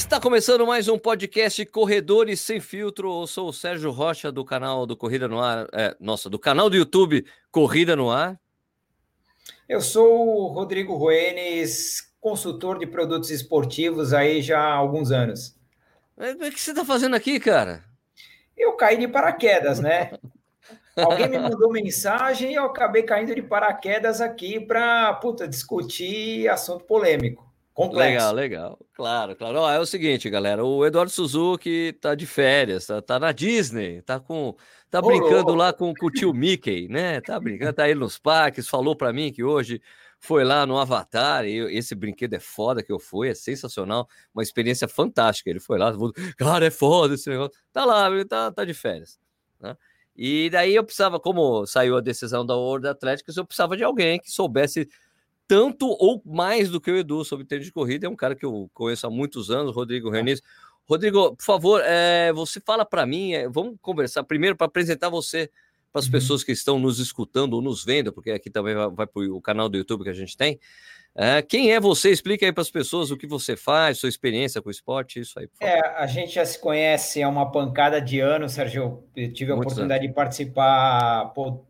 Está 0.00 0.18
começando 0.18 0.66
mais 0.66 0.88
um 0.88 0.98
podcast 0.98 1.64
Corredores 1.66 2.40
Sem 2.40 2.58
Filtro. 2.58 3.20
Eu 3.20 3.26
sou 3.26 3.50
o 3.50 3.52
Sérgio 3.52 3.90
Rocha 3.90 4.32
do 4.32 4.42
canal 4.44 4.86
do 4.86 4.96
Corrida 4.96 5.28
no 5.28 5.38
Ar, 5.38 5.68
é, 5.74 5.94
nossa, 6.00 6.28
do 6.30 6.38
canal 6.38 6.70
do 6.70 6.74
YouTube 6.74 7.24
Corrida 7.50 7.94
no 7.94 8.10
Ar. 8.10 8.40
Eu 9.68 9.82
sou 9.82 10.26
o 10.26 10.46
Rodrigo 10.48 10.96
Ruenes, 10.96 12.12
consultor 12.18 12.78
de 12.78 12.86
produtos 12.86 13.30
esportivos 13.30 14.14
aí 14.14 14.40
já 14.40 14.58
há 14.58 14.72
alguns 14.72 15.12
anos. 15.12 15.54
O 16.16 16.50
que 16.50 16.58
você 16.58 16.70
está 16.70 16.84
fazendo 16.84 17.14
aqui, 17.14 17.38
cara? 17.38 17.84
Eu 18.56 18.72
caí 18.72 18.96
de 18.96 19.06
paraquedas, 19.06 19.80
né? 19.80 20.12
Alguém 20.96 21.28
me 21.28 21.38
mandou 21.38 21.70
mensagem 21.70 22.52
e 22.52 22.54
eu 22.54 22.64
acabei 22.64 23.02
caindo 23.02 23.34
de 23.34 23.42
paraquedas 23.42 24.22
aqui 24.22 24.58
para 24.58 25.20
discutir 25.46 26.48
assunto 26.48 26.84
polêmico. 26.84 27.49
Complexo. 27.72 28.12
Legal, 28.12 28.34
legal. 28.34 28.78
Claro, 28.92 29.36
claro. 29.36 29.58
Ó, 29.60 29.70
é 29.70 29.78
o 29.78 29.86
seguinte, 29.86 30.28
galera. 30.28 30.64
O 30.64 30.84
Eduardo 30.84 31.10
Suzuki 31.10 31.96
tá 32.00 32.14
de 32.14 32.26
férias, 32.26 32.86
tá, 32.86 33.00
tá 33.00 33.18
na 33.18 33.32
Disney, 33.32 34.02
tá 34.02 34.20
com. 34.20 34.54
Tá 34.90 35.00
brincando 35.00 35.54
lá 35.54 35.72
com, 35.72 35.94
com, 35.94 36.06
o 36.06 36.10
tio 36.10 36.34
Mickey, 36.34 36.88
né? 36.88 37.20
Tá 37.20 37.38
brincando, 37.38 37.72
tá 37.72 37.84
aí 37.84 37.94
nos 37.94 38.18
parques, 38.18 38.68
falou 38.68 38.96
para 38.96 39.12
mim 39.12 39.32
que 39.32 39.44
hoje 39.44 39.80
foi 40.18 40.44
lá 40.44 40.66
no 40.66 40.76
Avatar, 40.78 41.46
e 41.46 41.58
esse 41.76 41.94
brinquedo 41.94 42.34
é 42.34 42.40
foda 42.40 42.82
que 42.82 42.92
eu 42.92 42.98
fui, 42.98 43.30
é 43.30 43.34
sensacional, 43.34 44.06
uma 44.34 44.42
experiência 44.42 44.86
fantástica. 44.86 45.48
Ele 45.48 45.60
foi 45.60 45.78
lá, 45.78 45.94
cara, 46.36 46.66
é 46.66 46.70
foda 46.70 47.14
esse 47.14 47.30
negócio. 47.30 47.58
Tá 47.72 47.84
lá, 47.84 48.08
tá, 48.28 48.52
tá 48.52 48.64
de 48.64 48.74
férias. 48.74 49.18
Né? 49.58 49.76
E 50.14 50.50
daí 50.50 50.74
eu 50.74 50.84
precisava, 50.84 51.18
como 51.18 51.64
saiu 51.66 51.96
a 51.96 52.00
decisão 52.00 52.44
da 52.44 52.54
World 52.54 52.86
Athletics, 52.86 53.36
eu 53.36 53.46
precisava 53.46 53.76
de 53.76 53.82
alguém 53.82 54.20
que 54.20 54.30
soubesse 54.30 54.86
tanto 55.50 55.88
ou 55.98 56.22
mais 56.24 56.70
do 56.70 56.80
que 56.80 56.92
o 56.92 56.96
Edu 56.96 57.24
sobre 57.24 57.44
tênis 57.44 57.66
de 57.66 57.72
corrida. 57.72 58.06
É 58.06 58.08
um 58.08 58.14
cara 58.14 58.36
que 58.36 58.46
eu 58.46 58.70
conheço 58.72 59.04
há 59.04 59.10
muitos 59.10 59.50
anos, 59.50 59.74
Rodrigo 59.74 60.08
Renis. 60.08 60.40
Rodrigo, 60.88 61.34
por 61.34 61.44
favor, 61.44 61.82
é, 61.84 62.32
você 62.32 62.60
fala 62.60 62.84
para 62.84 63.04
mim, 63.04 63.32
é, 63.32 63.48
vamos 63.48 63.74
conversar 63.82 64.22
primeiro 64.22 64.54
para 64.54 64.68
apresentar 64.68 65.08
você 65.08 65.50
para 65.92 65.98
as 65.98 66.06
uhum. 66.06 66.12
pessoas 66.12 66.44
que 66.44 66.52
estão 66.52 66.78
nos 66.78 67.00
escutando 67.00 67.54
ou 67.54 67.60
nos 67.60 67.84
vendo, 67.84 68.12
porque 68.12 68.30
aqui 68.30 68.48
também 68.48 68.76
vai, 68.76 68.88
vai 68.90 69.06
para 69.08 69.22
o 69.22 69.40
canal 69.40 69.68
do 69.68 69.76
YouTube 69.76 70.04
que 70.04 70.10
a 70.10 70.14
gente 70.14 70.36
tem. 70.36 70.56
É, 71.16 71.42
quem 71.42 71.72
é 71.72 71.80
você? 71.80 72.10
Explica 72.10 72.46
aí 72.46 72.52
para 72.52 72.62
as 72.62 72.70
pessoas 72.70 73.10
o 73.10 73.16
que 73.16 73.26
você 73.26 73.56
faz, 73.56 73.98
sua 73.98 74.08
experiência 74.08 74.62
com 74.62 74.68
o 74.68 74.70
esporte, 74.70 75.18
isso 75.18 75.36
aí. 75.40 75.48
É, 75.58 75.80
a 75.96 76.06
gente 76.06 76.32
já 76.32 76.44
se 76.44 76.60
conhece 76.60 77.20
há 77.24 77.28
uma 77.28 77.50
pancada 77.50 78.00
de 78.00 78.20
anos, 78.20 78.52
Sérgio. 78.52 79.02
Eu 79.16 79.32
tive 79.32 79.50
a 79.50 79.56
Muitos 79.56 79.72
oportunidade 79.72 80.04
anos. 80.04 80.10
de 80.10 80.14
participar 80.14 81.32
pô, 81.34 81.64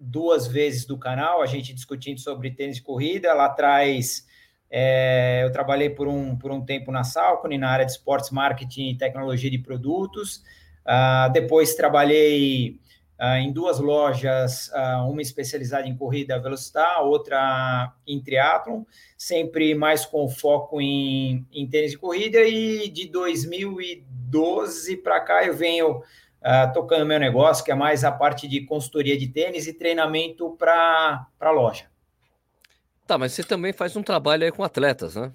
duas 0.00 0.46
vezes 0.46 0.86
do 0.86 0.98
canal, 0.98 1.42
a 1.42 1.46
gente 1.46 1.74
discutindo 1.74 2.18
sobre 2.18 2.50
tênis 2.50 2.76
de 2.76 2.82
corrida. 2.82 3.34
Lá 3.34 3.44
atrás, 3.44 4.26
é, 4.70 5.42
eu 5.44 5.52
trabalhei 5.52 5.90
por 5.90 6.08
um, 6.08 6.34
por 6.36 6.50
um 6.50 6.64
tempo 6.64 6.90
na 6.90 7.04
Salcone, 7.04 7.58
na 7.58 7.68
área 7.68 7.84
de 7.84 7.92
esportes, 7.92 8.30
marketing 8.30 8.90
e 8.90 8.98
tecnologia 8.98 9.50
de 9.50 9.58
produtos. 9.58 10.42
Uh, 10.86 11.30
depois 11.32 11.74
trabalhei 11.74 12.80
uh, 13.20 13.36
em 13.36 13.52
duas 13.52 13.78
lojas, 13.78 14.68
uh, 14.68 15.10
uma 15.10 15.20
especializada 15.20 15.86
em 15.86 15.96
corrida 15.96 16.40
Velocitar, 16.40 17.02
outra 17.02 17.92
em 18.06 18.22
triatlon, 18.22 18.84
sempre 19.18 19.74
mais 19.74 20.06
com 20.06 20.28
foco 20.28 20.80
em, 20.80 21.46
em 21.52 21.68
tênis 21.68 21.90
de 21.90 21.98
corrida. 21.98 22.40
E 22.40 22.88
de 22.88 23.08
2012 23.08 24.96
para 24.96 25.20
cá 25.20 25.44
eu 25.44 25.54
venho 25.54 26.02
uh, 26.40 26.72
tocando 26.72 27.06
meu 27.06 27.18
negócio, 27.18 27.64
que 27.64 27.70
é 27.70 27.74
mais 27.74 28.04
a 28.04 28.12
parte 28.12 28.48
de 28.48 28.62
consultoria 28.62 29.16
de 29.16 29.28
tênis 29.28 29.66
e 29.66 29.74
treinamento 29.74 30.56
para 30.58 31.26
a 31.38 31.50
loja. 31.50 31.86
Tá, 33.06 33.18
mas 33.18 33.32
você 33.32 33.42
também 33.42 33.72
faz 33.72 33.96
um 33.96 34.02
trabalho 34.02 34.44
aí 34.44 34.52
com 34.52 34.62
atletas, 34.62 35.16
né? 35.16 35.32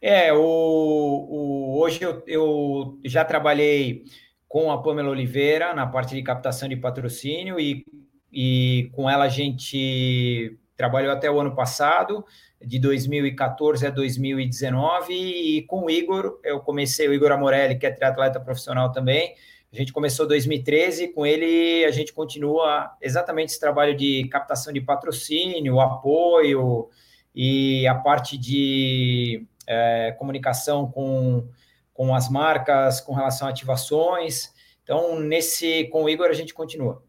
É, 0.00 0.32
o, 0.32 0.38
o, 0.38 1.80
hoje 1.80 2.02
eu, 2.02 2.22
eu 2.26 2.98
já 3.04 3.24
trabalhei 3.24 4.04
com 4.46 4.70
a 4.70 4.80
Pamela 4.80 5.10
Oliveira 5.10 5.74
na 5.74 5.86
parte 5.86 6.14
de 6.14 6.22
captação 6.22 6.68
de 6.68 6.76
patrocínio 6.76 7.58
e, 7.58 7.84
e 8.32 8.90
com 8.92 9.08
ela 9.08 9.24
a 9.24 9.28
gente 9.28 10.58
trabalhou 10.76 11.12
até 11.12 11.30
o 11.30 11.40
ano 11.40 11.54
passado, 11.54 12.24
de 12.60 12.78
2014 12.78 13.86
a 13.86 13.90
2019, 13.90 15.12
e 15.12 15.62
com 15.62 15.84
o 15.84 15.90
Igor, 15.90 16.38
eu 16.42 16.60
comecei, 16.60 17.08
o 17.08 17.14
Igor 17.14 17.32
Amorelli, 17.32 17.78
que 17.78 17.86
é 17.86 17.90
triatleta 17.90 18.40
profissional 18.40 18.90
também, 18.90 19.34
a 19.74 19.76
gente 19.76 19.92
começou 19.92 20.24
2013, 20.28 21.08
com 21.08 21.26
ele 21.26 21.84
a 21.84 21.90
gente 21.90 22.12
continua 22.12 22.96
exatamente 23.02 23.50
esse 23.50 23.58
trabalho 23.58 23.96
de 23.96 24.28
captação 24.28 24.72
de 24.72 24.80
patrocínio, 24.80 25.80
apoio 25.80 26.88
e 27.34 27.84
a 27.88 27.94
parte 27.96 28.38
de 28.38 29.44
é, 29.66 30.14
comunicação 30.16 30.88
com, 30.88 31.48
com 31.92 32.14
as 32.14 32.30
marcas, 32.30 33.00
com 33.00 33.14
relação 33.14 33.48
a 33.48 33.50
ativações. 33.50 34.52
Então, 34.84 35.18
nesse 35.18 35.88
com 35.88 36.04
o 36.04 36.08
Igor 36.08 36.28
a 36.28 36.34
gente 36.34 36.54
continua. 36.54 37.02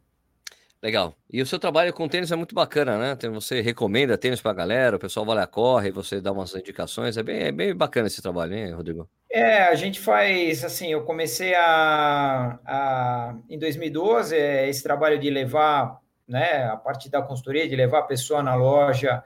Legal. 0.82 1.16
E 1.32 1.44
o 1.44 1.46
seu 1.46 1.60
trabalho 1.60 1.94
com 1.94 2.08
tênis 2.08 2.32
é 2.32 2.36
muito 2.36 2.56
bacana, 2.56 2.98
né? 2.98 3.30
Você 3.30 3.62
recomenda 3.62 4.18
tênis 4.18 4.42
para 4.42 4.52
a 4.52 4.56
galera, 4.56 4.96
o 4.96 5.00
pessoal 5.00 5.26
vai 5.26 5.36
lá, 5.36 5.46
corre, 5.46 5.92
você 5.92 6.20
dá 6.20 6.32
umas 6.32 6.56
indicações. 6.56 7.16
É 7.16 7.22
bem, 7.22 7.42
é 7.42 7.52
bem 7.52 7.76
bacana 7.76 8.08
esse 8.08 8.24
trabalho, 8.24 8.56
hein, 8.56 8.72
Rodrigo? 8.72 9.08
É, 9.36 9.64
a 9.64 9.76
gente 9.76 10.00
faz 10.00 10.64
assim. 10.64 10.94
Eu 10.94 11.04
comecei 11.04 11.54
a, 11.56 12.58
a 12.66 13.36
em 13.50 13.60
2012 13.60 14.34
é, 14.34 14.70
esse 14.70 14.82
trabalho 14.82 15.20
de 15.20 15.30
levar, 15.30 16.00
né, 16.26 16.64
a 16.64 16.78
parte 16.78 17.10
da 17.10 17.22
consultoria, 17.22 17.68
de 17.68 17.76
levar 17.76 18.00
a 18.00 18.04
pessoa 18.04 18.42
na 18.42 18.56
loja, 18.56 19.22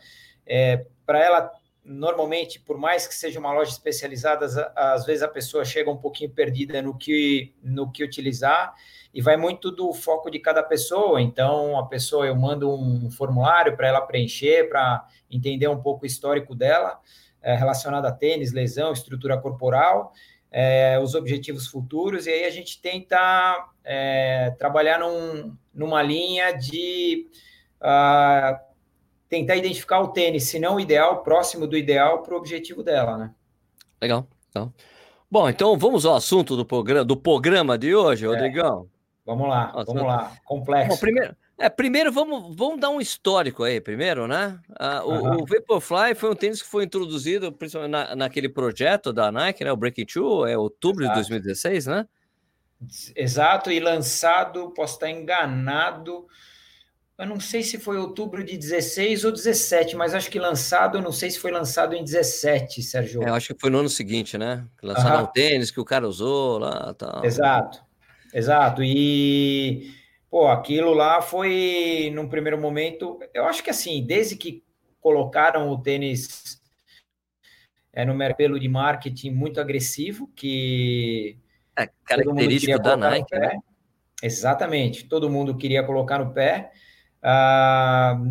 é, 0.48 0.84
para 1.06 1.24
ela 1.24 1.52
normalmente, 1.86 2.60
por 2.60 2.76
mais 2.76 3.08
que 3.08 3.14
seja 3.14 3.40
uma 3.40 3.54
loja 3.54 3.70
especializada, 3.70 4.48
às 4.76 5.06
vezes 5.06 5.22
a 5.22 5.28
pessoa 5.28 5.64
chega 5.64 5.92
um 5.92 5.98
pouquinho 5.98 6.32
perdida 6.32 6.82
no 6.82 6.98
que 6.98 7.54
no 7.62 7.92
que 7.92 8.04
utilizar 8.04 8.74
e 9.14 9.22
vai 9.22 9.38
muito 9.38 9.70
do 9.70 9.94
foco 9.94 10.32
de 10.32 10.40
cada 10.40 10.64
pessoa. 10.64 11.22
Então, 11.22 11.78
a 11.78 11.86
pessoa 11.86 12.26
eu 12.26 12.36
mando 12.36 12.74
um 12.74 13.12
formulário 13.12 13.78
para 13.78 13.88
ela 13.88 14.02
preencher, 14.02 14.70
para 14.70 15.06
entender 15.30 15.68
um 15.68 15.80
pouco 15.80 16.04
o 16.04 16.08
histórico 16.08 16.56
dela 16.56 17.00
é, 17.42 17.56
relacionado 17.56 18.06
a 18.06 18.12
tênis, 18.12 18.52
lesão, 18.52 18.92
estrutura 18.92 19.38
corporal, 19.38 20.14
é, 20.52 21.00
os 21.00 21.16
objetivos 21.16 21.68
futuros, 21.68 22.26
e 22.26 22.32
aí 22.32 22.46
a 22.46 22.50
gente 22.50 22.82
tenta 22.82 23.70
é, 23.84 24.52
trabalhar 24.58 25.00
num, 25.00 25.56
numa 25.74 26.02
linha 26.02 26.52
de 26.52 27.28
uh, 27.82 28.60
tentar 29.28 29.56
identificar 29.56 30.00
o 30.00 30.10
tênis, 30.10 30.44
se 30.46 30.60
não 30.60 30.76
o 30.76 30.80
ideal, 30.80 31.22
próximo 31.24 31.68
do 31.68 31.78
ideal 31.78 32.24
para 32.24 32.34
o 32.34 32.38
objetivo 32.38 32.84
dela, 32.84 33.18
né? 33.18 33.32
Legal, 34.02 34.28
então. 34.50 34.74
Bom, 35.30 35.48
então 35.48 35.78
vamos 35.78 36.06
ao 36.06 36.16
assunto 36.16 36.56
do 36.56 36.66
programa, 36.66 37.06
do 37.06 37.16
programa 37.16 37.78
de 37.78 37.94
hoje, 37.94 38.26
é. 38.26 38.28
Rodrigão. 38.28 38.88
Vamos 39.26 39.48
lá, 39.48 39.72
Nossa, 39.72 39.86
vamos 39.86 40.04
lá. 40.04 40.32
Complexo. 40.44 40.90
Bom, 40.90 40.98
primeiro, 40.98 41.36
é, 41.60 41.70
primeiro, 41.70 42.12
vamos, 42.12 42.56
vamos 42.56 42.80
dar 42.80 42.90
um 42.90 43.02
histórico 43.02 43.64
aí, 43.64 43.82
primeiro, 43.82 44.28
né? 44.28 44.60
Ah, 44.80 45.04
o, 45.04 45.12
uhum. 45.12 45.42
o, 45.42 45.46
Vaporfly 45.46 46.16
foi 46.16 46.32
um 46.32 46.36
tênis 46.36 46.62
que 46.62 46.70
foi 46.70 46.86
introduzido 46.86 47.52
principalmente 47.52 47.92
na, 47.92 48.16
naquele 48.16 48.48
projeto 48.48 49.12
da 49.12 49.32
Nike, 49.32 49.64
né? 49.64 49.72
O 49.72 49.78
Breaking 49.78 50.06
Two, 50.06 50.46
é 50.46 50.58
outubro 50.58 51.04
Exato. 51.04 51.22
de 51.22 51.30
2016, 51.30 51.86
né? 51.88 52.08
Exato, 53.16 53.70
e 53.72 53.80
lançado, 53.80 54.72
posso 54.72 54.94
estar 54.94 55.10
enganado, 55.10 56.26
eu 57.18 57.26
não 57.26 57.38
sei 57.38 57.62
se 57.62 57.78
foi 57.78 57.98
outubro 57.98 58.42
de 58.42 58.58
16 58.58 59.26
ou 59.26 59.34
17, 59.34 59.98
mas 59.98 60.16
acho 60.16 60.32
que 60.32 60.40
lançado, 60.40 60.98
eu 60.98 61.02
não 61.02 61.12
sei 61.12 61.30
se 61.30 61.38
foi 61.38 61.52
lançado 61.52 61.94
em 61.94 62.02
17, 62.02 62.82
Sérgio. 62.82 63.22
É, 63.22 63.30
eu 63.30 63.34
acho 63.34 63.54
que 63.54 63.60
foi 63.60 63.70
no 63.70 63.80
ano 63.80 63.90
seguinte, 63.90 64.38
né? 64.38 64.66
Lançaram 64.82 65.18
uhum. 65.18 65.24
um 65.24 65.28
tênis 65.28 65.70
que 65.70 65.82
o 65.82 65.84
cara 65.84 66.08
usou 66.08 66.60
lá 66.60 66.94
tal. 66.94 67.26
Exato, 67.26 67.84
exato, 68.34 68.82
e 68.82 69.99
Pô, 70.30 70.48
aquilo 70.48 70.94
lá 70.94 71.22
foi, 71.22 72.12
num 72.14 72.30
primeiro 72.30 72.60
momento, 72.60 73.20
eu 73.34 73.46
acho 73.46 73.64
que 73.64 73.72
assim, 73.72 74.06
desde 74.06 74.36
que 74.36 74.64
colocaram 75.02 75.70
o 75.70 75.82
tênis 75.82 76.62
é, 77.92 78.06
no 78.06 78.14
mercado 78.14 78.60
de 78.60 78.68
marketing 78.68 79.32
muito 79.32 79.60
agressivo, 79.60 80.28
que 80.36 81.40
é 81.76 81.90
característico 82.06 82.80
da 82.80 82.96
Nike, 82.96 83.36
né? 83.36 83.58
Exatamente, 84.22 85.06
todo 85.06 85.30
mundo 85.30 85.58
queria 85.58 85.84
colocar 85.84 86.20
no 86.20 86.32
pé. 86.32 86.72
Ah, 87.24 88.22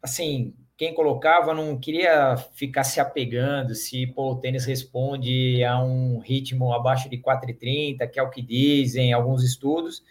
assim, 0.00 0.54
quem 0.76 0.94
colocava 0.94 1.52
não 1.52 1.76
queria 1.76 2.36
ficar 2.54 2.84
se 2.84 3.00
apegando 3.00 3.74
se 3.74 4.06
pô, 4.06 4.30
o 4.30 4.36
tênis 4.36 4.64
responde 4.64 5.64
a 5.64 5.82
um 5.82 6.20
ritmo 6.20 6.72
abaixo 6.72 7.08
de 7.08 7.18
4,30, 7.18 8.06
que 8.06 8.20
é 8.20 8.22
o 8.22 8.30
que 8.30 8.42
dizem 8.42 9.12
alguns 9.12 9.42
estudos 9.42 10.04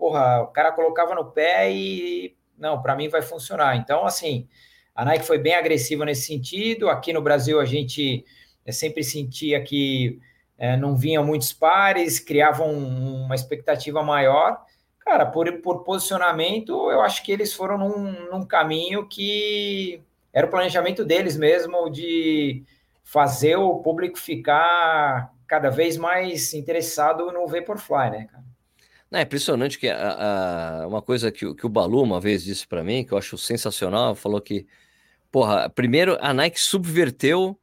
porra, 0.00 0.40
o 0.40 0.46
cara 0.46 0.72
colocava 0.72 1.14
no 1.14 1.26
pé 1.26 1.70
e 1.70 2.34
não, 2.56 2.80
para 2.80 2.96
mim 2.96 3.08
vai 3.08 3.20
funcionar. 3.20 3.76
Então, 3.76 4.06
assim, 4.06 4.48
a 4.94 5.04
Nike 5.04 5.26
foi 5.26 5.38
bem 5.38 5.54
agressiva 5.54 6.06
nesse 6.06 6.26
sentido. 6.26 6.88
Aqui 6.88 7.12
no 7.12 7.20
Brasil 7.20 7.60
a 7.60 7.66
gente 7.66 8.24
é, 8.64 8.72
sempre 8.72 9.04
sentia 9.04 9.62
que 9.62 10.18
é, 10.58 10.76
não 10.76 10.96
vinham 10.96 11.22
muitos 11.22 11.52
pares, 11.52 12.18
criavam 12.18 12.72
uma 12.72 13.34
expectativa 13.34 14.02
maior. 14.02 14.58
Cara, 15.00 15.26
por, 15.26 15.52
por 15.60 15.84
posicionamento, 15.84 16.90
eu 16.90 17.02
acho 17.02 17.22
que 17.22 17.32
eles 17.32 17.52
foram 17.52 17.76
num, 17.76 18.30
num 18.30 18.46
caminho 18.46 19.06
que 19.06 20.02
era 20.32 20.46
o 20.46 20.50
planejamento 20.50 21.04
deles 21.04 21.36
mesmo 21.36 21.90
de 21.90 22.64
fazer 23.04 23.56
o 23.56 23.80
público 23.80 24.18
ficar 24.18 25.32
cada 25.46 25.68
vez 25.68 25.96
mais 25.96 26.54
interessado 26.54 27.30
no 27.32 27.46
Vaporfly, 27.46 28.10
né, 28.10 28.28
cara? 28.30 28.49
Não, 29.10 29.18
é 29.18 29.22
impressionante 29.22 29.78
que 29.78 29.88
a, 29.88 30.82
a, 30.82 30.86
uma 30.86 31.02
coisa 31.02 31.32
que, 31.32 31.52
que 31.54 31.66
o 31.66 31.68
Balu 31.68 32.02
uma 32.02 32.20
vez 32.20 32.44
disse 32.44 32.66
para 32.66 32.84
mim, 32.84 33.04
que 33.04 33.12
eu 33.12 33.18
acho 33.18 33.36
sensacional, 33.36 34.14
falou 34.14 34.40
que, 34.40 34.66
porra, 35.32 35.68
primeiro 35.68 36.16
a 36.20 36.32
Nike 36.32 36.60
subverteu 36.60 37.58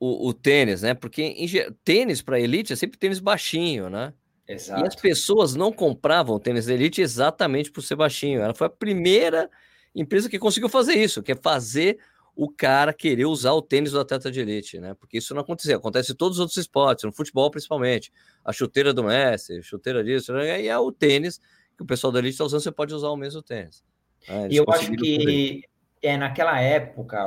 o, 0.00 0.28
o 0.28 0.34
tênis, 0.34 0.82
né? 0.82 0.94
Porque 0.94 1.22
em, 1.22 1.48
tênis 1.84 2.20
para 2.20 2.40
elite 2.40 2.72
é 2.72 2.76
sempre 2.76 2.98
tênis 2.98 3.20
baixinho, 3.20 3.88
né? 3.88 4.12
Exato. 4.48 4.82
E 4.82 4.88
as 4.88 4.96
pessoas 4.96 5.54
não 5.54 5.70
compravam 5.70 6.40
tênis 6.40 6.66
da 6.66 6.74
elite 6.74 7.00
exatamente 7.00 7.70
por 7.70 7.82
ser 7.82 7.94
baixinho. 7.94 8.40
Ela 8.40 8.54
foi 8.54 8.66
a 8.66 8.70
primeira 8.70 9.48
empresa 9.94 10.28
que 10.28 10.38
conseguiu 10.38 10.68
fazer 10.68 10.94
isso, 10.94 11.22
que 11.22 11.32
é 11.32 11.36
fazer 11.36 11.98
o 12.42 12.48
cara 12.48 12.94
querer 12.94 13.26
usar 13.26 13.52
o 13.52 13.60
tênis 13.60 13.92
do 13.92 14.00
atleta 14.00 14.30
de 14.30 14.40
elite, 14.40 14.80
né? 14.80 14.94
Porque 14.98 15.18
isso 15.18 15.34
não 15.34 15.42
aconteceu, 15.42 15.76
acontece 15.76 16.12
em 16.12 16.14
todos 16.14 16.38
os 16.38 16.40
outros 16.40 16.56
esportes, 16.56 17.04
no 17.04 17.12
futebol 17.12 17.50
principalmente. 17.50 18.10
A 18.42 18.50
chuteira 18.50 18.94
do 18.94 19.04
Messi, 19.04 19.62
chuteira 19.62 20.02
disso, 20.02 20.32
né? 20.32 20.62
e 20.62 20.66
é 20.66 20.78
o 20.78 20.90
tênis 20.90 21.38
que 21.76 21.82
o 21.82 21.86
pessoal 21.86 22.10
da 22.10 22.18
elite 22.18 22.32
está 22.32 22.44
usando, 22.44 22.62
você 22.62 22.72
pode 22.72 22.94
usar 22.94 23.10
o 23.10 23.16
mesmo 23.16 23.42
tênis. 23.42 23.84
Né? 24.26 24.48
E 24.52 24.56
eu 24.56 24.64
acho 24.70 24.90
que 24.92 25.64
é 26.00 26.16
naquela 26.16 26.58
época, 26.58 27.26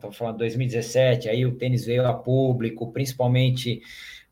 vamos 0.00 0.16
falar 0.16 0.30
de 0.30 0.38
2017, 0.38 1.28
aí 1.28 1.44
o 1.44 1.56
tênis 1.56 1.84
veio 1.84 2.06
a 2.06 2.14
público, 2.14 2.92
principalmente 2.92 3.82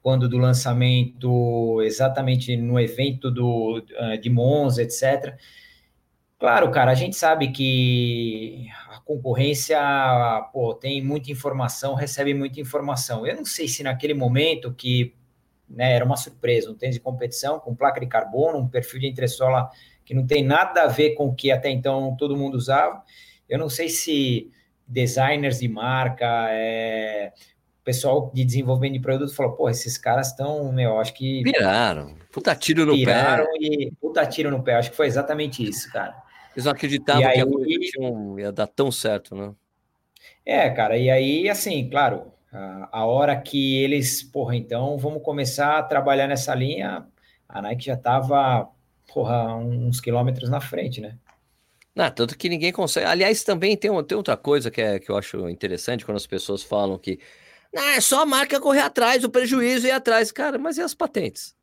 quando 0.01 0.29
do 0.29 0.39
lançamento, 0.39 1.83
exatamente 1.83 2.57
no 2.57 2.79
evento 2.79 3.29
do, 3.29 3.85
eh, 3.91 4.19
de 4.19 4.31
Monza, 4.31 4.85
etc. 4.85 5.37
Claro, 6.43 6.73
cara, 6.73 6.91
a 6.91 6.95
gente 6.97 7.15
sabe 7.15 7.53
que 7.53 8.67
a 8.91 8.99
concorrência 8.99 9.79
pô, 10.53 10.75
tem 10.75 11.01
muita 11.01 11.31
informação, 11.31 11.95
recebe 11.95 12.35
muita 12.35 12.61
informação. 12.61 13.25
Eu 13.25 13.37
não 13.37 13.45
sei 13.45 13.69
se 13.69 13.85
naquele 13.85 14.13
momento 14.13 14.75
que 14.75 15.15
né, 15.71 15.93
era 15.93 16.05
uma 16.05 16.17
surpresa, 16.17 16.69
um 16.69 16.75
tênis 16.75 16.97
de 16.97 17.01
competição 17.01 17.61
com 17.61 17.77
placa 17.77 18.01
de 18.01 18.09
carbono, 18.09 18.59
um 18.59 18.67
perfil 18.67 18.99
de 18.99 19.07
entressola 19.07 19.71
que 20.05 20.15
não 20.15 20.27
tem 20.27 20.43
nada 20.43 20.83
a 20.83 20.89
ver 20.89 21.15
com 21.15 21.29
o 21.29 21.33
que 21.33 21.53
até 21.53 21.71
então 21.71 22.17
todo 22.19 22.37
mundo 22.37 22.57
usava. 22.57 23.05
Eu 23.49 23.57
não 23.57 23.69
sei 23.69 23.89
se 23.89 24.51
designers 24.85 25.61
de 25.61 25.69
marca, 25.69 26.49
é, 26.51 27.33
pessoal 27.85 28.33
de 28.35 28.45
desenvolvimento 28.45 28.95
de 28.95 29.01
produto 29.01 29.33
falou, 29.33 29.53
pô, 29.53 29.71
esses 29.71 29.97
caras 29.97 30.31
estão, 30.31 30.73
meu, 30.73 30.99
acho 30.99 31.15
que... 31.15 31.45
Viraram, 31.45 32.17
puta 32.33 32.53
tiro 32.57 32.85
no 32.85 32.95
pé. 33.05 33.47
e 33.61 33.93
puta 34.01 34.27
tiro 34.27 34.51
no 34.51 34.61
pé, 34.61 34.75
acho 34.75 34.91
que 34.91 34.97
foi 34.97 35.07
exatamente 35.07 35.63
isso, 35.63 35.89
cara. 35.93 36.32
Eles 36.55 36.65
não 36.65 36.73
acreditavam 36.73 37.27
aí, 37.27 37.35
que 37.35 37.41
a 37.41 37.47
coisa 37.47 38.41
ia 38.41 38.53
dar 38.53 38.67
tão 38.67 38.91
certo, 38.91 39.35
né? 39.35 39.55
É, 40.45 40.71
cara, 40.71 40.97
e 40.97 41.11
aí, 41.11 41.49
assim, 41.49 41.89
claro, 41.89 42.33
a, 42.53 42.89
a 42.93 43.07
hora 43.07 43.41
que 43.41 43.83
eles, 43.83 44.23
porra, 44.23 44.57
então 44.57 44.99
vamos 44.99 45.23
começar 45.23 45.79
a 45.79 45.83
trabalhar 45.83 46.27
nessa 46.27 46.55
linha, 46.55 47.07
a 47.49 47.63
Nike 47.63 47.87
já 47.87 47.95
estava, 47.95 48.69
porra, 49.13 49.57
uns 49.57 50.01
quilômetros 50.01 50.51
na 50.51 50.61
frente, 50.61 51.01
né? 51.01 51.17
Não, 51.95 52.11
tanto 52.11 52.37
que 52.39 52.49
ninguém 52.49 52.73
consegue. 52.73 53.07
Aliás, 53.07 53.45
também 53.45 53.77
tem, 53.77 53.91
tem 54.05 54.17
outra 54.17 54.37
coisa 54.37 54.71
que, 54.71 54.81
é, 54.81 54.99
que 54.99 55.11
eu 55.11 55.17
acho 55.17 55.49
interessante 55.49 56.05
quando 56.05 56.17
as 56.17 56.27
pessoas 56.27 56.63
falam 56.63 56.99
que 56.99 57.19
não, 57.73 57.83
é 57.83 58.01
só 58.01 58.23
a 58.23 58.27
marca 58.27 58.61
correr 58.61 58.81
atrás, 58.81 59.25
o 59.25 59.31
prejuízo 59.31 59.87
ir 59.87 59.91
atrás. 59.91 60.31
Cara, 60.31 60.59
mas 60.59 60.77
e 60.77 60.83
as 60.83 60.95
patentes? 60.95 61.55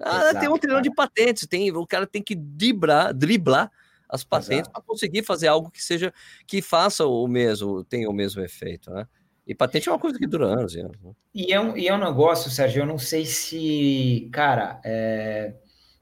Ah, 0.00 0.30
Exato, 0.30 0.40
tem 0.40 0.48
um 0.48 0.58
trilhão 0.58 0.82
de 0.82 0.92
patentes, 0.92 1.46
tem, 1.46 1.70
o 1.70 1.86
cara 1.86 2.06
tem 2.06 2.20
que 2.20 2.34
driblar, 2.34 3.14
driblar 3.14 3.70
as 4.14 4.22
patentes 4.22 4.70
para 4.70 4.80
conseguir 4.80 5.24
fazer 5.24 5.48
algo 5.48 5.70
que 5.70 5.82
seja 5.82 6.14
que 6.46 6.62
faça 6.62 7.04
o 7.04 7.26
mesmo, 7.26 7.82
tenha 7.82 8.08
o 8.08 8.12
mesmo 8.12 8.42
efeito, 8.42 8.92
né? 8.92 9.08
E 9.44 9.54
patente 9.54 9.88
é 9.88 9.92
uma 9.92 9.98
coisa 9.98 10.18
que 10.18 10.26
dura 10.26 10.46
anos 10.46 10.74
e 10.74 10.80
anos. 10.80 10.96
Né? 11.02 11.12
E, 11.34 11.52
é 11.52 11.60
um, 11.60 11.76
e 11.76 11.88
é 11.88 11.94
um 11.94 11.98
negócio, 11.98 12.50
Sérgio, 12.50 12.82
eu 12.82 12.86
não 12.86 12.96
sei 12.96 13.26
se, 13.26 14.30
cara, 14.32 14.80
é, 14.84 15.52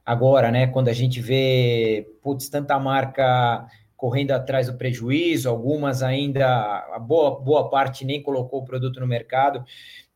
agora, 0.05 0.51
né, 0.51 0.67
quando 0.67 0.89
a 0.89 0.93
gente 0.93 1.21
vê, 1.21 2.07
putz, 2.23 2.49
tanta 2.49 2.79
marca 2.79 3.67
correndo 3.97 4.33
atrás 4.33 4.67
do 4.67 4.77
prejuízo, 4.77 5.49
algumas 5.49 6.03
ainda, 6.03 6.47
a 6.93 6.99
boa, 6.99 7.41
boa 7.41 7.71
parte 7.71 8.05
nem 8.05 8.23
colocou 8.23 8.61
o 8.61 8.65
produto 8.65 9.01
no 9.01 9.07
mercado. 9.07 9.65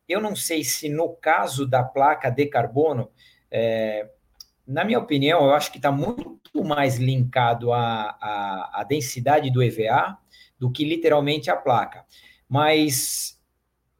Eu 0.07 0.21
não 0.21 0.37
sei 0.37 0.63
se 0.63 0.89
no 0.89 1.09
caso 1.09 1.67
da 1.67 1.83
placa 1.83 2.31
de 2.31 2.47
carbono, 2.47 3.11
é, 3.51 4.09
na 4.67 4.85
minha 4.85 4.99
opinião, 4.99 5.45
eu 5.45 5.55
acho 5.55 5.71
que 5.71 5.79
está 5.79 5.93
muito 5.93 6.65
mais 6.65 6.97
linkado 6.97 7.73
à, 7.73 8.17
à, 8.21 8.81
à, 8.81 8.85
densidade 8.85 9.51
do 9.51 9.63
EVA 9.63 10.19
do 10.59 10.71
que 10.71 10.85
literalmente 10.85 11.51
a 11.51 11.57
placa. 11.57 12.05
Mas 12.49 13.37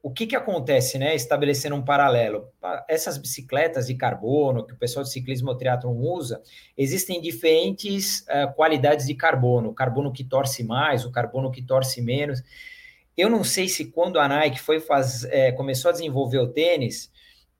o 0.07 0.11
que, 0.11 0.25
que 0.25 0.35
acontece, 0.35 0.97
né? 0.97 1.15
Estabelecendo 1.15 1.75
um 1.75 1.83
paralelo. 1.83 2.49
Essas 2.87 3.17
bicicletas 3.17 3.87
de 3.87 3.95
carbono 3.95 4.65
que 4.65 4.73
o 4.73 4.77
pessoal 4.77 5.03
de 5.03 5.11
ciclismo 5.11 5.55
triatlon 5.55 5.97
usa, 5.97 6.41
existem 6.77 7.19
diferentes 7.19 8.21
uh, 8.21 8.53
qualidades 8.55 9.05
de 9.05 9.15
carbono. 9.15 9.69
O 9.69 9.73
carbono 9.73 10.11
que 10.11 10.23
torce 10.23 10.63
mais, 10.63 11.05
o 11.05 11.11
carbono 11.11 11.51
que 11.51 11.61
torce 11.61 12.01
menos. 12.01 12.41
Eu 13.17 13.29
não 13.29 13.43
sei 13.43 13.67
se 13.67 13.85
quando 13.85 14.19
a 14.19 14.27
Nike 14.27 14.59
foi 14.59 14.79
faz, 14.79 15.23
é, 15.25 15.51
começou 15.51 15.89
a 15.89 15.91
desenvolver 15.91 16.39
o 16.39 16.47
tênis, 16.47 17.11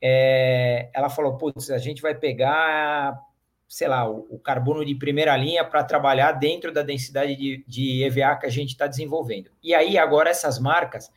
é, 0.01 0.89
ela 0.93 1.09
falou, 1.09 1.37
putz, 1.37 1.71
a 1.71 1.77
gente 1.77 2.01
vai 2.01 2.15
pegar, 2.15 3.19
sei 3.67 3.87
lá, 3.87 4.09
o, 4.09 4.27
o 4.29 4.39
carbono 4.39 4.85
de 4.85 4.95
primeira 4.95 5.35
linha 5.35 5.63
para 5.63 5.83
trabalhar 5.83 6.33
dentro 6.33 6.71
da 6.71 6.81
densidade 6.81 7.35
de, 7.35 7.63
de 7.67 8.03
EVA 8.03 8.35
que 8.35 8.45
a 8.45 8.49
gente 8.51 8.69
está 8.69 8.87
desenvolvendo. 8.87 9.49
E 9.63 9.73
aí, 9.73 9.97
agora, 9.97 10.29
essas 10.29 10.59
marcas 10.59 11.11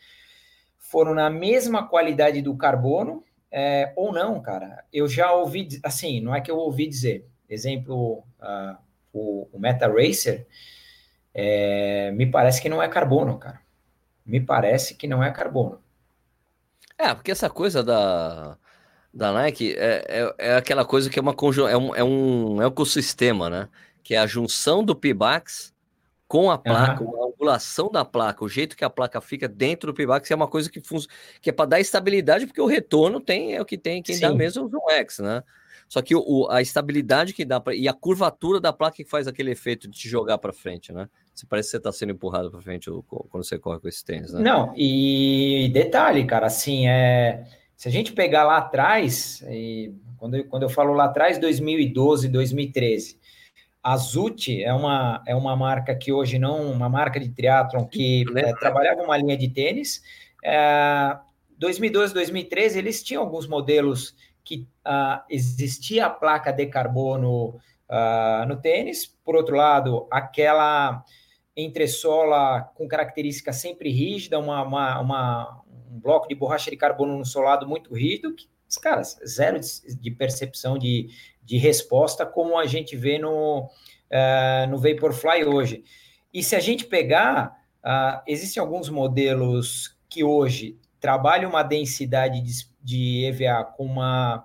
foram 0.79 1.15
na 1.15 1.31
mesma 1.31 1.87
qualidade 1.87 2.43
do 2.43 2.57
carbono, 2.57 3.25
é, 3.51 3.93
ou 3.97 4.13
não, 4.13 4.41
cara. 4.41 4.85
Eu 4.93 5.09
já 5.09 5.33
ouvi, 5.33 5.69
assim, 5.83 6.21
não 6.21 6.35
é 6.35 6.41
que 6.41 6.51
eu 6.51 6.57
ouvi 6.57 6.87
dizer, 6.87 7.27
exemplo, 7.49 8.25
uh, 8.41 8.77
o, 9.13 9.49
o 9.53 9.59
Meta 9.59 9.89
Racer, 9.89 10.47
é, 11.35 12.11
me 12.13 12.27
parece 12.27 12.61
que 12.61 12.69
não 12.69 12.83
é 12.83 12.89
carbono, 12.89 13.39
cara. 13.39 13.61
Me 14.25 14.41
parece 14.41 14.95
que 14.95 15.07
não 15.07 15.23
é 15.23 15.31
carbono. 15.31 15.81
É, 16.99 17.15
porque 17.15 17.31
essa 17.31 17.49
coisa 17.49 17.83
da, 17.83 18.59
da 19.13 19.33
Nike 19.33 19.75
é, 19.77 20.05
é, 20.09 20.35
é, 20.39 20.57
aquela 20.57 20.85
coisa 20.85 21.11
que 21.11 21.19
é 21.19 21.23
uma 21.23 21.35
é 21.69 21.77
um, 21.77 21.95
é 21.95 22.05
um 22.05 22.63
ecossistema, 22.63 23.51
né? 23.51 23.69
Que 24.03 24.15
é 24.15 24.19
a 24.19 24.27
junção 24.27 24.85
do 24.85 24.95
Pibax 24.95 25.75
com 26.29 26.49
a 26.49 26.57
placa, 26.57 27.03
uhum. 27.03 27.25
a 27.25 27.27
angulação 27.27 27.91
da 27.91 28.05
placa, 28.05 28.45
o 28.45 28.49
jeito 28.49 28.77
que 28.77 28.85
a 28.85 28.91
placa 28.91 29.21
fica 29.21 29.49
dentro 29.49 29.91
do 29.91 29.97
Pibax 29.97 30.31
é 30.31 30.35
uma 30.35 30.47
coisa 30.47 30.71
que, 30.71 30.81
que 31.41 31.51
é 31.51 31.53
para 31.53 31.71
dar 31.71 31.81
estabilidade, 31.81 32.47
porque 32.47 32.61
o 32.61 32.67
retorno 32.67 33.21
tem 33.21 33.57
é 33.57 33.61
o 33.61 33.65
que 33.65 33.77
tem 33.77 34.01
quem 34.01 34.15
Sim. 34.15 34.21
dá 34.21 34.33
mesmo 34.33 34.65
o 34.65 34.69
Zoom 34.69 34.91
X, 34.91 35.19
né? 35.19 35.43
Só 35.89 36.01
que 36.01 36.15
o, 36.15 36.47
a 36.49 36.63
estabilidade 36.63 37.33
que 37.33 37.45
dá 37.45 37.59
para 37.59 37.75
e 37.75 37.89
a 37.89 37.93
curvatura 37.93 38.61
da 38.61 38.73
placa 38.73 38.95
que 38.95 39.05
faz 39.05 39.27
aquele 39.27 39.51
efeito 39.51 39.89
de 39.89 39.99
te 39.99 40.09
jogar 40.09 40.39
para 40.39 40.53
frente, 40.53 40.93
né? 40.93 41.09
Você 41.35 41.45
parece 41.47 41.67
que 41.67 41.71
você 41.73 41.77
está 41.79 41.91
sendo 41.91 42.13
empurrado 42.13 42.49
para 42.49 42.61
frente 42.61 42.89
quando 43.09 43.43
você 43.43 43.59
corre 43.59 43.81
com 43.81 43.89
esse 43.89 44.05
tênis, 44.05 44.33
né? 44.33 44.41
Não, 44.41 44.73
e 44.77 45.69
detalhe, 45.75 46.25
cara, 46.27 46.47
assim, 46.47 46.87
é 46.87 47.45
se 47.81 47.89
a 47.89 47.91
gente 47.91 48.13
pegar 48.13 48.45
lá 48.45 48.59
atrás, 48.59 49.43
quando, 50.19 50.35
eu, 50.37 50.45
quando 50.45 50.65
eu 50.65 50.69
falo 50.69 50.93
lá 50.93 51.07
atrás, 51.07 51.39
2012, 51.39 52.29
2013, 52.29 53.19
a 53.83 53.97
Zut 53.97 54.63
é 54.63 54.71
uma, 54.71 55.23
é 55.27 55.35
uma 55.35 55.57
marca 55.57 55.95
que 55.95 56.13
hoje 56.13 56.39
não, 56.39 56.71
uma 56.71 56.91
marca 56.91 57.19
de 57.19 57.31
triatlon 57.31 57.87
que 57.87 58.27
é, 58.37 58.53
trabalhava 58.57 59.01
uma 59.01 59.17
linha 59.17 59.35
de 59.35 59.49
tênis. 59.49 60.03
É, 60.45 61.17
2012, 61.57 62.13
2013, 62.13 62.79
eles 62.79 63.03
tinham 63.03 63.23
alguns 63.23 63.47
modelos 63.47 64.15
que 64.45 64.69
uh, 64.87 65.23
existia 65.31 66.05
a 66.05 66.11
placa 66.11 66.53
de 66.53 66.67
carbono 66.67 67.59
uh, 67.89 68.47
no 68.47 68.57
tênis. 68.59 69.07
Por 69.25 69.35
outro 69.35 69.57
lado, 69.57 70.07
aquela 70.11 71.03
entressola 71.57 72.71
com 72.75 72.87
característica 72.87 73.55
sempre 73.55 73.91
rígida, 73.91 74.39
uma, 74.39 74.63
uma, 74.65 75.01
uma, 75.01 75.60
um 75.91 75.99
bloco 75.99 76.29
de 76.29 76.35
borracha 76.35 76.71
de 76.71 76.77
carbono 76.77 77.19
no 77.19 77.25
solado 77.25 77.67
muito 77.67 77.93
rígido, 77.95 78.35
que, 78.35 78.49
caras, 78.81 79.19
zero 79.27 79.59
de, 79.59 79.97
de 79.97 80.11
percepção 80.11 80.79
de, 80.79 81.09
de 81.43 81.59
resposta, 81.59 82.25
como 82.25 82.59
a 82.59 82.67
gente 82.67 82.97
vê 82.97 83.19
no, 83.19 83.69
uh, 84.11 84.71
no 84.71 84.79
Vaporfly 84.79 85.45
hoje. 85.45 85.85
E 86.33 86.43
se 86.43 86.55
a 86.55 86.61
gente 86.61 86.87
pegar, 86.87 87.57
uh, 87.85 88.23
existem 88.27 88.61
alguns 88.61 88.89
modelos 88.89 89.97
que 90.09 90.23
hoje 90.23 90.79
trabalham 91.01 91.51
uma 91.51 91.63
densidade 91.63 92.41
de, 92.41 92.53
de 92.83 93.25
EVA 93.25 93.65
com 93.65 93.85
uma, 93.85 94.45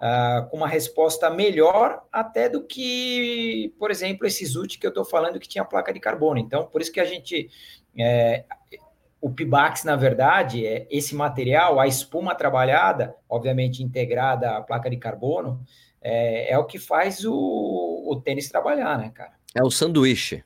uh, 0.00 0.48
com 0.48 0.58
uma 0.58 0.68
resposta 0.68 1.28
melhor 1.28 2.02
até 2.10 2.48
do 2.48 2.64
que, 2.64 3.74
por 3.78 3.90
exemplo, 3.90 4.26
esse 4.26 4.46
ZUT 4.46 4.78
que 4.78 4.86
eu 4.86 4.90
estou 4.90 5.04
falando 5.04 5.40
que 5.40 5.48
tinha 5.48 5.64
placa 5.64 5.92
de 5.92 6.00
carbono. 6.00 6.38
Então, 6.38 6.66
por 6.66 6.80
isso 6.80 6.92
que 6.92 7.00
a 7.00 7.04
gente. 7.04 7.50
É, 7.98 8.44
o 9.26 9.30
Pibax, 9.30 9.82
na 9.82 9.96
verdade, 9.96 10.64
é 10.64 10.86
esse 10.88 11.12
material, 11.12 11.80
a 11.80 11.86
espuma 11.88 12.32
trabalhada, 12.32 13.16
obviamente 13.28 13.82
integrada 13.82 14.56
à 14.56 14.60
placa 14.60 14.88
de 14.88 14.96
carbono, 14.96 15.60
é, 16.00 16.52
é 16.52 16.56
o 16.56 16.64
que 16.64 16.78
faz 16.78 17.24
o, 17.24 17.34
o, 17.34 18.20
tênis 18.24 18.48
trabalhar, 18.48 18.96
né, 18.96 19.10
cara? 19.12 19.32
É 19.52 19.64
o 19.64 19.70
sanduíche. 19.70 20.44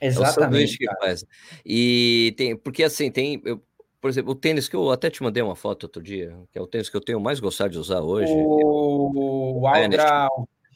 Exatamente. 0.00 0.28
É 0.28 0.30
o 0.30 0.44
sanduíche 0.44 0.78
que 0.78 0.96
faz. 1.00 1.24
E 1.66 2.32
tem, 2.36 2.56
porque 2.56 2.84
assim, 2.84 3.10
tem. 3.10 3.42
Eu, 3.44 3.60
por 4.00 4.08
exemplo, 4.08 4.30
o 4.30 4.36
tênis 4.36 4.68
que 4.68 4.76
eu 4.76 4.92
até 4.92 5.10
te 5.10 5.20
mandei 5.20 5.42
uma 5.42 5.56
foto 5.56 5.84
outro 5.84 6.00
dia, 6.00 6.38
que 6.52 6.58
é 6.60 6.62
o 6.62 6.66
tênis 6.68 6.88
que 6.88 6.96
eu 6.96 7.00
tenho 7.00 7.18
mais 7.18 7.40
gostado 7.40 7.70
de 7.70 7.78
usar 7.78 8.02
hoje. 8.02 8.32
O, 8.32 9.62
o 9.62 9.66
Aldra, 9.66 10.28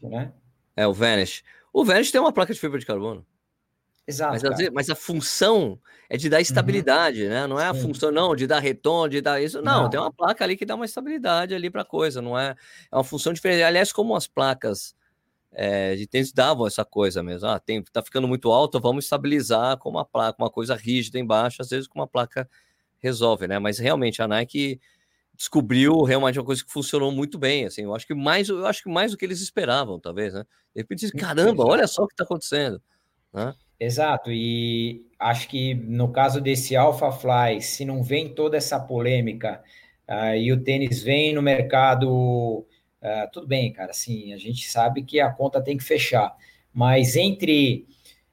né? 0.03 0.33
É, 0.77 0.85
o 0.85 0.93
Vanish. 0.93 1.45
O 1.73 1.85
Vanish 1.85 2.11
tem 2.11 2.21
uma 2.21 2.33
placa 2.33 2.53
de 2.53 2.59
fibra 2.59 2.81
de 2.81 2.87
carbono. 2.87 3.25
Exato. 4.07 4.33
Mas, 4.33 4.43
vezes, 4.43 4.71
mas, 4.73 4.91
a 4.91 4.95
função 4.95 5.79
é 6.09 6.17
de 6.17 6.29
dar 6.29 6.37
uhum. 6.37 6.43
estabilidade, 6.43 7.25
uhum. 7.25 7.29
né? 7.29 7.47
Não 7.47 7.59
é 7.59 7.67
a 7.67 7.75
Sim. 7.75 7.83
função, 7.83 8.13
não, 8.13 8.37
de 8.37 8.47
dar 8.47 8.61
retorno, 8.61 9.09
de 9.09 9.21
dar 9.21 9.43
isso. 9.43 9.61
Não, 9.61 9.83
não, 9.83 9.91
tem 9.91 9.99
uma 9.99 10.13
placa 10.13 10.45
ali 10.45 10.57
que 10.57 10.65
dá 10.65 10.75
uma 10.77 10.85
estabilidade 10.85 11.55
ali 11.55 11.69
para 11.69 11.83
a 11.83 11.85
coisa, 11.85 12.23
não 12.23 12.39
é? 12.39 12.55
É 12.91 12.97
uma 12.97 13.05
função 13.05 13.33
diferente. 13.33 13.63
Aliás, 13.63 13.93
como 13.93 14.15
as 14.15 14.27
placas 14.29 14.95
é, 15.57 15.97
de 15.97 16.07
tênis 16.07 16.33
davam 16.33 16.67
essa 16.67 16.85
coisa 16.85 17.23
mesmo. 17.23 17.49
Ah, 17.49 17.59
tem, 17.59 17.83
tá 17.83 18.03
ficando 18.03 18.29
muito 18.29 18.53
alto, 18.53 18.79
vamos 18.79 19.05
estabilizar 19.05 19.79
com 19.79 19.89
uma 19.89 20.05
placa, 20.05 20.41
uma 20.41 20.51
coisa 20.51 20.75
rígida 20.75 21.19
embaixo, 21.19 21.63
às 21.63 21.71
vezes 21.71 21.89
com 21.89 21.99
uma 21.99 22.07
placa 22.07 22.49
resolve, 22.99 23.49
né? 23.49 23.59
Mas 23.59 23.79
realmente 23.79 24.21
a 24.21 24.29
Nike 24.29 24.79
descobriu 25.35 26.03
realmente 26.03 26.39
uma 26.39 26.45
coisa 26.45 26.63
que 26.63 26.71
funcionou 26.71 27.11
muito 27.11 27.39
bem, 27.39 27.65
assim, 27.65 27.83
eu 27.83 27.95
acho 27.95 28.07
que 28.07 28.15
mais, 28.15 28.49
eu 28.49 28.67
acho 28.67 28.83
que 28.83 28.89
mais 28.89 29.13
do 29.13 29.19
que 29.19 29.25
eles 29.25 29.41
esperavam, 29.41 29.99
talvez, 29.99 30.35
né? 30.35 30.45
De 30.75 30.81
repente, 30.83 31.11
caramba, 31.13 31.65
olha 31.65 31.87
só 31.87 32.05
o 32.05 32.07
que 32.07 32.15
está 32.15 32.25
acontecendo, 32.25 32.81
né? 33.33 33.55
Exato, 33.79 34.31
e 34.33 35.05
acho 35.19 35.49
que 35.49 35.75
no 35.75 36.11
caso 36.11 36.41
desse 36.41 36.75
Alpha 36.75 37.13
Fly, 37.13 37.61
se 37.61 37.85
não 37.85 38.03
vem 38.03 38.29
toda 38.31 38.57
essa 38.57 38.81
polêmica 38.81 39.63
uh, 40.09 40.35
e 40.35 40.51
o 40.51 40.63
tênis 40.63 41.03
vem 41.03 41.35
no 41.35 41.43
mercado, 41.43 42.11
uh, 42.11 43.31
tudo 43.33 43.47
bem, 43.47 43.71
cara, 43.73 43.91
assim, 43.91 44.33
a 44.33 44.39
gente 44.39 44.71
sabe 44.71 45.03
que 45.03 45.21
a 45.21 45.31
conta 45.31 45.61
tem 45.61 45.77
que 45.77 45.85
fechar, 45.85 46.35
mas 46.73 47.17
entre 47.17 47.87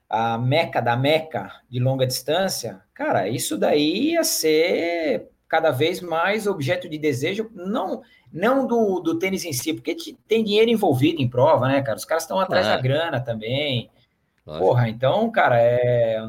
a 0.10 0.38
meca 0.38 0.80
da 0.80 0.96
meca 0.96 1.52
de 1.70 1.80
longa 1.80 2.08
distância, 2.08 2.82
cara, 2.94 3.28
isso 3.28 3.58
daí 3.58 4.12
ia 4.12 4.24
ser 4.24 5.30
cada 5.50 5.72
vez 5.72 6.00
mais 6.00 6.48
objeto 6.48 6.88
de 6.88 6.98
desejo, 6.98 7.52
não 7.54 8.02
não 8.32 8.66
do, 8.66 9.00
do 9.00 9.20
tênis 9.20 9.46
em 9.46 9.54
si, 9.54 9.74
porque 9.74 9.96
tem 10.28 10.44
dinheiro 10.44 10.72
envolvido 10.72 11.22
em 11.22 11.30
prova, 11.30 11.68
né, 11.68 11.84
cara? 11.84 11.96
Os 11.96 12.06
caras 12.06 12.24
estão 12.24 12.40
atrás 12.40 12.66
da 12.66 12.82
grana 12.82 13.20
também. 13.20 13.92
Lógico. 14.46 14.66
Porra, 14.66 14.90
então, 14.90 15.32
cara, 15.32 15.60
é. 15.60 16.22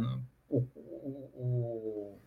O, 0.49 0.59
o, 0.59 1.31
o, 1.35 2.19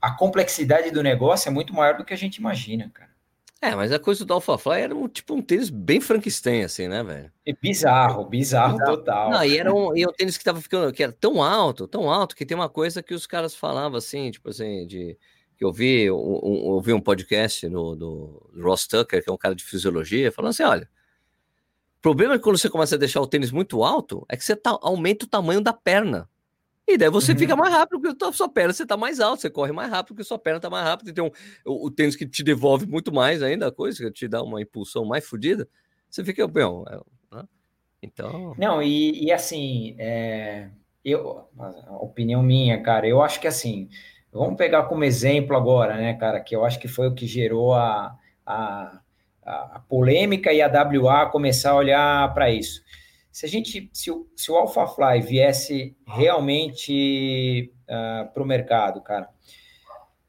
a 0.00 0.10
complexidade 0.12 0.90
do 0.90 1.02
negócio 1.02 1.48
é 1.48 1.52
muito 1.52 1.72
maior 1.72 1.96
do 1.96 2.04
que 2.04 2.12
a 2.12 2.16
gente 2.16 2.36
imagina, 2.36 2.90
cara. 2.92 3.14
É, 3.64 3.74
mas 3.74 3.90
a 3.92 3.98
coisa 3.98 4.26
do 4.26 4.34
AlphaFly 4.34 4.82
era 4.82 4.94
um, 4.94 5.08
tipo 5.08 5.32
um 5.32 5.40
tênis 5.40 5.70
bem 5.70 5.98
Frankenstein, 5.98 6.64
assim, 6.64 6.86
né, 6.86 7.02
velho? 7.02 7.32
E 7.46 7.54
bizarro, 7.54 8.22
bizarro, 8.26 8.76
bizarro. 8.76 8.96
total. 8.98 9.30
Não, 9.30 9.42
e 9.42 9.56
era 9.56 9.72
um, 9.72 9.96
e 9.96 10.06
um 10.06 10.12
tênis 10.12 10.36
que 10.36 10.44
tava 10.44 10.60
ficando, 10.60 10.92
que 10.92 11.02
era 11.02 11.12
tão 11.12 11.42
alto, 11.42 11.88
tão 11.88 12.10
alto, 12.10 12.36
que 12.36 12.44
tem 12.44 12.54
uma 12.54 12.68
coisa 12.68 13.02
que 13.02 13.14
os 13.14 13.26
caras 13.26 13.54
falavam, 13.54 13.96
assim, 13.96 14.30
tipo 14.30 14.50
assim, 14.50 14.86
de... 14.86 15.16
Que 15.56 15.64
eu 15.64 15.72
vi, 15.72 16.02
eu 16.04 16.80
vi 16.84 16.92
um 16.92 17.00
podcast 17.00 17.66
no, 17.68 17.94
do 17.94 18.50
Ross 18.60 18.86
Tucker, 18.86 19.22
que 19.22 19.30
é 19.30 19.32
um 19.32 19.38
cara 19.38 19.54
de 19.54 19.64
fisiologia, 19.64 20.30
falando 20.30 20.50
assim, 20.50 20.64
olha, 20.64 20.86
problema 22.04 22.34
é 22.34 22.36
que 22.36 22.44
quando 22.44 22.58
você 22.58 22.68
começa 22.68 22.96
a 22.96 22.98
deixar 22.98 23.22
o 23.22 23.26
tênis 23.26 23.50
muito 23.50 23.82
alto, 23.82 24.26
é 24.28 24.36
que 24.36 24.44
você 24.44 24.54
tá, 24.54 24.78
aumenta 24.82 25.24
o 25.24 25.28
tamanho 25.28 25.62
da 25.62 25.72
perna. 25.72 26.28
E 26.86 26.98
daí 26.98 27.08
você 27.08 27.32
uhum. 27.32 27.38
fica 27.38 27.56
mais 27.56 27.72
rápido 27.72 27.98
porque 27.98 28.24
a 28.26 28.30
sua 28.30 28.46
perna 28.46 28.74
você 28.74 28.84
tá 28.84 28.94
mais 28.94 29.20
alto, 29.20 29.40
você 29.40 29.48
corre 29.48 29.72
mais 29.72 29.88
rápido 29.88 30.08
porque 30.08 30.20
a 30.20 30.26
sua 30.26 30.38
perna 30.38 30.60
tá 30.60 30.68
mais 30.68 30.84
rápida. 30.84 31.10
Então, 31.10 31.32
o, 31.64 31.86
o 31.86 31.90
tênis 31.90 32.14
que 32.14 32.26
te 32.26 32.44
devolve 32.44 32.86
muito 32.86 33.10
mais 33.10 33.42
ainda 33.42 33.68
a 33.68 33.72
coisa, 33.72 34.04
que 34.04 34.10
te 34.10 34.28
dá 34.28 34.42
uma 34.42 34.60
impulsão 34.60 35.06
mais 35.06 35.26
fodida, 35.26 35.66
você 36.10 36.22
fica, 36.22 36.46
bem, 36.46 36.62
é, 36.62 37.36
né? 37.36 37.44
então... 38.02 38.54
Não, 38.58 38.82
e, 38.82 39.24
e 39.24 39.32
assim, 39.32 39.96
é, 39.98 40.68
eu, 41.02 41.48
opinião 42.00 42.42
minha, 42.42 42.82
cara, 42.82 43.08
eu 43.08 43.22
acho 43.22 43.40
que 43.40 43.48
assim, 43.48 43.88
vamos 44.30 44.58
pegar 44.58 44.82
como 44.82 45.04
exemplo 45.04 45.56
agora, 45.56 45.96
né, 45.96 46.12
cara, 46.12 46.38
que 46.38 46.54
eu 46.54 46.66
acho 46.66 46.78
que 46.78 46.86
foi 46.86 47.08
o 47.08 47.14
que 47.14 47.26
gerou 47.26 47.72
a, 47.72 48.14
a 48.44 49.00
a, 49.44 49.80
polêmica 49.88 50.52
e 50.52 50.62
a 50.62 50.68
WA 50.68 51.26
começar 51.26 51.70
a 51.70 51.76
olhar 51.76 52.34
para 52.34 52.50
isso. 52.50 52.82
Se 53.30 53.46
a 53.46 53.48
gente, 53.48 53.90
se 53.92 54.10
o, 54.10 54.28
se 54.36 54.50
o 54.50 54.56
AlphaFly 54.56 55.20
viesse 55.20 55.96
realmente 56.06 57.72
uh, 57.88 57.92
ah, 57.92 58.30
para 58.32 58.42
o 58.42 58.46
mercado, 58.46 59.00
cara, 59.00 59.28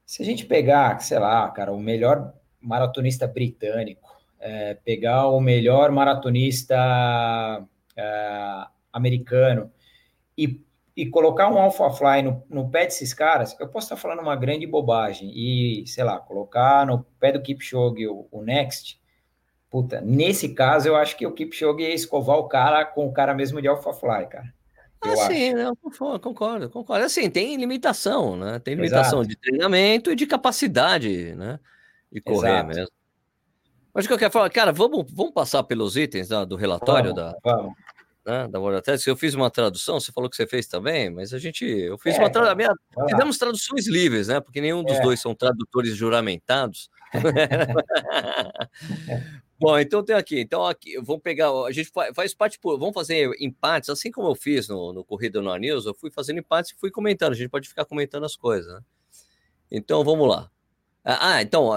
se 0.05 0.22
a 0.22 0.25
gente 0.25 0.45
pegar, 0.45 1.00
sei 1.00 1.19
lá, 1.19 1.50
cara, 1.51 1.72
o 1.72 1.79
melhor 1.79 2.34
maratonista 2.60 3.27
britânico, 3.27 4.10
é, 4.39 4.74
pegar 4.75 5.27
o 5.27 5.39
melhor 5.39 5.91
maratonista 5.91 6.75
uh, 7.62 8.69
americano 8.93 9.72
e, 10.38 10.62
e 10.95 11.05
colocar 11.07 11.51
um 11.51 11.57
AlphaFly 11.57 12.22
no, 12.22 12.43
no 12.50 12.69
pé 12.69 12.86
desses 12.86 13.13
caras, 13.13 13.55
eu 13.60 13.67
posso 13.67 13.86
estar 13.86 13.98
falando 13.98 14.22
uma 14.22 14.36
grande 14.36 14.67
bobagem 14.67 15.31
e, 15.34 15.86
sei 15.88 16.03
lá, 16.03 16.19
colocar 16.19 16.86
no 16.86 17.03
pé 17.19 17.31
do 17.31 17.41
Kipchoge 17.41 18.07
o, 18.07 18.27
o 18.31 18.41
Next, 18.41 19.00
Puta, 19.75 20.00
nesse 20.00 20.53
caso, 20.53 20.88
eu 20.88 20.96
acho 20.96 21.17
que 21.17 21.27
o 21.27 21.34
Kipchoge 21.34 21.84
ia 21.84 21.94
escovar 21.94 22.38
o 22.38 22.48
cara 22.48 22.86
com 22.86 23.05
o 23.05 23.12
cara 23.12 23.34
mesmo 23.34 23.62
de 23.62 23.67
AlphaFly, 23.67 24.29
cara. 24.29 24.53
Eu 25.03 25.12
ah, 25.12 25.27
sim, 25.27 25.53
não, 25.53 25.75
concordo, 25.75 26.70
concordo. 26.70 27.03
Assim, 27.03 27.29
tem 27.29 27.58
limitação, 27.58 28.38
né? 28.38 28.58
Tem 28.60 28.74
limitação 28.74 29.20
Exato. 29.20 29.27
de 29.27 29.36
treinamento 29.36 30.10
e 30.10 30.15
de 30.15 30.25
capacidade, 30.25 31.36
né? 31.36 31.60
De 32.10 32.22
correr 32.22 32.51
Exato. 32.51 32.67
mesmo. 32.67 32.91
Mas 33.94 34.05
o 34.05 34.08
que 34.08 34.13
eu 34.13 34.17
quero 34.17 34.32
falar, 34.32 34.50
cara, 34.50 34.72
vamos, 34.72 35.12
vamos 35.12 35.34
passar 35.34 35.62
pelos 35.63 35.98
itens 35.98 36.29
da, 36.29 36.46
do 36.46 36.55
relatório 36.55 37.13
vamos, 37.13 37.34
da, 37.34 37.38
vamos. 37.44 37.74
Né, 38.25 38.48
da 38.48 38.62
World 38.62 38.79
Athletics. 38.79 39.08
Eu 39.08 39.17
fiz 39.17 39.34
uma 39.34 39.51
tradução, 39.51 40.00
você 40.00 40.13
falou 40.13 40.29
que 40.29 40.38
você 40.38 40.48
fez 40.48 40.67
também, 40.67 41.10
mas 41.10 41.34
a 41.34 41.38
gente, 41.38 41.65
eu 41.65 41.98
fiz 41.98 42.15
é, 42.15 42.20
uma 42.20 42.29
tradução, 42.29 42.74
fizemos 43.10 43.38
traduções 43.38 43.89
livres, 43.89 44.29
né? 44.29 44.39
Porque 44.39 44.62
nenhum 44.62 44.86
dos 44.86 44.96
é. 44.96 45.01
dois 45.01 45.20
são 45.20 45.36
tradutores 45.36 45.98
juramentados. 45.98 46.89
Bom, 49.59 49.79
então 49.79 50.03
tem 50.03 50.15
aqui. 50.15 50.39
Então 50.39 50.65
aqui 50.65 50.95
vamos 51.01 51.21
pegar. 51.21 51.50
A 51.50 51.71
gente 51.71 51.89
faz 52.13 52.33
parte 52.33 52.59
por. 52.59 52.77
Vamos 52.77 52.93
fazer 52.93 53.31
empates, 53.39 53.89
assim 53.89 54.12
como 54.12 54.27
eu 54.27 54.35
fiz 54.35 54.67
no, 54.67 54.91
no 54.91 55.03
Corrida 55.03 55.41
no 55.41 55.55
News. 55.55 55.85
Eu 55.85 55.93
fui 55.93 56.12
fazendo 56.12 56.39
empates 56.39 56.71
e 56.71 56.75
fui 56.75 56.91
comentando. 56.91 57.33
A 57.33 57.35
gente 57.35 57.50
pode 57.50 57.67
ficar 57.67 57.85
comentando 57.85 58.25
as 58.25 58.35
coisas. 58.35 58.71
Né? 58.71 58.81
Então 59.71 60.03
vamos 60.03 60.27
lá. 60.27 60.51
Ah, 61.03 61.35
ah 61.35 61.41
então 61.41 61.69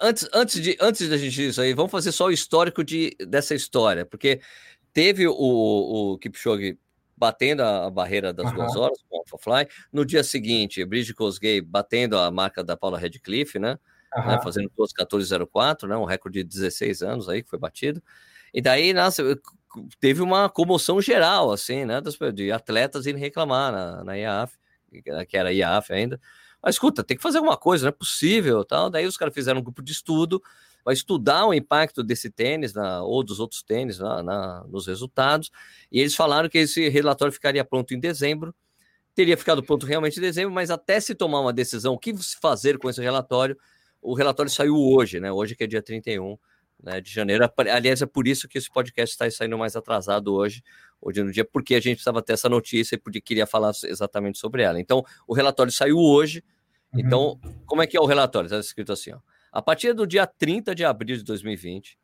antes, 0.00 0.28
antes 0.32 0.60
de 0.60 0.76
antes 0.80 1.08
da 1.08 1.16
gente 1.16 1.48
isso 1.48 1.60
aí, 1.60 1.72
vamos 1.72 1.92
fazer 1.92 2.10
só 2.12 2.26
o 2.26 2.32
histórico 2.32 2.82
de, 2.82 3.16
dessa 3.28 3.54
história, 3.54 4.04
porque 4.04 4.40
teve 4.92 5.28
o, 5.28 5.34
o 5.34 6.18
Kipchoge 6.18 6.78
batendo 7.16 7.62
a 7.62 7.90
barreira 7.90 8.32
das 8.32 8.46
uhum. 8.46 8.54
duas 8.54 8.74
horas 8.74 8.98
com 9.06 9.18
o 9.18 9.20
AlphaFly. 9.20 9.68
No 9.92 10.06
dia 10.06 10.24
seguinte, 10.24 10.82
Bridget 10.86 11.14
Kosgei 11.14 11.60
batendo 11.60 12.16
a 12.18 12.30
marca 12.30 12.64
da 12.64 12.78
Paula 12.78 12.98
Redcliffe, 12.98 13.58
né? 13.58 13.78
Uhum. 14.16 14.26
né, 14.26 14.40
fazendo 14.42 14.64
1404, 14.64 15.88
né, 15.88 15.96
um 15.96 16.04
recorde 16.04 16.42
de 16.42 16.48
16 16.48 17.02
anos 17.02 17.28
aí 17.28 17.42
que 17.42 17.50
foi 17.50 17.58
batido. 17.58 18.02
E 18.52 18.60
daí, 18.60 18.92
nossa, 18.92 19.22
teve 20.00 20.22
uma 20.22 20.48
comoção 20.48 21.00
geral, 21.00 21.52
assim, 21.52 21.84
né, 21.84 22.00
de 22.34 22.50
atletas 22.50 23.06
irem 23.06 23.20
reclamar 23.20 23.72
na, 23.72 24.04
na 24.04 24.14
IAF, 24.16 24.56
que 25.28 25.36
era 25.36 25.52
IAF 25.52 25.92
ainda. 25.92 26.20
Mas 26.62 26.74
escuta, 26.74 27.02
tem 27.02 27.16
que 27.16 27.22
fazer 27.22 27.38
alguma 27.38 27.56
coisa, 27.56 27.84
não 27.84 27.88
é 27.88 27.92
possível, 27.92 28.64
tal. 28.64 28.90
Daí 28.90 29.06
os 29.06 29.16
caras 29.16 29.32
fizeram 29.32 29.60
um 29.60 29.62
grupo 29.62 29.82
de 29.82 29.92
estudo 29.92 30.42
para 30.84 30.92
estudar 30.92 31.46
o 31.46 31.54
impacto 31.54 32.02
desse 32.02 32.30
tênis 32.30 32.74
na, 32.74 33.02
ou 33.02 33.22
dos 33.22 33.40
outros 33.40 33.62
tênis 33.62 33.98
na, 33.98 34.22
na, 34.22 34.64
nos 34.68 34.86
resultados. 34.86 35.50
E 35.90 36.00
eles 36.00 36.14
falaram 36.14 36.48
que 36.48 36.58
esse 36.58 36.88
relatório 36.88 37.32
ficaria 37.32 37.64
pronto 37.64 37.94
em 37.94 38.00
dezembro. 38.00 38.54
Teria 39.14 39.36
ficado 39.36 39.62
pronto 39.62 39.86
realmente 39.86 40.18
em 40.18 40.22
dezembro, 40.22 40.52
mas 40.52 40.70
até 40.70 41.00
se 41.00 41.14
tomar 41.14 41.40
uma 41.40 41.52
decisão, 41.52 41.94
o 41.94 41.98
que 41.98 42.14
fazer 42.40 42.78
com 42.78 42.88
esse 42.88 43.00
relatório, 43.00 43.56
o 44.02 44.14
relatório 44.14 44.50
saiu 44.50 44.76
hoje, 44.76 45.20
né? 45.20 45.30
Hoje 45.30 45.54
que 45.54 45.64
é 45.64 45.66
dia 45.66 45.82
31 45.82 46.36
né, 46.82 47.00
de 47.00 47.10
janeiro. 47.10 47.48
Aliás, 47.72 48.02
é 48.02 48.06
por 48.06 48.26
isso 48.26 48.48
que 48.48 48.58
esse 48.58 48.70
podcast 48.70 49.12
está 49.12 49.30
saindo 49.30 49.58
mais 49.58 49.76
atrasado 49.76 50.32
hoje, 50.34 50.62
hoje 51.00 51.22
no 51.22 51.30
dia, 51.30 51.44
porque 51.44 51.74
a 51.74 51.80
gente 51.80 51.96
precisava 51.96 52.22
ter 52.22 52.32
essa 52.32 52.48
notícia 52.48 52.94
e 52.94 52.98
podia, 52.98 53.20
queria 53.20 53.46
falar 53.46 53.72
exatamente 53.84 54.38
sobre 54.38 54.62
ela. 54.62 54.80
Então, 54.80 55.04
o 55.26 55.34
relatório 55.34 55.72
saiu 55.72 55.98
hoje. 55.98 56.42
Uhum. 56.92 57.00
Então, 57.00 57.40
como 57.66 57.82
é 57.82 57.86
que 57.86 57.96
é 57.96 58.00
o 58.00 58.06
relatório? 58.06 58.46
Está 58.46 58.58
escrito 58.58 58.92
assim, 58.92 59.12
ó. 59.12 59.18
A 59.52 59.60
partir 59.60 59.92
do 59.92 60.06
dia 60.06 60.26
30 60.26 60.74
de 60.74 60.84
abril 60.84 61.16
de 61.16 61.24
2020, 61.24 61.98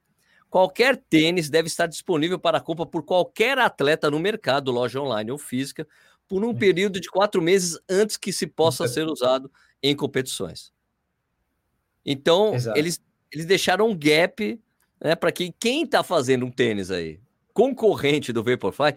qualquer 0.51 0.97
tênis 0.97 1.49
deve 1.49 1.69
estar 1.69 1.87
disponível 1.87 2.39
para 2.39 2.61
compra 2.61 2.85
por 2.85 3.05
qualquer 3.05 3.57
atleta 3.59 4.11
no 4.11 4.19
mercado, 4.19 4.73
loja 4.73 5.01
online 5.01 5.31
ou 5.31 5.39
física, 5.39 5.87
por 6.29 6.45
um 6.45 6.53
período 6.53 7.01
de 7.01 7.09
quatro 7.09 7.41
meses 7.41 7.79
antes 7.89 8.17
que 8.17 8.33
se 8.33 8.49
possa 8.49 8.89
ser 8.89 9.07
usado 9.07 9.49
em 9.81 9.95
competições. 9.95 10.73
Então, 12.07 12.53
eles, 12.77 13.01
eles 13.33 13.45
deixaram 13.45 13.89
um 13.89 13.99
gap 13.99 14.61
né, 15.03 15.17
para 15.17 15.33
que 15.33 15.53
quem 15.59 15.83
está 15.83 16.05
fazendo 16.05 16.47
um 16.47 16.51
tênis 16.51 16.91
aí, 16.93 17.19
concorrente 17.53 18.33
do 18.33 18.45
Vaporfly, 18.45 18.95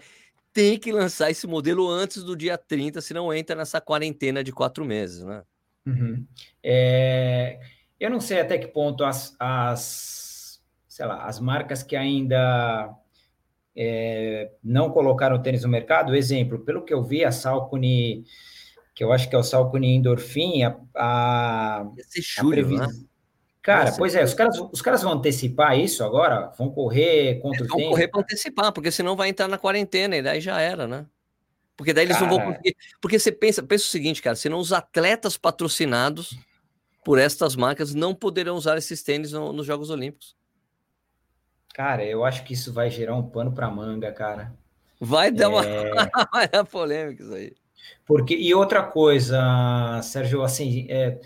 tem 0.54 0.78
que 0.78 0.92
lançar 0.92 1.32
esse 1.32 1.48
modelo 1.48 1.90
antes 1.90 2.24
do 2.24 2.36
dia 2.36 2.58
30, 2.58 3.02
senão 3.02 3.34
entra 3.34 3.56
nessa 3.56 3.82
quarentena 3.82 4.44
de 4.44 4.52
quatro 4.52 4.86
meses, 4.86 5.24
né? 5.24 5.44
Uhum. 5.86 6.26
É, 6.64 7.60
eu 8.00 8.10
não 8.10 8.20
sei 8.20 8.42
até 8.42 8.58
que 8.58 8.68
ponto 8.68 9.04
as, 9.04 9.36
as, 9.40 10.62
sei 10.88 11.06
lá, 11.06 11.26
as 11.26 11.40
marcas 11.40 11.82
que 11.82 11.96
ainda 11.96 12.94
é, 13.76 14.52
não 14.64 14.92
colocaram 14.92 15.42
tênis 15.42 15.64
no 15.64 15.70
mercado, 15.70 16.16
exemplo, 16.16 16.60
pelo 16.60 16.84
que 16.84 16.94
eu 16.94 17.04
vi, 17.04 17.24
a 17.24 17.32
Salcone 17.32 18.26
que 19.00 19.04
eu 19.06 19.14
acho 19.14 19.30
que 19.30 19.36
é 19.36 19.40
o 19.40 19.44
Salcone 19.44 19.96
Endorfin, 19.96 20.62
a, 20.64 20.78
a, 20.94 21.82
a 21.84 22.46
previsão. 22.50 22.86
Né? 22.86 22.94
Cara, 23.62 23.86
Nossa, 23.86 23.98
pois 23.98 24.14
é, 24.14 24.22
os 24.22 24.34
caras, 24.34 24.60
os 24.60 24.82
caras 24.82 25.02
vão 25.02 25.14
antecipar 25.14 25.80
isso 25.80 26.04
agora? 26.04 26.52
Vão 26.58 26.70
correr 26.70 27.40
contra 27.40 27.64
o 27.64 27.68
tempo? 27.68 27.80
Vão 27.80 27.90
correr 27.92 28.10
para 28.10 28.20
antecipar, 28.20 28.74
porque 28.74 28.92
senão 28.92 29.16
vai 29.16 29.30
entrar 29.30 29.48
na 29.48 29.58
quarentena 29.58 30.18
e 30.18 30.22
daí 30.22 30.42
já 30.42 30.60
era, 30.60 30.86
né? 30.86 31.06
Porque 31.78 31.94
daí 31.94 32.04
eles 32.04 32.18
cara... 32.18 32.30
não 32.30 32.38
vão 32.38 32.48
conseguir. 32.48 32.76
Porque 33.00 33.18
você 33.18 33.32
pensa, 33.32 33.64
pensa 33.64 33.86
o 33.86 33.88
seguinte, 33.88 34.22
cara, 34.22 34.36
senão 34.36 34.60
os 34.60 34.74
atletas 34.74 35.38
patrocinados 35.38 36.38
por 37.02 37.18
estas 37.18 37.56
marcas 37.56 37.96
não 37.96 38.14
poderão 38.14 38.58
usar 38.58 38.78
esses 38.78 39.02
tênis 39.02 39.32
no, 39.32 39.54
nos 39.54 39.66
Jogos 39.66 39.90
Olímpicos. 39.90 40.36
Cara, 41.74 42.04
eu 42.04 42.26
acho 42.26 42.44
que 42.44 42.52
isso 42.52 42.74
vai 42.74 42.90
gerar 42.90 43.16
um 43.16 43.24
pano 43.24 43.54
para 43.54 43.72
manga, 43.72 44.12
cara. 44.12 44.54
Vai 45.00 45.32
dar 45.32 45.48
uma 45.48 45.66
é... 45.66 46.64
polêmica 46.70 47.24
isso 47.24 47.34
aí. 47.34 47.54
Porque, 48.06 48.36
e 48.36 48.54
outra 48.56 48.84
coisa, 48.84 50.02
Sérgio, 50.02 50.42
assim, 50.42 50.88
é, 50.90 51.20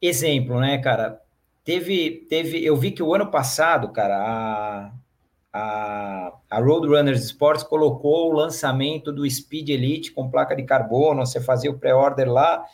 exemplo, 0.00 0.58
né, 0.58 0.78
cara? 0.78 1.20
Teve, 1.64 2.26
teve, 2.28 2.64
eu 2.64 2.76
vi 2.76 2.90
que 2.90 3.02
o 3.02 3.14
ano 3.14 3.30
passado, 3.30 3.90
cara, 3.90 4.16
a, 4.16 4.92
a, 5.52 6.32
a 6.48 6.58
Roadrunners 6.58 7.24
Sports 7.24 7.62
colocou 7.62 8.30
o 8.30 8.32
lançamento 8.32 9.12
do 9.12 9.28
Speed 9.28 9.68
Elite 9.68 10.12
com 10.12 10.30
placa 10.30 10.56
de 10.56 10.62
carbono, 10.62 11.26
você 11.26 11.40
fazia 11.40 11.70
o 11.70 11.78
pré-order 11.78 12.30
lá, 12.30 12.64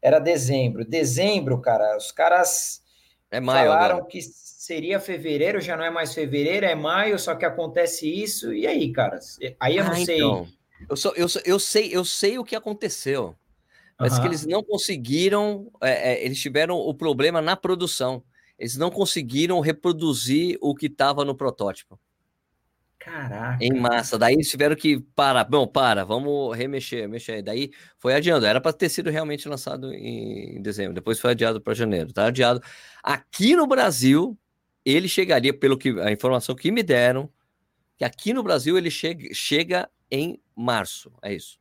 era 0.00 0.18
dezembro. 0.18 0.84
Dezembro, 0.84 1.60
cara, 1.60 1.96
os 1.96 2.10
caras 2.10 2.82
é 3.30 3.40
maio 3.40 3.68
falaram 3.68 3.96
agora. 3.96 4.10
que 4.10 4.22
seria 4.22 4.98
fevereiro, 4.98 5.60
já 5.60 5.76
não 5.76 5.84
é 5.84 5.90
mais 5.90 6.14
fevereiro, 6.14 6.64
é 6.64 6.74
maio, 6.74 7.18
só 7.18 7.34
que 7.34 7.44
acontece 7.44 8.08
isso, 8.08 8.52
e 8.52 8.66
aí, 8.66 8.90
cara? 8.92 9.18
Aí 9.58 9.76
eu 9.76 9.84
não 9.84 9.92
ah, 9.92 10.04
sei. 10.04 10.16
Então. 10.16 10.48
Eu, 10.90 10.96
sou, 10.96 11.14
eu, 11.14 11.28
sou, 11.28 11.40
eu, 11.44 11.58
sei, 11.60 11.96
eu 11.96 12.04
sei 12.04 12.36
o 12.36 12.44
que 12.44 12.56
aconteceu, 12.56 13.36
mas 13.98 14.14
uhum. 14.14 14.22
que 14.22 14.26
eles 14.26 14.44
não 14.44 14.62
conseguiram, 14.62 15.70
é, 15.80 16.14
é, 16.14 16.24
eles 16.24 16.40
tiveram 16.40 16.76
o 16.76 16.92
problema 16.92 17.40
na 17.40 17.54
produção. 17.54 18.24
Eles 18.58 18.76
não 18.76 18.90
conseguiram 18.90 19.60
reproduzir 19.60 20.58
o 20.60 20.74
que 20.74 20.86
estava 20.86 21.24
no 21.24 21.34
protótipo. 21.34 21.98
Caraca. 22.98 23.64
Em 23.64 23.72
massa. 23.72 24.18
Daí 24.18 24.34
eles 24.34 24.50
tiveram 24.50 24.76
que 24.76 25.00
parar. 25.14 25.44
Bom, 25.44 25.66
para, 25.66 26.04
vamos 26.04 26.54
remexer, 26.54 27.08
mexer. 27.08 27.40
Daí 27.40 27.70
foi 27.96 28.12
adiando. 28.12 28.44
Era 28.44 28.60
para 28.60 28.72
ter 28.74 28.90
sido 28.90 29.08
realmente 29.08 29.48
lançado 29.48 29.94
em 29.94 30.60
dezembro. 30.60 30.92
Depois 30.92 31.18
foi 31.18 31.30
adiado 31.30 31.60
para 31.60 31.72
janeiro. 31.72 32.12
Tá 32.12 32.26
adiado. 32.26 32.60
Aqui 33.02 33.56
no 33.56 33.66
Brasil, 33.66 34.36
ele 34.84 35.08
chegaria, 35.08 35.54
pelo 35.54 35.78
que 35.78 35.98
a 36.00 36.12
informação 36.12 36.54
que 36.54 36.70
me 36.70 36.82
deram, 36.82 37.30
que 37.96 38.04
aqui 38.04 38.34
no 38.34 38.42
Brasil 38.42 38.76
ele 38.76 38.90
chega, 38.90 39.32
chega 39.32 39.90
em 40.10 40.38
março. 40.60 41.12
É 41.22 41.32
isso. 41.32 41.58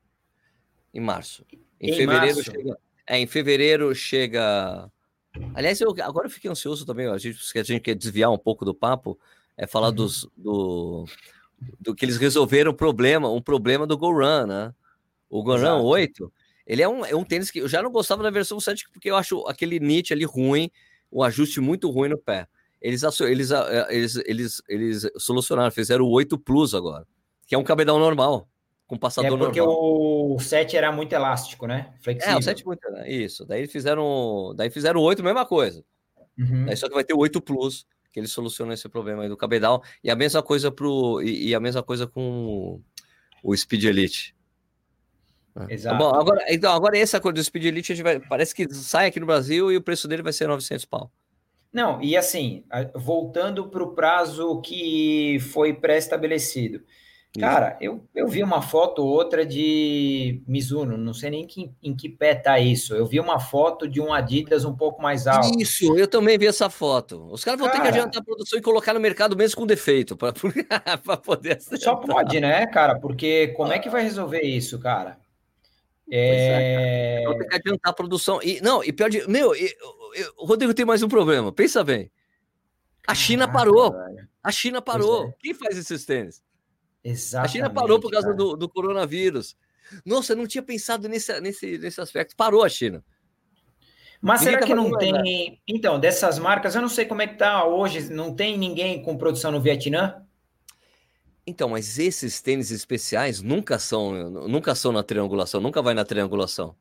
Em 0.93 0.99
março. 0.99 1.45
Em, 1.79 1.91
em 1.91 1.95
fevereiro 1.95 2.35
março. 2.35 2.51
chega. 2.51 2.79
É, 3.07 3.17
em 3.17 3.27
fevereiro 3.27 3.95
chega 3.95 4.91
Aliás, 5.53 5.79
eu, 5.79 5.95
agora 6.01 6.27
eu 6.27 6.31
fiquei 6.31 6.49
ansioso 6.49 6.85
também, 6.85 7.07
a 7.07 7.17
gente, 7.17 7.39
a 7.57 7.63
gente 7.63 7.81
quer 7.81 7.95
desviar 7.95 8.31
um 8.31 8.37
pouco 8.37 8.65
do 8.65 8.73
papo, 8.73 9.19
é 9.57 9.67
falar 9.67 9.89
uhum. 9.89 9.95
dos, 9.95 10.27
do, 10.35 11.05
do 11.79 11.95
que 11.95 12.05
eles 12.05 12.17
resolveram 12.17 12.71
o 12.71 12.73
problema, 12.73 13.31
um 13.31 13.41
problema 13.41 13.85
do 13.85 13.97
Go 13.97 14.11
Run, 14.11 14.47
né? 14.47 14.73
O 15.29 15.43
Go 15.43 15.55
Run 15.55 15.83
8, 15.83 16.31
ele 16.65 16.81
é 16.81 16.89
um, 16.89 17.05
é 17.05 17.15
um 17.15 17.23
tênis 17.23 17.51
que 17.51 17.59
eu 17.59 17.67
já 17.67 17.81
não 17.83 17.91
gostava 17.91 18.23
da 18.23 18.29
versão 18.29 18.59
7 18.59 18.89
porque 18.91 19.09
eu 19.09 19.15
acho 19.15 19.47
aquele 19.47 19.79
nit 19.79 20.11
ali 20.11 20.25
ruim, 20.25 20.71
o 21.11 21.19
um 21.19 21.23
ajuste 21.23 21.59
muito 21.61 21.89
ruim 21.89 22.09
no 22.09 22.17
pé. 22.17 22.47
Eles, 22.81 23.03
eles, 23.21 23.51
eles, 23.89 24.15
eles, 24.25 24.61
eles 24.67 25.11
solucionaram, 25.17 25.69
fizeram 25.69 26.05
o 26.05 26.11
8 26.11 26.37
Plus 26.39 26.73
agora, 26.73 27.05
que 27.45 27.53
é 27.53 27.57
um 27.57 27.63
cabedal 27.63 27.99
normal 27.99 28.47
com 28.89 28.97
passador 28.97 29.29
normal. 29.29 29.45
É 29.45 29.49
porque 29.49 29.61
normal. 29.61 30.31
o 30.35 30.39
7 30.39 30.75
era 30.75 30.91
muito 30.91 31.13
elástico, 31.13 31.67
né? 31.67 31.93
Flexível. 32.01 32.33
É, 32.33 32.37
o 32.39 32.41
7 32.41 32.65
muito, 32.65 32.81
isso. 33.05 33.45
Daí 33.45 33.67
fizeram, 33.67 34.51
daí 34.55 34.71
fizeram 34.71 34.99
o 34.99 35.03
8, 35.03 35.23
mesma 35.23 35.45
coisa. 35.45 35.85
Uhum. 36.35 36.65
Daí 36.65 36.75
só 36.75 36.89
que 36.89 36.95
vai 36.95 37.03
ter 37.03 37.13
o 37.13 37.19
8 37.19 37.39
Plus, 37.39 37.85
que 38.11 38.19
eles 38.19 38.31
solucionam 38.31 38.73
esse 38.73 38.89
problema 38.89 39.21
aí 39.21 39.29
do 39.29 39.37
cabedal, 39.37 39.83
e 40.03 40.09
a 40.09 40.15
mesma 40.15 40.41
coisa 40.41 40.71
pro 40.71 41.21
e, 41.21 41.49
e 41.49 41.55
a 41.55 41.59
mesma 41.59 41.83
coisa 41.83 42.07
com 42.07 42.81
o 43.43 43.55
Speed 43.55 43.83
Elite. 43.83 44.35
É. 45.69 45.75
Exato. 45.75 45.97
Bom, 45.99 46.09
agora, 46.15 46.43
então, 46.49 46.73
agora 46.73 46.97
essa 46.97 47.19
coisa 47.19 47.35
do 47.35 47.43
Speed 47.43 47.65
Elite, 47.65 47.91
a 47.91 47.95
gente 47.95 48.03
vai, 48.03 48.19
parece 48.19 48.55
que 48.55 48.67
sai 48.73 49.05
aqui 49.05 49.19
no 49.19 49.27
Brasil 49.27 49.71
e 49.71 49.77
o 49.77 49.83
preço 49.83 50.07
dele 50.07 50.23
vai 50.23 50.33
ser 50.33 50.47
900 50.47 50.85
pau. 50.85 51.11
Não, 51.71 52.01
e 52.01 52.17
assim, 52.17 52.63
voltando 52.95 53.69
para 53.69 53.83
o 53.83 53.93
prazo 53.93 54.59
que 54.61 55.37
foi 55.51 55.75
pré-estabelecido. 55.75 56.81
Cara, 57.37 57.77
eu, 57.79 58.03
eu 58.15 58.27
vi 58.27 58.41
uma 58.41 58.59
foto 58.59 59.03
outra 59.05 59.45
de 59.45 60.41
Mizuno, 60.47 60.97
não 60.97 61.13
sei 61.13 61.29
nem 61.29 61.45
que, 61.45 61.71
em 61.83 61.95
que 61.95 62.09
pé 62.09 62.33
tá 62.33 62.59
isso. 62.59 62.95
Eu 62.95 63.05
vi 63.05 63.19
uma 63.19 63.39
foto 63.39 63.87
de 63.87 64.01
um 64.01 64.11
Adidas 64.11 64.65
um 64.65 64.75
pouco 64.75 64.99
mais 64.99 65.27
alto. 65.27 65.61
Isso, 65.61 65.95
eu 65.95 66.07
também 66.07 66.39
vi 66.39 66.47
essa 66.47 66.71
foto. 66.71 67.27
Os 67.31 67.43
caras 67.43 67.59
vão 67.59 67.69
cara, 67.69 67.79
ter 67.79 67.83
que 67.83 67.97
adiantar 67.97 68.21
a 68.21 68.25
produção 68.25 68.57
e 68.57 68.61
colocar 68.63 68.95
no 68.95 68.99
mercado 68.99 69.37
mesmo 69.37 69.57
com 69.57 69.67
defeito, 69.67 70.17
para 70.17 70.33
poder 71.23 71.57
acertar. 71.57 71.79
Só 71.79 71.95
pode, 71.97 72.39
né, 72.39 72.65
cara? 72.65 72.99
Porque 72.99 73.49
como 73.49 73.71
é 73.71 73.77
que 73.77 73.89
vai 73.89 74.01
resolver 74.01 74.41
isso, 74.41 74.79
cara? 74.79 75.19
É... 76.11 77.21
é 77.21 77.25
vão 77.25 77.37
ter 77.37 77.47
que 77.47 77.55
adiantar 77.55 77.91
a 77.91 77.95
produção. 77.95 78.39
E, 78.41 78.59
não, 78.61 78.83
e 78.83 78.91
pior 78.91 79.09
de. 79.09 79.29
Meu, 79.29 79.53
eu, 79.53 79.69
eu, 80.15 80.33
Rodrigo 80.35 80.73
tem 80.73 80.85
mais 80.85 81.03
um 81.03 81.07
problema. 81.07 81.51
Pensa 81.51 81.83
bem. 81.83 82.11
A 83.07 83.13
China 83.13 83.45
Caraca, 83.45 83.65
parou. 83.65 83.91
Velho. 83.91 84.27
A 84.43 84.51
China 84.51 84.81
parou. 84.81 85.25
É. 85.25 85.33
Quem 85.39 85.53
faz 85.53 85.77
esses 85.77 86.05
tênis? 86.05 86.41
Exatamente. 87.03 87.49
A 87.49 87.51
China 87.51 87.69
parou 87.69 87.99
por 87.99 88.11
causa 88.11 88.33
do, 88.33 88.55
do, 88.55 88.69
coronavírus. 88.69 89.55
Nossa, 90.05 90.33
eu 90.33 90.37
não 90.37 90.47
tinha 90.47 90.61
pensado 90.61 91.07
nesse, 91.07 91.39
nesse, 91.39 91.77
nesse 91.77 92.01
aspecto. 92.01 92.35
Parou 92.35 92.63
a 92.63 92.69
China. 92.69 93.03
Mas 94.21 94.41
ninguém 94.41 94.55
será 94.55 94.67
que 94.67 94.75
não 94.75 94.97
tem. 94.97 95.11
Nada. 95.13 95.57
Então, 95.67 95.99
dessas 95.99 96.37
marcas, 96.37 96.75
eu 96.75 96.81
não 96.81 96.89
sei 96.89 97.05
como 97.05 97.21
é 97.21 97.27
que 97.27 97.37
tá 97.37 97.65
hoje. 97.65 98.11
Não 98.11 98.35
tem 98.35 98.57
ninguém 98.57 99.01
com 99.01 99.17
produção 99.17 99.51
no 99.51 99.61
Vietnã? 99.61 100.25
Então, 101.47 101.69
mas 101.69 101.97
esses 101.97 102.41
tênis 102.41 102.69
especiais 102.69 103.41
nunca 103.41 103.79
são, 103.79 104.29
nunca 104.29 104.75
são 104.75 104.91
na 104.91 105.01
triangulação, 105.01 105.59
nunca 105.59 105.81
vai 105.81 105.93
na 105.93 106.05
triangulação. 106.05 106.75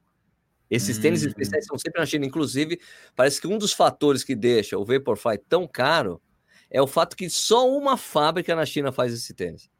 Esses 0.70 0.98
hum. 0.98 1.00
tênis 1.00 1.22
especiais 1.22 1.64
são 1.64 1.78
sempre 1.78 2.00
na 2.00 2.06
China. 2.06 2.26
Inclusive, 2.26 2.78
parece 3.16 3.40
que 3.40 3.46
um 3.46 3.56
dos 3.56 3.72
fatores 3.72 4.22
que 4.22 4.34
deixa 4.34 4.76
o 4.76 4.84
Vaporfly 4.84 5.38
tão 5.48 5.66
caro 5.66 6.20
é 6.70 6.82
o 6.82 6.86
fato 6.86 7.16
que 7.16 7.30
só 7.30 7.66
uma 7.70 7.96
fábrica 7.96 8.54
na 8.54 8.66
China 8.66 8.92
faz 8.92 9.12
esse 9.12 9.32
tênis. 9.32 9.70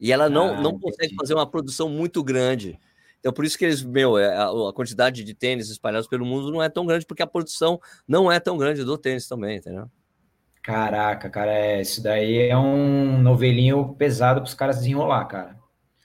E 0.00 0.12
ela 0.12 0.28
não, 0.28 0.54
ah, 0.54 0.60
não 0.60 0.78
consegue 0.78 1.14
fazer 1.14 1.34
uma 1.34 1.48
produção 1.48 1.88
muito 1.88 2.22
grande. 2.22 2.78
Então, 3.20 3.32
por 3.32 3.44
isso 3.44 3.56
que 3.56 3.64
eles, 3.64 3.82
meu, 3.82 4.18
é, 4.18 4.36
a, 4.36 4.48
a, 4.48 4.72
quantidade 4.74 5.24
de 5.24 5.34
tênis 5.34 5.70
espalhados 5.70 6.06
pelo 6.06 6.26
mundo 6.26 6.50
não 6.50 6.62
é 6.62 6.68
tão 6.68 6.84
grande, 6.84 7.06
porque 7.06 7.22
a 7.22 7.26
produção 7.26 7.80
não 8.06 8.30
é 8.30 8.38
tão 8.38 8.58
grande 8.58 8.84
do 8.84 8.98
tênis 8.98 9.26
também, 9.26 9.56
entendeu? 9.56 9.88
Caraca, 10.62 11.28
cara, 11.30 11.52
é, 11.52 11.80
isso 11.80 12.02
daí 12.02 12.48
é 12.48 12.56
um 12.56 13.20
novelinho 13.20 13.94
pesado 13.94 14.40
para 14.40 14.48
os 14.48 14.54
caras 14.54 14.78
desenrolar, 14.78 15.24
cara. 15.26 15.56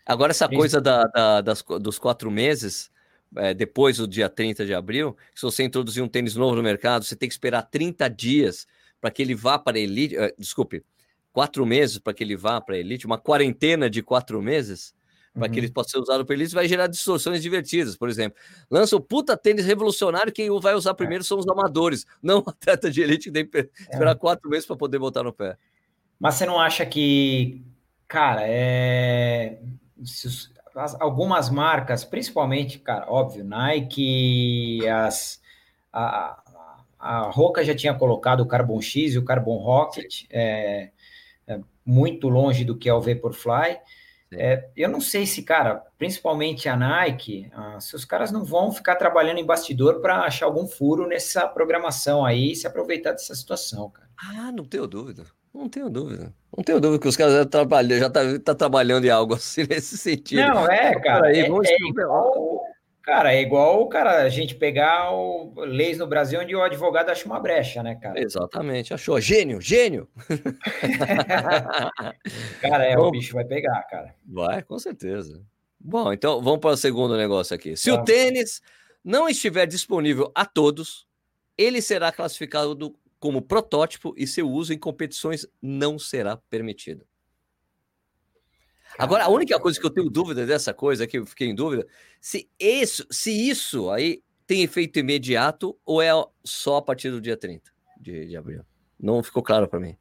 Agora, 0.06 0.32
essa 0.32 0.49
coisa 0.49 0.82
da, 0.82 1.04
da, 1.04 1.41
das, 1.41 1.63
dos 1.82 1.99
quatro 1.99 2.32
meses, 2.32 2.89
é, 3.36 3.54
depois 3.54 3.97
do 3.97 4.08
dia 4.08 4.28
30 4.28 4.65
de 4.65 4.73
abril, 4.73 5.15
se 5.36 5.43
você 5.43 5.63
introduzir 5.63 6.04
um 6.04 6.08
tênis 6.08 6.36
novo 6.36 6.56
no 6.56 6.63
mercado, 6.63 7.06
você 7.06 7.15
tem 7.15 7.30
que 7.30 7.34
esperar 7.34 7.63
30 7.63 8.10
dias 8.10 8.65
para 8.99 9.12
que 9.12 9.21
ele 9.21 9.36
vá 9.36 9.58
para 9.60 9.78
a 9.78 9.80
elite. 9.80 10.17
Uh, 10.17 10.34
desculpe, 10.38 10.84
quatro 11.32 11.65
meses 11.65 11.98
para 11.98 12.13
que 12.13 12.24
ele 12.24 12.36
vá 12.36 12.60
para 12.60 12.76
a 12.76 12.80
elite, 12.80 13.06
uma 13.06 13.18
quarentena 13.18 13.89
de 13.89 14.02
quatro 14.02 14.42
meses 14.42 14.94
para 15.34 15.46
uhum. 15.46 15.54
que 15.54 15.60
ele 15.60 15.72
possa 15.72 15.89
ser 15.89 16.00
usado 16.00 16.26
para 16.26 16.36
elite, 16.36 16.56
vai 16.56 16.68
gerar 16.68 16.88
distorções 16.88 17.42
divertidas. 17.42 17.96
Por 17.96 18.10
exemplo, 18.10 18.39
lança 18.70 18.96
o 18.96 19.02
puta 19.02 19.38
tênis 19.38 19.65
revolucionário, 19.65 20.34
quem 20.34 20.50
vai 20.60 20.74
usar 20.74 20.94
primeiro 20.94 21.24
são 21.24 21.38
os 21.38 21.48
amadores, 21.48 22.06
não 22.22 22.39
o 22.39 22.50
atleta 22.50 22.89
de 22.89 23.02
elite 23.02 23.26
que 23.26 23.32
tem 23.32 23.46
que 23.46 23.58
é. 23.58 23.70
esperar 23.92 24.12
é. 24.12 24.15
quatro 24.15 24.50
meses 24.50 24.65
para 24.65 24.76
poder 24.76 25.00
botar 25.00 25.24
no 25.24 25.34
pé. 25.34 25.58
Mas 26.20 26.36
você 26.36 26.46
não 26.46 26.60
acha 26.60 26.86
que, 26.86 27.63
cara, 28.08 28.42
é. 28.44 29.60
Algumas 31.00 31.50
marcas, 31.50 32.04
principalmente, 32.04 32.80
cara, 32.80 33.06
óbvio, 33.10 33.44
Nike, 33.44 34.88
as, 34.88 35.42
a, 35.92 36.42
a 37.00 37.22
Roca 37.32 37.63
já 37.63 37.76
tinha 37.76 37.94
colocado 37.94 38.42
o 38.42 38.46
Carbon 38.46 38.82
X 38.82 39.13
e 39.13 39.18
o 39.18 39.26
Carbon 39.26 39.58
Rocket, 39.58 40.26
é, 40.30 40.84
é, 40.84 40.92
muito 41.89 42.30
longe 42.30 42.63
do 42.63 42.78
que 42.78 42.88
é 42.88 42.93
o 42.93 43.02
Vaporfly. 43.02 43.78
É, 44.32 44.69
eu 44.78 44.88
não 44.88 45.02
sei 45.02 45.25
se, 45.25 45.41
cara, 45.41 45.84
principalmente 45.97 46.69
a 46.69 46.75
Nike, 46.75 47.49
ah, 47.52 47.80
se 47.80 47.95
os 47.95 48.06
caras 48.06 48.32
não 48.32 48.45
vão 48.45 48.71
ficar 48.71 48.95
trabalhando 48.95 49.39
em 49.39 49.45
bastidor 49.45 50.02
para 50.02 50.19
achar 50.19 50.45
algum 50.45 50.67
furo 50.67 51.08
nessa 51.08 51.47
programação 51.47 52.23
aí 52.23 52.52
e 52.52 52.56
se 52.56 52.67
aproveitar 52.67 53.12
dessa 53.12 53.34
situação, 53.34 53.89
cara. 53.89 54.08
Ah, 54.17 54.52
não 54.52 54.65
tenho 54.65 54.86
dúvida. 54.86 55.23
Não 55.52 55.67
tenho 55.67 55.89
dúvida. 55.89 56.32
Não 56.56 56.63
tenho 56.63 56.80
dúvida 56.80 57.02
que 57.02 57.08
os 57.08 57.17
caras 57.17 57.34
já 57.34 57.45
trabalham, 57.45 57.97
já 57.97 58.10
tá, 58.10 58.21
tá 58.43 58.54
trabalhando 58.54 59.06
em 59.06 59.10
algo 59.10 59.34
assim 59.36 59.63
nesse 59.67 59.97
sentido. 59.97 60.41
Não, 60.41 60.69
é, 60.69 60.99
cara. 60.99 61.28
Aí, 61.28 61.39
é, 61.39 61.41
é, 61.41 61.45
igual, 61.45 62.49
Cara, 63.10 63.34
é 63.34 63.41
igual, 63.41 63.89
cara, 63.89 64.22
a 64.22 64.30
gente 64.30 64.54
pegar 64.54 65.12
o, 65.12 65.52
leis 65.65 65.98
no 65.98 66.06
Brasil 66.06 66.39
onde 66.39 66.56
o 66.56 66.62
advogado 66.62 67.10
acha 67.10 67.26
uma 67.26 67.39
brecha, 67.39 67.82
né, 67.82 67.95
cara? 67.95 68.22
Exatamente, 68.22 68.93
achou. 68.93 69.19
Gênio, 69.19 69.60
gênio! 69.60 70.08
cara, 72.62 72.86
é, 72.86 72.95
Bom, 72.95 73.08
o 73.08 73.12
bicho 73.12 73.34
vai 73.34 73.43
pegar, 73.45 73.82
cara. 73.89 74.13
Vai, 74.24 74.62
com 74.62 74.78
certeza. 74.78 75.43
Bom, 75.80 76.13
então 76.13 76.39
vamos 76.39 76.60
para 76.60 76.69
o 76.69 76.78
segundo 76.78 77.17
negócio 77.17 77.56
aqui. 77.56 77.76
Se 77.76 77.89
o 77.89 78.04
tênis 78.04 78.62
não 79.04 79.28
estiver 79.28 79.65
disponível 79.65 80.32
a 80.36 80.45
todos, 80.45 81.08
ele 81.58 81.82
será 81.82 82.12
classificado 82.12 82.95
como 83.19 83.41
protótipo 83.41 84.13
e 84.15 84.28
seu 84.28 84.48
uso 84.48 84.72
em 84.72 84.78
competições 84.78 85.48
não 85.60 85.98
será 85.98 86.38
permitido. 86.38 87.09
Agora, 89.00 89.24
a 89.24 89.30
única 89.30 89.58
coisa 89.58 89.80
que 89.80 89.86
eu 89.86 89.90
tenho 89.90 90.10
dúvida 90.10 90.46
dessa 90.46 90.74
coisa, 90.74 91.08
que 91.08 91.18
eu 91.18 91.26
fiquei 91.26 91.48
em 91.48 91.56
dúvida, 91.56 91.88
se 92.20 92.50
isso, 92.60 93.08
se 93.10 93.32
isso 93.32 93.90
aí 93.90 94.22
tem 94.46 94.62
efeito 94.62 95.00
imediato 95.00 95.78
ou 95.86 96.02
é 96.02 96.12
só 96.44 96.78
a 96.78 96.82
partir 96.82 97.10
do 97.10 97.22
dia 97.22 97.38
30 97.38 97.72
de, 97.98 98.28
de 98.28 98.36
abril. 98.36 98.66
Não 99.00 99.24
ficou 99.24 99.42
claro 99.42 99.70
para 99.70 99.80
mim. 99.80 99.96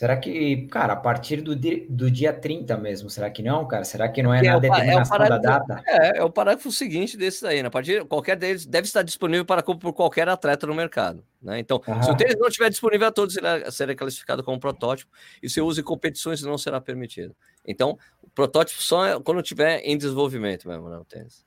Será 0.00 0.16
que, 0.16 0.66
cara, 0.68 0.94
a 0.94 0.96
partir 0.96 1.42
do, 1.42 1.54
do 1.54 2.10
dia 2.10 2.32
30 2.32 2.74
mesmo, 2.78 3.10
será 3.10 3.28
que 3.28 3.42
não, 3.42 3.68
cara? 3.68 3.84
Será 3.84 4.08
que 4.08 4.22
não 4.22 4.32
é, 4.32 4.38
é 4.38 4.42
na 4.44 4.56
é 4.56 4.60
determinação 4.60 5.16
é 5.18 5.28
da 5.28 5.36
data? 5.36 5.82
É, 5.86 6.18
é 6.20 6.24
o 6.24 6.30
parágrafo 6.30 6.72
seguinte 6.72 7.18
desse 7.18 7.42
daí, 7.42 7.60
né? 7.60 7.68
A 7.68 7.70
partir, 7.70 8.02
qualquer 8.06 8.34
deles 8.34 8.64
deve 8.64 8.86
estar 8.86 9.02
disponível 9.02 9.44
para 9.44 9.62
por 9.62 9.92
qualquer 9.92 10.26
atleta 10.26 10.66
no 10.66 10.74
mercado, 10.74 11.22
né? 11.42 11.58
Então, 11.58 11.82
se 12.02 12.10
o 12.10 12.16
tênis 12.16 12.36
não 12.38 12.48
estiver 12.48 12.70
disponível 12.70 13.08
a 13.08 13.12
todos, 13.12 13.34
será, 13.34 13.70
será 13.70 13.94
classificado 13.94 14.42
como 14.42 14.58
protótipo 14.58 15.12
e 15.42 15.50
seu 15.50 15.66
uso 15.66 15.82
em 15.82 15.84
competições 15.84 16.40
não 16.40 16.56
será 16.56 16.80
permitido. 16.80 17.36
Então, 17.66 17.98
o 18.22 18.30
protótipo 18.30 18.82
só 18.82 19.06
é 19.06 19.20
quando 19.20 19.42
estiver 19.42 19.80
em 19.80 19.98
desenvolvimento 19.98 20.66
mesmo, 20.66 20.88
né, 20.88 20.96
o 20.96 21.04
tênis. 21.04 21.44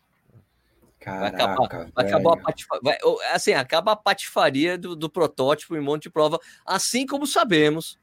Caraca, 0.99 1.37
vai 1.37 1.55
acabar, 1.55 1.91
vai 1.91 2.05
acabar 2.05 2.33
a 2.33 2.37
patifaria, 2.37 2.81
vai, 2.83 2.97
assim, 3.33 3.53
acaba 3.53 3.91
a 3.93 3.95
patifaria 3.95 4.77
do, 4.77 4.95
do 4.95 5.09
protótipo 5.09 5.75
em 5.75 5.81
monte 5.81 6.03
de 6.03 6.11
prova, 6.11 6.39
assim 6.67 7.07
como 7.07 7.25
sabemos 7.25 7.97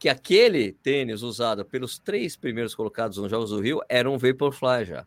que 0.00 0.08
aquele 0.08 0.72
tênis 0.72 1.20
usado 1.20 1.62
pelos 1.62 1.98
três 1.98 2.34
primeiros 2.34 2.74
colocados 2.74 3.18
nos 3.18 3.30
Jogos 3.30 3.50
do 3.50 3.60
Rio 3.60 3.82
era 3.86 4.10
um 4.10 4.16
Vaporfly 4.16 4.86
já. 4.86 5.06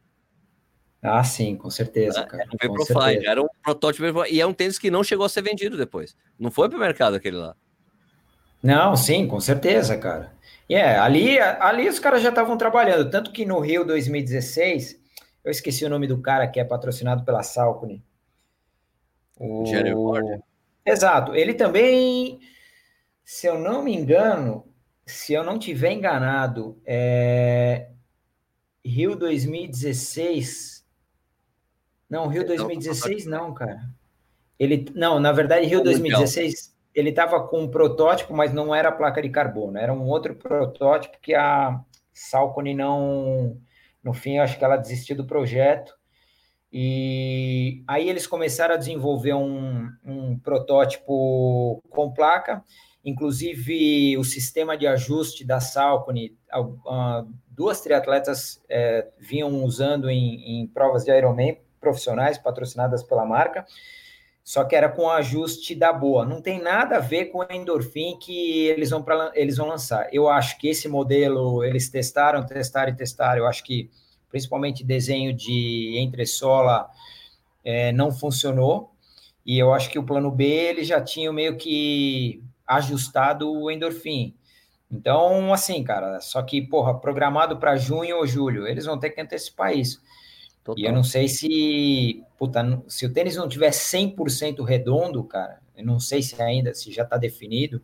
Ah, 1.02 1.24
sim, 1.24 1.58
com 1.58 1.70
certeza, 1.72 2.22
né? 2.22 2.28
cara. 2.28 2.44
Era 2.44 2.72
um 2.72 2.76
Vaporfly, 2.76 3.26
era 3.26 3.42
um 3.42 3.48
protótipo 3.64 4.26
e 4.28 4.40
é 4.40 4.46
um 4.46 4.54
tênis 4.54 4.78
que 4.78 4.92
não 4.92 5.04
chegou 5.04 5.26
a 5.26 5.30
ser 5.30 5.42
vendido 5.42 5.76
depois. 5.76 6.16
Não 6.38 6.52
foi 6.52 6.70
para 6.70 6.78
o 6.78 6.80
mercado 6.80 7.16
aquele 7.16 7.38
lá. 7.38 7.56
Não, 8.62 8.96
sim, 8.96 9.28
com 9.28 9.40
certeza, 9.40 9.98
cara. 9.98 10.32
E 10.70 10.76
é, 10.76 10.96
ali, 11.00 11.40
ali 11.40 11.90
os 11.90 11.98
caras 11.98 12.22
já 12.22 12.30
estavam 12.30 12.56
trabalhando, 12.56 13.10
tanto 13.10 13.32
que 13.32 13.46
no 13.48 13.60
Rio 13.60 13.84
2016, 13.84 15.02
eu 15.44 15.50
esqueci 15.50 15.84
o 15.84 15.90
nome 15.90 16.06
do 16.06 16.22
cara 16.22 16.48
que 16.48 16.60
é 16.60 16.64
patrocinado 16.64 17.26
pela 17.26 17.42
Salcone. 17.42 18.06
O... 19.40 19.64
Exato, 20.86 21.34
ele 21.34 21.56
também, 21.56 22.40
se 23.26 23.48
eu 23.48 23.58
não 23.58 23.84
me 23.84 23.94
engano, 23.94 24.72
se 25.06 25.34
eu 25.34 25.44
não 25.44 25.60
tiver 25.60 25.92
enganado, 25.92 26.82
é... 26.86 27.90
Rio 28.86 29.16
2016. 29.16 30.86
Não, 32.10 32.28
Rio 32.28 32.46
2016 32.46 33.26
não, 33.26 33.54
cara. 33.54 33.90
Ele 34.60 34.86
não, 34.94 35.20
na 35.20 35.32
verdade, 35.32 35.66
Rio 35.66 35.84
2016 35.84 36.74
ele 36.94 37.10
estava 37.10 37.48
com 37.48 37.62
um 37.62 37.68
protótipo, 37.68 38.34
mas 38.34 38.54
não 38.54 38.74
era 38.74 38.92
placa 38.92 39.22
de 39.22 39.30
carbono, 39.30 39.78
era 39.78 39.92
um 39.92 40.08
outro 40.08 40.36
protótipo 40.36 41.18
que 41.20 41.34
a 41.34 41.82
Salcone 42.14 42.76
não, 42.76 43.58
no 44.04 44.14
fim, 44.14 44.38
acho 44.38 44.58
que 44.58 44.64
ela 44.64 44.78
desistiu 44.78 45.16
do 45.16 45.26
projeto. 45.26 45.96
E 46.72 47.84
aí 47.88 48.10
eles 48.10 48.28
começaram 48.28 48.76
a 48.76 48.78
desenvolver 48.78 49.34
um, 49.34 49.90
um 50.04 50.38
protótipo 50.40 51.82
com 51.90 52.12
placa 52.12 52.64
Inclusive, 53.04 54.18
o 54.18 54.24
sistema 54.24 54.78
de 54.78 54.88
ajuste 54.88 55.44
da 55.44 55.60
Salcone, 55.60 56.38
duas 57.50 57.82
triatletas 57.82 58.62
é, 58.70 59.08
vinham 59.20 59.64
usando 59.64 60.10
em, 60.10 60.62
em 60.62 60.68
provas 60.68 61.04
de 61.04 61.12
Ironman 61.12 61.58
profissionais 61.82 62.38
patrocinadas 62.38 63.04
pela 63.04 63.26
marca, 63.26 63.66
só 64.42 64.64
que 64.64 64.76
era 64.76 64.88
com 64.88 65.10
ajuste 65.10 65.76
da 65.76 65.92
boa. 65.92 66.26
Não 66.26 66.42
tem 66.42 66.62
nada 66.62 66.98
a 66.98 67.00
ver 67.00 67.26
com 67.26 67.42
a 67.42 67.48
endorfin 67.56 68.18
que 68.18 68.68
eles 68.68 68.90
vão, 68.90 69.04
pra, 69.04 69.32
eles 69.36 69.58
vão 69.58 69.68
lançar. 69.68 70.08
Eu 70.14 70.30
acho 70.30 70.58
que 70.58 70.68
esse 70.68 70.88
modelo 70.88 71.64
eles 71.64 71.90
testaram, 71.90 72.46
testaram 72.46 72.92
e 72.92 72.96
testaram. 72.96 73.40
Eu 73.40 73.48
acho 73.48 73.64
que 73.64 73.90
principalmente 74.30 74.84
desenho 74.84 75.34
de 75.34 75.96
entressola 75.98 76.90
é, 77.64 77.92
não 77.92 78.12
funcionou. 78.12 78.92
E 79.46 79.60
eu 79.60 79.74
acho 79.74 79.90
que 79.90 80.00
o 80.00 80.04
plano 80.04 80.32
B 80.32 80.46
ele 80.46 80.84
já 80.84 81.02
tinha 81.02 81.32
meio 81.32 81.58
que 81.58 82.42
ajustado 82.68 83.52
o 83.52 83.70
endorfim. 83.70 84.36
Então, 84.92 85.52
assim, 85.54 85.84
cara, 85.84 86.20
só 86.22 86.42
que, 86.44 86.62
porra, 86.62 87.00
programado 87.00 87.58
para 87.58 87.76
junho 87.76 88.18
ou 88.18 88.28
julho, 88.28 88.68
eles 88.68 88.86
vão 88.86 89.00
ter 89.00 89.10
que 89.10 89.20
antecipar 89.20 89.76
isso. 89.76 90.02
Total. 90.64 90.82
E 90.82 90.86
eu 90.86 90.94
não 90.94 91.04
sei 91.04 91.28
se, 91.28 92.24
puta, 92.38 92.82
se 92.88 93.06
o 93.06 93.12
tênis 93.12 93.36
não 93.36 93.50
tiver 93.50 93.72
100% 93.72 94.64
redondo, 94.64 95.24
cara, 95.24 95.60
eu 95.76 95.86
não 95.86 96.00
sei 96.00 96.22
se 96.22 96.40
ainda, 96.42 96.74
se 96.74 96.92
já 96.92 97.04
está 97.04 97.18
definido, 97.18 97.82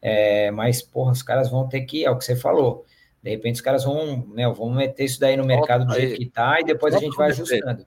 é, 0.00 0.50
mas, 0.50 0.82
porra, 0.82 1.12
os 1.12 1.22
caras 1.22 1.50
vão 1.50 1.68
ter 1.68 1.80
que, 1.82 2.04
é 2.04 2.10
o 2.10 2.18
que 2.18 2.24
você 2.24 2.36
falou, 2.36 2.84
de 3.22 3.30
repente 3.30 3.56
os 3.56 3.60
caras 3.60 3.84
vão, 3.84 4.26
né, 4.34 4.48
vão 4.48 4.70
meter 4.70 5.04
isso 5.04 5.18
daí 5.18 5.36
no 5.36 5.44
mercado 5.44 5.86
do 5.86 5.94
jeito 5.94 6.16
que 6.16 6.26
tá 6.26 6.60
e 6.60 6.64
depois 6.64 6.94
a 6.94 6.98
gente 6.98 7.16
vai 7.16 7.30
ajustando. 7.30 7.86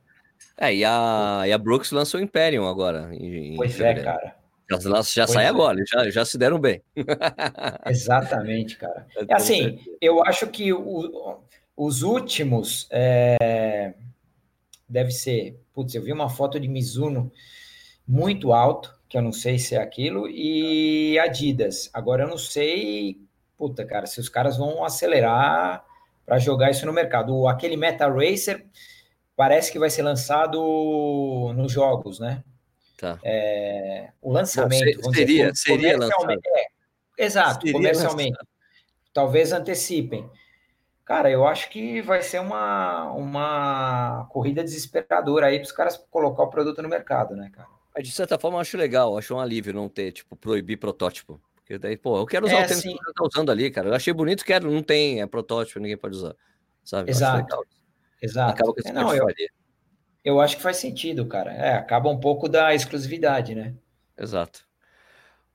É, 0.57 0.73
e 0.73 0.83
a, 0.83 1.43
e 1.45 1.51
a 1.51 1.57
Brooks 1.57 1.91
lançou 1.91 2.19
o 2.19 2.23
Imperium 2.23 2.67
agora. 2.67 3.09
Em, 3.13 3.55
pois 3.55 3.79
é, 3.79 3.93
cara. 3.95 4.35
Já, 4.69 5.01
já 5.01 5.27
sai 5.27 5.45
é. 5.45 5.47
agora, 5.47 5.83
já, 5.87 6.09
já 6.09 6.25
se 6.25 6.37
deram 6.37 6.59
bem. 6.59 6.81
Exatamente, 7.85 8.77
cara. 8.77 9.07
É 9.27 9.33
assim, 9.33 9.79
eu 10.01 10.23
acho 10.23 10.47
que 10.47 10.73
o, 10.73 11.39
os 11.77 12.01
últimos 12.01 12.87
é, 12.89 13.93
deve 14.87 15.11
ser. 15.11 15.59
Putz, 15.73 15.93
eu 15.93 16.01
vi 16.01 16.11
uma 16.11 16.29
foto 16.29 16.59
de 16.59 16.67
Mizuno 16.67 17.31
muito 18.07 18.53
alto, 18.53 18.97
que 19.09 19.17
eu 19.17 19.21
não 19.21 19.31
sei 19.31 19.59
se 19.59 19.75
é 19.75 19.81
aquilo, 19.81 20.27
e 20.29 21.19
Adidas. 21.19 21.89
Agora 21.93 22.23
eu 22.23 22.27
não 22.27 22.37
sei, 22.37 23.19
puta, 23.57 23.85
cara, 23.85 24.05
se 24.05 24.19
os 24.19 24.29
caras 24.29 24.57
vão 24.57 24.83
acelerar 24.83 25.83
para 26.25 26.39
jogar 26.39 26.71
isso 26.71 26.85
no 26.85 26.93
mercado. 26.93 27.35
O, 27.35 27.47
aquele 27.47 27.77
Meta 27.77 28.07
Racer 28.07 28.65
parece 29.35 29.71
que 29.71 29.79
vai 29.79 29.89
ser 29.89 30.01
lançado 30.01 31.53
nos 31.55 31.71
jogos, 31.71 32.19
né? 32.19 32.43
Tá. 32.97 33.19
É, 33.23 34.09
o 34.21 34.31
lançamento. 34.31 35.01
Bom, 35.01 35.13
seria, 35.13 35.51
dizer, 35.51 35.55
seria 35.55 35.97
lançado. 35.97 36.31
É, 36.31 36.67
exato, 37.17 37.61
seria 37.61 37.73
comercialmente. 37.73 38.31
Lançado. 38.31 38.47
Talvez 39.13 39.51
antecipem. 39.51 40.29
Cara, 41.05 41.29
eu 41.29 41.45
acho 41.45 41.69
que 41.69 42.01
vai 42.01 42.21
ser 42.21 42.39
uma, 42.39 43.11
uma 43.11 44.27
corrida 44.31 44.63
desesperadora 44.63 45.47
aí 45.47 45.59
para 45.59 45.65
os 45.65 45.71
caras 45.71 45.97
colocar 46.09 46.43
o 46.43 46.49
produto 46.49 46.81
no 46.81 46.89
mercado, 46.89 47.35
né, 47.35 47.51
cara? 47.53 47.67
Mas 47.95 48.07
de 48.07 48.13
certa 48.13 48.39
forma 48.39 48.57
eu 48.57 48.61
acho 48.61 48.75
legal, 48.75 49.11
eu 49.11 49.17
acho 49.17 49.35
um 49.35 49.39
alívio 49.39 49.73
não 49.73 49.87
ter, 49.87 50.11
tipo, 50.11 50.35
proibir 50.35 50.77
protótipo. 50.77 51.39
Porque 51.55 51.77
daí, 51.77 51.95
pô, 51.95 52.17
eu 52.17 52.25
quero 52.25 52.45
usar 52.45 52.61
é, 52.61 52.65
o 52.65 52.67
tênis 52.67 52.83
que 52.83 52.91
você 52.91 53.13
tá 53.13 53.23
usando 53.23 53.51
ali, 53.51 53.71
cara. 53.71 53.89
Eu 53.89 53.93
achei 53.93 54.13
bonito, 54.13 54.43
quero, 54.43 54.69
não 54.69 54.83
tem, 54.83 55.21
é 55.21 55.27
protótipo, 55.27 55.79
ninguém 55.79 55.97
pode 55.97 56.15
usar. 56.15 56.35
Sabe? 56.83 57.09
Exato. 57.09 57.65
Exato. 58.21 58.51
Acaba 58.51 58.73
é, 58.83 58.91
não, 58.91 59.13
eu, 59.13 59.27
eu 60.25 60.41
acho 60.41 60.57
que 60.57 60.63
faz 60.63 60.77
sentido, 60.77 61.27
cara. 61.27 61.53
É, 61.53 61.75
acaba 61.75 62.09
um 62.09 62.19
pouco 62.19 62.49
da 62.49 62.73
exclusividade, 62.73 63.53
né? 63.53 63.75
Exato. 64.17 64.65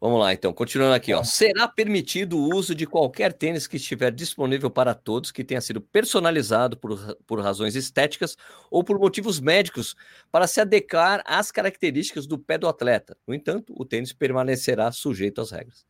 Vamos 0.01 0.19
lá, 0.19 0.33
então, 0.33 0.51
continuando 0.51 0.95
aqui, 0.95 1.13
ó. 1.13 1.23
Será 1.23 1.69
permitido 1.69 2.39
o 2.39 2.55
uso 2.55 2.75
de 2.75 2.87
qualquer 2.87 3.35
tênis 3.35 3.67
que 3.67 3.77
estiver 3.77 4.11
disponível 4.11 4.71
para 4.71 4.95
todos, 4.95 5.31
que 5.31 5.45
tenha 5.45 5.61
sido 5.61 5.79
personalizado 5.79 6.77
por, 6.79 7.19
por 7.27 7.39
razões 7.41 7.75
estéticas 7.75 8.35
ou 8.71 8.83
por 8.83 8.99
motivos 8.99 9.41
médicos, 9.41 9.95
para 10.33 10.47
se 10.47 10.59
adequar 10.59 11.23
às 11.27 11.51
características 11.51 12.27
do 12.27 12.39
pé 12.39 12.57
do 12.57 12.67
atleta. 12.67 13.15
No 13.27 13.35
entanto, 13.35 13.75
o 13.77 13.85
tênis 13.85 14.13
permanecerá 14.13 14.91
sujeito 14.91 15.41
às 15.43 15.51
regras. 15.51 15.85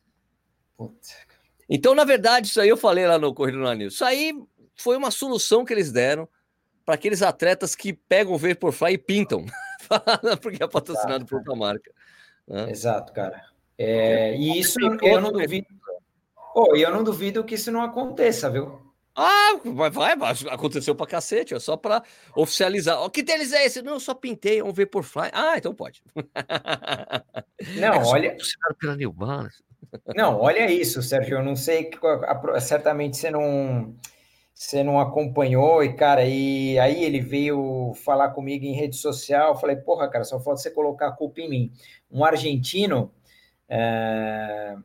Então, 1.69 1.95
na 1.95 2.03
verdade, 2.03 2.47
isso 2.47 2.59
aí 2.59 2.67
eu 2.67 2.75
falei 2.75 3.07
lá 3.07 3.17
no 3.17 3.33
Corrida 3.33 3.59
no 3.59 3.67
Anil. 3.67 3.87
Isso 3.87 4.03
aí 4.03 4.33
foi 4.75 4.97
uma 4.97 5.11
solução 5.11 5.63
que 5.63 5.71
eles 5.71 5.89
deram 5.89 6.27
para 6.85 6.95
aqueles 6.95 7.21
atletas 7.21 7.75
que 7.75 7.93
pegam 7.93 8.33
o 8.33 8.37
Vaporfly 8.37 8.93
e 8.93 8.97
pintam, 8.97 9.45
porque 10.41 10.63
é 10.63 10.67
patrocinado 10.67 11.15
Exato, 11.15 11.25
por 11.25 11.37
outra 11.39 11.55
marca. 11.55 11.91
Né? 12.47 12.69
Exato, 12.69 13.13
cara. 13.13 13.45
É, 13.77 14.35
e 14.35 14.59
isso 14.59 14.79
eu 15.01 15.21
não 15.21 15.31
duvido. 15.31 15.67
Oh, 16.53 16.75
eu 16.75 16.91
não 16.91 17.03
duvido 17.03 17.43
que 17.43 17.55
isso 17.55 17.71
não 17.71 17.81
aconteça, 17.81 18.49
viu? 18.49 18.91
Ah, 19.15 19.59
vai, 19.65 19.89
vai, 19.89 20.13
aconteceu 20.49 20.95
pra 20.95 21.05
cacete, 21.05 21.53
é 21.53 21.59
só 21.59 21.75
para 21.75 22.01
oficializar. 22.35 23.03
O 23.03 23.09
que 23.09 23.21
deles 23.21 23.51
é 23.51 23.65
esse? 23.65 23.81
Não, 23.81 23.93
eu 23.93 23.99
só 23.99 24.13
pintei 24.13 24.59
é 24.59 24.63
um 24.63 24.71
Vaporfly. 24.71 25.29
Ah, 25.33 25.57
então 25.57 25.73
pode. 25.75 26.01
Não, 27.75 27.93
é 27.93 28.05
olha. 28.05 28.37
Pela 28.79 28.95
New 28.95 29.11
Balance. 29.11 29.61
Não, 30.15 30.39
olha 30.39 30.71
isso, 30.71 31.01
Sérgio. 31.01 31.37
Eu 31.37 31.43
não 31.43 31.55
sei, 31.55 31.89
certamente 32.61 33.17
você 33.17 33.29
não 33.29 33.95
você 34.61 34.83
não 34.83 34.99
acompanhou, 34.99 35.83
e 35.83 35.91
cara, 35.91 36.23
e 36.23 36.77
aí 36.77 37.03
ele 37.03 37.19
veio 37.19 37.93
falar 37.95 38.29
comigo 38.29 38.63
em 38.63 38.75
rede 38.75 38.95
social, 38.95 39.59
falei, 39.59 39.75
porra, 39.75 40.07
cara, 40.07 40.23
só 40.23 40.39
falta 40.39 40.61
você 40.61 40.69
colocar 40.69 41.07
a 41.07 41.11
culpa 41.11 41.41
em 41.41 41.49
mim. 41.49 41.73
Um 42.11 42.23
argentino, 42.23 43.11
é, 43.67 44.75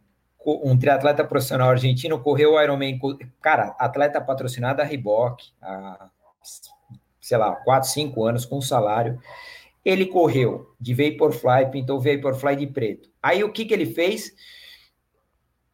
um 0.46 0.78
triatleta 0.78 1.22
profissional 1.26 1.68
argentino, 1.68 2.18
correu 2.22 2.54
o 2.54 2.62
Ironman, 2.62 2.98
cara, 3.42 3.76
atleta 3.78 4.18
patrocinado 4.18 4.80
a 4.80 4.84
Reebok, 4.84 5.44
há 5.60 6.08
sei 7.20 7.36
lá, 7.36 7.54
4, 7.56 7.90
5 7.90 8.24
anos 8.24 8.46
com 8.46 8.62
salário. 8.62 9.20
Ele 9.84 10.06
correu 10.06 10.74
de 10.80 10.94
Vaporfly, 10.94 11.70
pintou 11.70 12.00
Vaporfly 12.00 12.56
de 12.56 12.66
preto. 12.66 13.10
Aí 13.22 13.44
o 13.44 13.52
que, 13.52 13.66
que 13.66 13.74
ele 13.74 13.84
fez? 13.84 14.32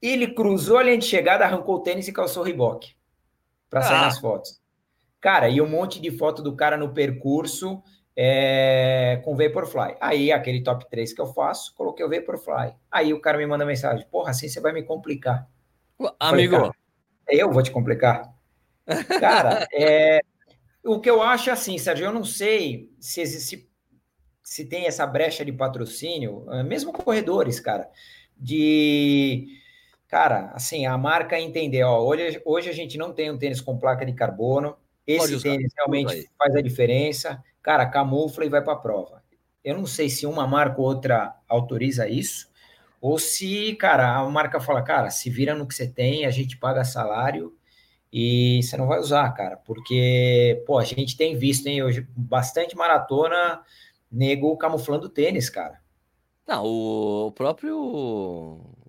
Ele 0.01 0.35
cruzou 0.35 0.79
a 0.79 0.83
linha 0.83 0.99
de 0.99 1.05
chegada, 1.05 1.45
arrancou 1.45 1.77
o 1.77 1.81
tênis 1.81 2.09
e 2.09 2.13
calçou 2.13 2.43
o 2.43 2.47
riboque 2.47 3.01
para 3.73 3.81
sair 3.81 3.97
ah. 3.97 4.03
nas 4.03 4.19
fotos. 4.19 4.61
Cara, 5.19 5.49
e 5.49 5.63
um 5.63 5.69
monte 5.69 5.99
de 5.99 6.11
foto 6.11 6.43
do 6.43 6.55
cara 6.55 6.77
no 6.77 6.93
percurso 6.93 7.83
é, 8.15 9.23
com 9.25 9.35
Vaporfly. 9.35 9.97
Aí, 9.99 10.31
aquele 10.31 10.63
top 10.63 10.89
3 10.91 11.15
que 11.15 11.21
eu 11.23 11.27
faço, 11.27 11.75
coloquei 11.75 12.05
o 12.05 12.11
Vaporfly. 12.11 12.75
Aí 12.91 13.15
o 13.15 13.21
cara 13.21 13.39
me 13.39 13.47
manda 13.47 13.65
mensagem: 13.65 14.07
Porra, 14.11 14.33
assim 14.33 14.47
você 14.47 14.61
vai 14.61 14.75
me 14.75 14.83
complicar. 14.83 15.49
Amigo. 16.21 16.57
Falei, 16.57 16.75
eu 17.29 17.51
vou 17.51 17.63
te 17.63 17.71
complicar. 17.71 18.31
Cara, 19.21 19.67
é, 19.73 20.21
o 20.85 21.01
que 21.01 21.09
eu 21.09 21.23
acho 21.23 21.49
é 21.49 21.53
assim, 21.53 21.79
Sérgio, 21.79 22.05
eu 22.05 22.13
não 22.13 22.25
sei 22.25 22.93
se, 23.01 23.25
se, 23.25 23.71
se 24.43 24.65
tem 24.67 24.87
essa 24.87 25.07
brecha 25.07 25.45
de 25.45 25.53
patrocínio, 25.53 26.45
é, 26.53 26.63
mesmo 26.63 26.93
corredores, 26.93 27.59
cara, 27.59 27.89
de. 28.37 29.62
Cara, 30.13 30.51
assim, 30.53 30.85
a 30.85 30.99
marca 30.99 31.41
entender, 31.41 31.83
ó, 31.85 31.99
hoje, 32.05 32.39
hoje 32.45 32.69
a 32.69 32.73
gente 32.75 32.99
não 32.99 33.15
tem 33.15 33.31
um 33.31 33.39
tênis 33.39 33.63
com 33.63 33.79
placa 33.79 34.05
de 34.05 34.13
carbono, 34.13 34.77
esse 35.07 35.41
tênis 35.41 35.73
realmente 35.75 36.31
faz 36.37 36.55
a 36.55 36.61
diferença, 36.61 37.43
cara, 37.63 37.87
camufla 37.87 38.45
e 38.45 38.51
vai 38.51 38.63
para 38.63 38.75
a 38.75 38.77
prova. 38.77 39.23
Eu 39.65 39.75
não 39.75 39.87
sei 39.87 40.11
se 40.11 40.27
uma 40.27 40.47
marca 40.47 40.79
ou 40.79 40.87
outra 40.87 41.35
autoriza 41.49 42.07
isso, 42.11 42.51
ou 43.01 43.19
se, 43.19 43.75
cara, 43.77 44.15
a 44.15 44.29
marca 44.29 44.61
fala, 44.61 44.83
cara, 44.83 45.09
se 45.09 45.31
vira 45.31 45.55
no 45.55 45.67
que 45.67 45.75
você 45.75 45.89
tem, 45.89 46.27
a 46.27 46.31
gente 46.31 46.59
paga 46.59 46.85
salário 46.85 47.57
e 48.13 48.61
você 48.63 48.77
não 48.77 48.87
vai 48.87 48.99
usar, 48.99 49.33
cara, 49.33 49.57
porque, 49.57 50.63
pô, 50.67 50.77
a 50.77 50.85
gente 50.85 51.17
tem 51.17 51.39
visto, 51.39 51.69
hein, 51.69 51.83
hoje, 51.83 52.07
bastante 52.15 52.77
maratona, 52.77 53.63
nego 54.11 54.55
camuflando 54.59 55.09
tênis, 55.09 55.49
cara. 55.49 55.81
Não, 56.47 56.67
o 56.67 57.33
próprio 57.33 58.82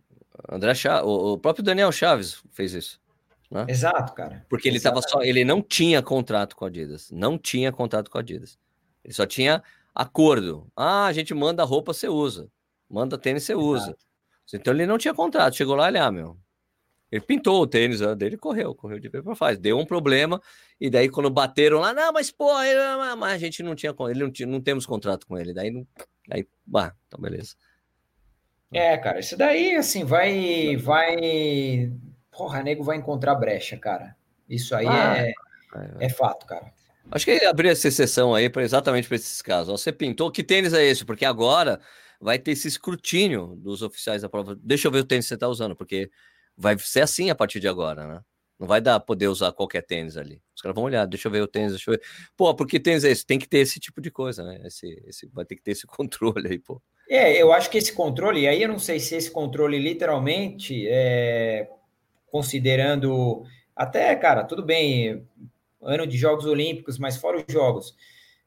André 0.54 0.76
Chaves, 0.76 1.08
o 1.08 1.38
próprio 1.38 1.64
Daniel 1.64 1.92
Chaves 1.92 2.44
fez 2.52 2.74
isso. 2.74 3.02
Né? 3.50 3.66
Exato, 3.68 4.14
cara. 4.14 4.46
Porque 4.48 4.68
ele 4.68 4.80
tava 4.80 5.02
só, 5.02 5.24
ele 5.24 5.44
não 5.44 5.62
tinha 5.64 6.02
contrato 6.02 6.56
com 6.56 6.64
a 6.64 6.68
Adidas, 6.68 7.10
não 7.12 7.40
tinha 7.40 7.72
contrato 7.72 8.12
com 8.12 8.20
a 8.20 8.22
Adidas. 8.22 8.60
Ele 9.04 9.14
só 9.14 9.26
tinha 9.26 9.64
acordo. 9.94 10.68
Ah, 10.76 11.06
a 11.06 11.14
gente 11.14 11.34
manda 11.34 11.64
roupa, 11.64 11.92
você 11.92 12.08
usa. 12.08 12.50
Manda 12.88 13.18
tênis, 13.18 13.44
você 13.44 13.56
usa. 13.56 13.98
Então 14.54 14.74
ele 14.74 14.86
não 14.86 15.00
tinha 15.00 15.14
contrato. 15.14 15.56
Chegou 15.56 15.76
lá, 15.76 15.88
ele, 15.88 15.98
ah, 15.98 16.12
meu. 16.12 16.38
Ele 17.12 17.22
pintou 17.22 17.62
o 17.62 17.68
tênis 17.68 18.00
dele 18.18 18.38
correu, 18.38 18.74
correu 18.76 19.00
de 19.00 19.10
para 19.10 19.36
faz. 19.36 19.58
Deu 19.58 19.78
um 19.78 19.86
problema, 19.86 20.42
e 20.80 20.90
daí 20.90 21.10
quando 21.10 21.30
bateram 21.30 21.80
lá, 21.80 21.94
não, 21.94 22.12
mas 22.12 22.32
pô, 22.32 22.60
ele, 22.62 22.80
mas 23.18 23.34
a 23.34 23.38
gente 23.38 23.62
não 23.62 23.76
tinha, 23.76 23.94
ele 24.10 24.24
não, 24.24 24.32
não 24.48 24.62
temos 24.62 24.86
contrato 24.86 25.26
com 25.28 25.38
ele. 25.38 25.54
Daí, 25.54 25.70
não, 25.70 25.86
aí, 26.32 26.48
bah, 26.66 26.96
então 27.08 27.20
beleza. 27.20 27.56
É, 28.74 28.98
cara, 28.98 29.20
isso 29.20 29.38
daí, 29.38 29.76
assim, 29.76 30.04
vai, 30.04 30.76
vai 30.78 31.92
porra, 32.32 32.64
nego 32.64 32.84
vai 32.84 32.98
encontrar 32.98 33.36
brecha, 33.36 33.78
cara. 33.78 34.16
Isso 34.50 34.76
aí 34.76 34.88
ah, 34.88 35.18
é, 35.18 35.30
é, 35.30 36.06
é, 36.06 36.10
fato, 36.10 36.46
cara. 36.46 36.74
Acho 37.12 37.26
que 37.26 37.46
abrir 37.46 37.70
essa 37.70 37.88
exceção 37.88 38.34
aí 38.34 38.50
para 38.50 38.64
exatamente 38.64 39.08
para 39.08 39.16
esses 39.16 39.42
casos. 39.42 39.80
Você 39.80 39.92
pintou, 39.92 40.32
que 40.32 40.44
tênis 40.44 40.74
é 40.74 40.84
esse? 40.84 41.06
Porque 41.06 41.26
agora 41.26 41.80
vai 42.20 42.40
ter 42.40 42.52
esse 42.52 42.68
escrutínio 42.68 43.56
dos 43.58 43.82
oficiais 43.82 44.22
da 44.22 44.30
prova. 44.30 44.58
Deixa 44.62 44.88
eu 44.88 44.92
ver 44.92 45.00
o 45.00 45.06
tênis 45.06 45.26
que 45.26 45.30
você 45.30 45.34
está 45.36 45.48
usando, 45.48 45.76
porque 45.76 46.10
vai 46.58 46.78
ser 46.80 47.02
assim 47.02 47.30
a 47.30 47.36
partir 47.36 47.60
de 47.60 47.68
agora, 47.68 48.08
né? 48.08 48.22
Não 48.60 48.68
vai 48.68 48.80
dar 48.80 49.00
poder 49.00 49.28
usar 49.28 49.52
qualquer 49.52 49.82
tênis 49.82 50.16
ali. 50.16 50.42
Os 50.56 50.62
caras 50.62 50.76
vão 50.76 50.86
olhar, 50.86 51.06
deixa 51.06 51.28
eu 51.28 51.32
ver 51.32 51.42
o 51.42 51.48
tênis, 51.48 51.72
deixa 51.72 51.92
eu 51.92 51.96
ver. 51.96 52.04
Pô, 52.38 52.54
porque 52.56 52.80
tênis 52.80 53.04
é 53.04 53.12
esse? 53.12 53.26
Tem 53.26 53.40
que 53.40 53.48
ter 53.48 53.58
esse 53.58 53.80
tipo 53.80 54.00
de 54.00 54.10
coisa, 54.10 54.44
né? 54.44 54.62
Esse, 54.66 54.88
esse, 55.06 55.28
vai 55.28 55.44
ter 55.44 55.56
que 55.56 55.64
ter 55.64 55.72
esse 55.72 55.86
controle 55.88 56.48
aí, 56.48 56.60
pô. 56.60 56.82
É, 57.16 57.40
eu 57.40 57.54
acho 57.54 57.70
que 57.70 57.78
esse 57.78 57.94
controle, 57.94 58.42
e 58.42 58.48
aí 58.48 58.64
eu 58.64 58.68
não 58.68 58.80
sei 58.80 59.00
se 59.00 59.16
esse 59.16 59.30
controle 59.30 59.78
literalmente 59.78 60.88
é, 60.90 61.70
considerando 62.32 63.44
até, 63.76 64.16
cara, 64.16 64.44
tudo 64.44 64.66
bem, 64.66 65.24
ano 65.80 66.08
de 66.08 66.18
Jogos 66.18 66.48
Olímpicos, 66.48 66.98
mas 66.98 67.16
fora 67.16 67.38
os 67.38 67.54
Jogos, 67.54 67.96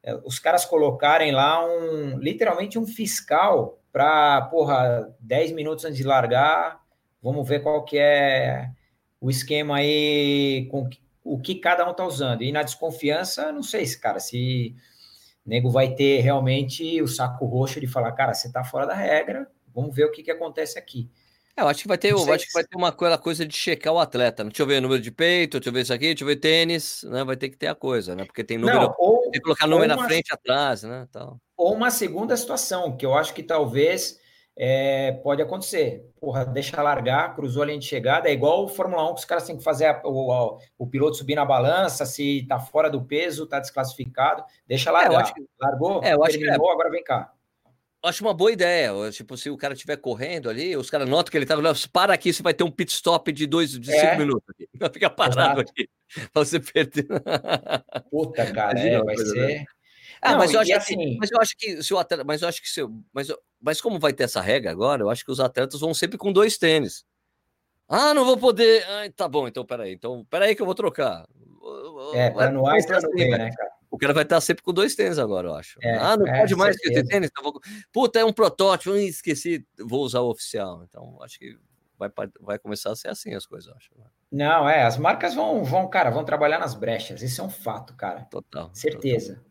é, 0.02 0.16
os 0.24 0.40
caras 0.40 0.64
colocarem 0.64 1.30
lá 1.30 1.64
um, 1.64 2.18
literalmente 2.18 2.76
um 2.76 2.84
fiscal 2.84 3.78
para, 3.92 4.42
porra, 4.50 5.14
10 5.20 5.52
minutos 5.52 5.84
antes 5.84 5.98
de 5.98 6.02
largar, 6.02 6.80
vamos 7.22 7.48
ver 7.48 7.62
qual 7.62 7.84
que 7.84 7.96
é 7.96 8.68
o 9.20 9.30
esquema 9.30 9.76
aí, 9.76 10.66
com 10.72 10.90
o 11.22 11.38
que 11.38 11.54
cada 11.54 11.88
um 11.88 11.94
tá 11.94 12.04
usando. 12.04 12.42
E 12.42 12.50
na 12.50 12.64
desconfiança, 12.64 13.52
não 13.52 13.62
sei 13.62 13.86
se, 13.86 13.96
cara, 14.00 14.18
se 14.18 14.74
nego 15.46 15.70
vai 15.70 15.94
ter 15.94 16.20
realmente 16.20 17.00
o 17.00 17.06
saco 17.06 17.46
roxo 17.46 17.80
de 17.80 17.86
falar, 17.86 18.12
cara, 18.12 18.34
você 18.34 18.50
tá 18.50 18.64
fora 18.64 18.86
da 18.86 18.94
regra, 18.94 19.46
vamos 19.74 19.94
ver 19.94 20.04
o 20.04 20.10
que, 20.10 20.22
que 20.22 20.30
acontece 20.30 20.78
aqui. 20.78 21.08
É, 21.56 21.62
eu 21.62 21.68
acho 21.68 21.80
que 21.82 21.88
vai 21.88 21.96
ter, 21.96 22.12
eu 22.12 22.32
acho 22.32 22.46
que 22.46 22.52
vai 22.52 22.64
ter 22.64 22.76
uma 22.76 22.92
coisa, 22.92 23.16
coisa 23.16 23.46
de 23.46 23.56
checar 23.56 23.92
o 23.94 23.98
atleta. 23.98 24.44
Né? 24.44 24.50
Deixa 24.50 24.62
eu 24.62 24.66
ver 24.66 24.78
o 24.78 24.82
número 24.82 25.00
de 25.00 25.10
peito, 25.10 25.58
deixa 25.58 25.70
eu 25.70 25.72
ver 25.72 25.80
isso 25.82 25.94
aqui, 25.94 26.06
deixa 26.08 26.22
eu 26.22 26.28
ver 26.28 26.36
tênis, 26.36 27.02
né? 27.04 27.24
Vai 27.24 27.34
ter 27.34 27.48
que 27.48 27.56
ter 27.56 27.68
a 27.68 27.74
coisa, 27.74 28.14
né? 28.14 28.26
Porque 28.26 28.44
tem 28.44 28.58
número, 28.58 28.80
Não, 28.80 28.94
ou, 28.98 29.22
tem 29.22 29.32
que 29.32 29.40
colocar 29.40 29.66
número 29.66 29.90
uma, 29.90 30.02
na 30.02 30.06
frente, 30.06 30.34
atrás, 30.34 30.82
né? 30.82 31.08
Tal. 31.10 31.40
Ou 31.56 31.72
uma 31.72 31.90
segunda 31.90 32.36
situação, 32.36 32.94
que 32.94 33.06
eu 33.06 33.14
acho 33.14 33.32
que 33.32 33.42
talvez 33.42 34.20
é, 34.56 35.12
pode 35.22 35.42
acontecer. 35.42 36.10
Porra, 36.18 36.44
deixa 36.44 36.82
largar, 36.82 37.34
cruzou 37.34 37.62
a 37.62 37.66
linha 37.66 37.78
de 37.78 37.86
chegada, 37.86 38.28
é 38.28 38.32
igual 38.32 38.64
o 38.64 38.68
Fórmula 38.68 39.10
1 39.10 39.14
que 39.14 39.20
os 39.20 39.24
caras 39.24 39.44
têm 39.44 39.56
que 39.56 39.62
fazer 39.62 39.86
a, 39.86 40.00
o, 40.04 40.58
o, 40.78 40.86
piloto 40.86 41.16
subir 41.16 41.34
na 41.34 41.44
balança, 41.44 42.06
se 42.06 42.46
tá 42.48 42.58
fora 42.58 42.90
do 42.90 43.02
peso, 43.02 43.46
tá 43.46 43.60
desclassificado, 43.60 44.44
deixa 44.66 44.90
largar. 44.90 45.28
É, 45.28 45.32
que, 45.32 45.46
Largou, 45.60 46.02
é, 46.02 46.14
eu 46.14 46.24
acho 46.24 46.38
terminou, 46.38 46.66
que 46.66 46.70
é. 46.70 46.72
agora 46.72 46.90
vem 46.90 47.04
cá 47.04 47.32
acho 48.08 48.24
uma 48.24 48.34
boa 48.34 48.52
ideia. 48.52 48.92
Tipo, 49.10 49.36
se 49.36 49.50
o 49.50 49.56
cara 49.56 49.74
estiver 49.74 49.96
correndo 49.96 50.48
ali, 50.48 50.76
os 50.76 50.90
caras 50.90 51.08
notam 51.08 51.30
que 51.30 51.36
ele 51.36 51.46
tá. 51.46 51.56
Para 51.92 52.14
aqui, 52.14 52.32
você 52.32 52.42
vai 52.42 52.54
ter 52.54 52.64
um 52.64 52.70
pit 52.70 52.92
stop 52.92 53.30
de 53.32 53.46
dois, 53.46 53.78
de 53.78 53.92
é. 53.92 54.00
cinco 54.00 54.16
minutos. 54.18 54.48
Aqui. 54.50 54.68
Fica 54.92 55.10
parado 55.10 55.60
Exato. 55.60 55.60
aqui. 55.60 55.88
Pra 56.32 56.44
você 56.44 56.60
perder. 56.60 57.06
Puta, 58.10 58.52
cara, 58.52 58.78
é, 58.78 59.02
vai 59.02 59.16
ser. 59.16 59.64
Ah, 60.22 60.32
Não, 60.32 60.38
mas, 60.38 60.52
eu 60.52 60.60
acho 60.60 60.72
assim... 60.72 60.96
que, 60.96 61.16
mas 61.18 61.30
eu 61.30 61.40
acho 61.40 61.56
que 61.58 61.82
se 61.82 61.92
o 61.92 61.98
atleta, 61.98 62.24
mas 62.24 62.42
eu 62.42 62.48
acho 62.48 62.62
que 62.62 62.68
se, 62.68 62.80
mas, 63.12 63.28
mas 63.60 63.80
como 63.80 63.98
vai 63.98 64.12
ter 64.12 64.24
essa 64.24 64.40
regra 64.40 64.70
agora, 64.70 65.02
eu 65.02 65.10
acho 65.10 65.24
que 65.24 65.30
os 65.30 65.40
atletas 65.40 65.80
vão 65.80 65.94
sempre 65.94 66.18
com 66.18 66.32
dois 66.32 66.58
tênis. 66.58 67.04
Ah, 67.88 68.12
não 68.12 68.24
vou 68.24 68.36
poder. 68.36 68.84
Ah, 68.88 69.10
tá 69.14 69.28
bom, 69.28 69.46
então 69.46 69.64
peraí. 69.64 69.92
Então, 69.92 70.24
peraí 70.28 70.54
que 70.54 70.62
eu 70.62 70.66
vou 70.66 70.74
trocar. 70.74 71.26
É, 72.14 72.30
plano 72.30 72.66
A 72.66 72.78
e 72.78 72.86
plano 72.86 73.10
B, 73.12 73.28
né, 73.28 73.50
cara? 73.56 73.70
O 73.90 73.98
cara 73.98 74.12
vai 74.12 74.24
estar 74.24 74.40
sempre 74.40 74.62
com 74.62 74.72
dois 74.72 74.94
tênis 74.94 75.18
agora, 75.18 75.48
eu 75.48 75.54
acho. 75.54 75.78
É, 75.82 75.96
ah, 75.96 76.16
não 76.16 76.26
é, 76.26 76.40
pode 76.40 76.54
mais 76.56 76.76
que 76.76 76.90
ter 76.90 77.06
tênis? 77.06 77.30
Então 77.30 77.42
vou... 77.42 77.60
Puta, 77.92 78.18
é 78.18 78.24
um 78.24 78.32
protótipo, 78.32 78.94
esqueci, 78.96 79.64
vou 79.78 80.02
usar 80.02 80.20
o 80.20 80.30
oficial. 80.30 80.84
Então, 80.84 81.16
acho 81.22 81.38
que 81.38 81.56
vai, 81.98 82.10
vai 82.40 82.58
começar 82.58 82.90
a 82.90 82.96
ser 82.96 83.08
assim 83.08 83.34
as 83.34 83.46
coisas, 83.46 83.72
acho. 83.74 83.90
Né? 83.96 84.04
Não, 84.30 84.68
é, 84.68 84.82
as 84.82 84.98
marcas 84.98 85.34
vão, 85.34 85.64
vão, 85.64 85.88
cara, 85.88 86.10
vão 86.10 86.24
trabalhar 86.24 86.58
nas 86.58 86.74
brechas. 86.74 87.22
Isso 87.22 87.40
é 87.40 87.44
um 87.44 87.50
fato, 87.50 87.94
cara. 87.94 88.26
Total. 88.30 88.70
Certeza. 88.74 89.36
Total. 89.36 89.46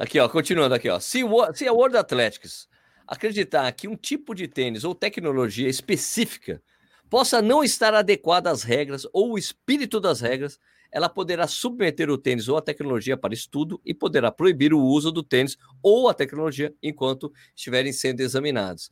Aqui, 0.00 0.18
ó, 0.18 0.28
continuando 0.28 0.74
aqui, 0.74 0.90
ó. 0.90 0.98
Se, 0.98 1.20
se 1.54 1.68
a 1.68 1.72
World 1.72 1.96
Athletics 1.96 2.68
acreditar 3.06 3.70
que 3.72 3.88
um 3.88 3.96
tipo 3.96 4.34
de 4.34 4.48
tênis 4.48 4.84
ou 4.84 4.94
tecnologia 4.94 5.68
específica 5.68 6.62
possa 7.08 7.40
não 7.40 7.62
estar 7.62 7.94
adequada 7.94 8.50
às 8.50 8.62
regras 8.62 9.06
ou 9.12 9.32
o 9.32 9.38
espírito 9.38 10.00
das 10.00 10.20
regras, 10.20 10.58
ela 10.90 11.08
poderá 11.08 11.46
submeter 11.46 12.08
o 12.08 12.16
tênis 12.16 12.48
ou 12.48 12.56
a 12.56 12.62
tecnologia 12.62 13.16
para 13.16 13.34
estudo 13.34 13.80
e 13.84 13.92
poderá 13.92 14.30
proibir 14.30 14.72
o 14.72 14.80
uso 14.80 15.10
do 15.10 15.22
tênis 15.22 15.58
ou 15.82 16.08
a 16.08 16.14
tecnologia 16.14 16.72
enquanto 16.82 17.32
estiverem 17.54 17.92
sendo 17.92 18.20
examinados. 18.20 18.90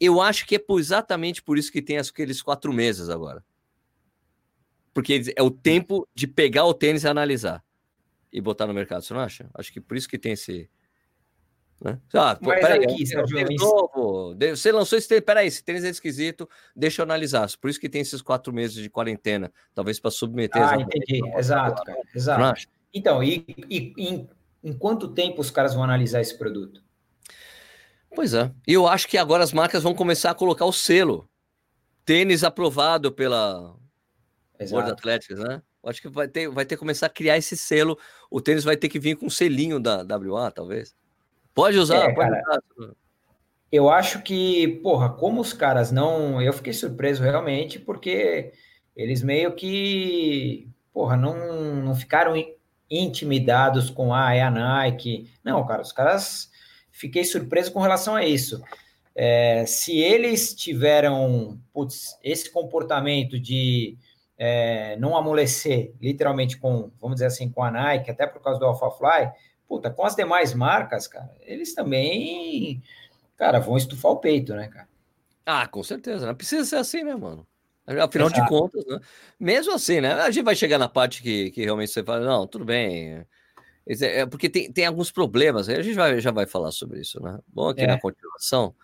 Eu 0.00 0.20
acho 0.20 0.46
que 0.46 0.56
é 0.56 0.64
exatamente 0.70 1.42
por 1.42 1.56
isso 1.56 1.72
que 1.72 1.82
tem 1.82 1.98
aqueles 1.98 2.42
quatro 2.42 2.72
meses 2.72 3.08
agora. 3.08 3.44
Porque 4.92 5.32
é 5.36 5.42
o 5.42 5.50
tempo 5.50 6.08
de 6.14 6.26
pegar 6.26 6.64
o 6.64 6.74
tênis 6.74 7.04
e 7.04 7.08
analisar 7.08 7.64
e 8.32 8.40
botar 8.40 8.66
no 8.66 8.74
mercado, 8.74 9.02
você 9.02 9.14
não 9.14 9.20
acha? 9.20 9.48
Acho 9.54 9.72
que 9.72 9.80
por 9.80 9.96
isso 9.96 10.08
que 10.08 10.18
tem 10.18 10.32
esse, 10.32 10.68
né? 11.80 11.98
Ah, 12.12 12.34
pô, 12.34 12.50
peraí, 12.50 12.84
aqui, 12.84 13.04
novo, 13.56 14.36
você 14.36 14.72
lançou 14.72 14.98
esse 14.98 15.06
tênis, 15.06 15.24
peraí, 15.24 15.46
esse 15.46 15.62
tênis 15.62 15.84
é 15.84 15.88
esquisito, 15.88 16.48
deixa 16.74 17.02
eu 17.02 17.04
analisar. 17.04 17.48
Por 17.60 17.70
isso 17.70 17.80
que 17.80 17.88
tem 17.88 18.00
esses 18.00 18.20
quatro 18.20 18.52
meses 18.52 18.74
de 18.74 18.90
quarentena, 18.90 19.52
talvez 19.74 20.00
para 20.00 20.10
submeter. 20.10 20.60
Ah, 20.60 20.76
entendi, 20.76 21.20
exato, 21.36 21.82
cara, 21.84 22.00
exato. 22.14 22.68
Então, 22.92 23.22
e, 23.22 23.44
e 23.70 23.92
em, 23.96 24.28
em 24.64 24.72
quanto 24.72 25.08
tempo 25.08 25.40
os 25.40 25.50
caras 25.50 25.74
vão 25.74 25.84
analisar 25.84 26.20
esse 26.20 26.36
produto? 26.36 26.82
Pois 28.14 28.34
é, 28.34 28.50
e 28.66 28.72
eu 28.72 28.88
acho 28.88 29.06
que 29.06 29.16
agora 29.16 29.44
as 29.44 29.52
marcas 29.52 29.82
vão 29.82 29.94
começar 29.94 30.30
a 30.30 30.34
colocar 30.34 30.64
o 30.64 30.72
selo. 30.72 31.28
Tênis 32.04 32.42
aprovado 32.42 33.12
pela 33.12 33.76
Exato. 34.58 34.74
World 34.74 34.92
Athletics, 34.92 35.38
né? 35.38 35.62
Eu 35.82 35.90
acho 35.90 36.02
que 36.02 36.08
vai 36.08 36.26
ter, 36.26 36.48
vai 36.48 36.64
ter 36.64 36.74
que 36.74 36.80
começar 36.80 37.06
a 37.06 37.10
criar 37.10 37.36
esse 37.36 37.56
selo. 37.56 37.96
O 38.30 38.40
tênis 38.40 38.64
vai 38.64 38.76
ter 38.76 38.88
que 38.88 38.98
vir 38.98 39.16
com 39.16 39.26
um 39.26 39.30
selinho 39.30 39.78
da 39.78 40.02
WA, 40.02 40.50
talvez. 40.50 40.96
Pode 41.58 41.76
usar, 41.76 41.96
é, 41.96 42.14
pode 42.14 42.30
cara, 42.30 42.62
usar. 42.78 42.94
Eu 43.72 43.90
acho 43.90 44.22
que, 44.22 44.80
porra, 44.80 45.08
como 45.10 45.40
os 45.40 45.52
caras 45.52 45.90
não. 45.90 46.40
Eu 46.40 46.52
fiquei 46.52 46.72
surpreso 46.72 47.20
realmente, 47.20 47.80
porque 47.80 48.52
eles 48.94 49.24
meio 49.24 49.52
que, 49.56 50.68
porra, 50.92 51.16
não, 51.16 51.74
não 51.82 51.96
ficaram 51.96 52.34
intimidados 52.88 53.90
com 53.90 54.14
ah, 54.14 54.32
é 54.32 54.40
a 54.40 54.52
Nike. 54.52 55.28
Não, 55.42 55.66
cara, 55.66 55.82
os 55.82 55.90
caras 55.90 56.48
fiquei 56.92 57.24
surpreso 57.24 57.72
com 57.72 57.80
relação 57.80 58.14
a 58.14 58.24
isso. 58.24 58.62
É, 59.12 59.66
se 59.66 59.98
eles 59.98 60.54
tiveram 60.54 61.58
putz, 61.72 62.16
esse 62.22 62.52
comportamento 62.52 63.36
de 63.36 63.98
é, 64.38 64.96
não 64.98 65.16
amolecer, 65.16 65.92
literalmente 66.00 66.56
com, 66.56 66.92
vamos 67.00 67.16
dizer 67.16 67.26
assim, 67.26 67.50
com 67.50 67.64
a 67.64 67.70
Nike, 67.72 68.12
até 68.12 68.28
por 68.28 68.40
causa 68.40 68.60
do 68.60 68.66
AlphaFly, 68.66 69.32
puta, 69.68 69.90
com 69.90 70.04
as 70.04 70.16
demais 70.16 70.54
marcas, 70.54 71.06
cara, 71.06 71.30
eles 71.42 71.74
também, 71.74 72.82
cara, 73.36 73.60
vão 73.60 73.76
estufar 73.76 74.12
o 74.12 74.16
peito, 74.16 74.54
né, 74.54 74.66
cara? 74.68 74.88
Ah, 75.44 75.66
com 75.66 75.82
certeza, 75.82 76.26
não 76.26 76.34
precisa 76.34 76.64
ser 76.64 76.76
assim, 76.76 77.04
né, 77.04 77.14
mano? 77.14 77.46
Afinal 77.86 78.28
Exato. 78.28 78.42
de 78.42 78.48
contas, 78.48 78.84
né? 78.86 79.00
Mesmo 79.40 79.72
assim, 79.72 80.00
né? 80.00 80.12
A 80.12 80.30
gente 80.30 80.44
vai 80.44 80.54
chegar 80.54 80.78
na 80.78 80.88
parte 80.88 81.22
que, 81.22 81.50
que 81.50 81.64
realmente 81.64 81.90
você 81.90 82.02
fala, 82.02 82.24
não, 82.24 82.46
tudo 82.46 82.64
bem. 82.64 83.24
É, 83.86 84.20
é 84.20 84.26
porque 84.26 84.50
tem, 84.50 84.70
tem 84.70 84.84
alguns 84.84 85.10
problemas, 85.10 85.68
aí 85.68 85.76
a 85.76 85.82
gente 85.82 85.94
vai, 85.94 86.20
já 86.20 86.30
vai 86.30 86.46
falar 86.46 86.70
sobre 86.70 87.00
isso, 87.00 87.22
né? 87.22 87.38
Bom, 87.48 87.70
aqui 87.70 87.82
é. 87.82 87.86
na 87.86 87.98
continuação, 87.98 88.74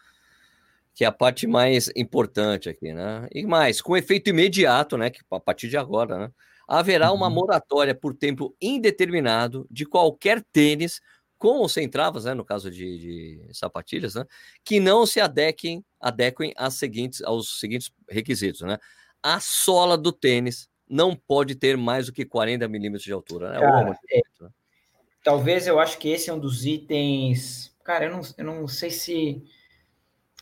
que 0.95 1.05
é 1.05 1.07
a 1.07 1.13
parte 1.13 1.47
mais 1.47 1.91
importante 1.95 2.71
aqui, 2.71 2.95
né? 2.95 3.29
E 3.31 3.45
mais, 3.45 3.83
com 3.83 3.95
efeito 3.95 4.31
imediato, 4.31 4.97
né? 4.97 5.11
Que 5.11 5.21
a 5.31 5.41
partir 5.41 5.69
de 5.69 5.77
agora, 5.77 6.19
né? 6.19 6.31
Haverá 6.67 7.11
uhum. 7.11 7.17
uma 7.17 7.31
moratória 7.31 7.95
por 7.95 8.15
tempo 8.15 8.55
indeterminado 8.61 9.67
de 9.71 9.85
qualquer 9.85 10.43
tênis 10.53 11.01
com 11.39 11.59
ou 11.59 11.69
sem 11.69 11.89
travas, 11.89 12.25
né, 12.25 12.33
no 12.33 12.45
caso 12.45 12.71
de, 12.71 12.99
de, 12.99 13.49
sapatilhas, 13.53 14.15
né, 14.15 14.25
que 14.65 14.81
não 14.81 15.05
se 15.05 15.21
adequem, 15.21 15.85
adequem 16.01 16.55
às 16.57 16.75
seguintes, 16.75 17.23
aos 17.23 17.61
seguintes 17.61 17.91
requisitos, 18.09 18.63
né? 18.63 18.79
A 19.23 19.41
sola 19.41 19.99
do 19.99 20.11
tênis 20.11 20.69
não 20.89 21.15
pode 21.15 21.55
ter 21.55 21.77
mais 21.77 22.07
do 22.07 22.13
que 22.13 22.25
40 22.25 22.67
milímetros 22.69 23.05
de 23.05 23.13
altura, 23.13 23.51
né? 23.51 23.61
Cara, 23.61 23.99
é, 24.11 24.21
né? 24.41 24.51
talvez 25.23 25.67
eu 25.67 25.79
acho 25.79 25.99
que 25.99 26.09
esse 26.09 26.31
é 26.31 26.33
um 26.33 26.39
dos 26.39 26.65
itens, 26.65 27.75
cara, 27.85 28.07
eu 28.07 28.11
não, 28.11 28.21
eu 28.39 28.45
não 28.45 28.69
sei 28.69 28.91
se 28.91 29.45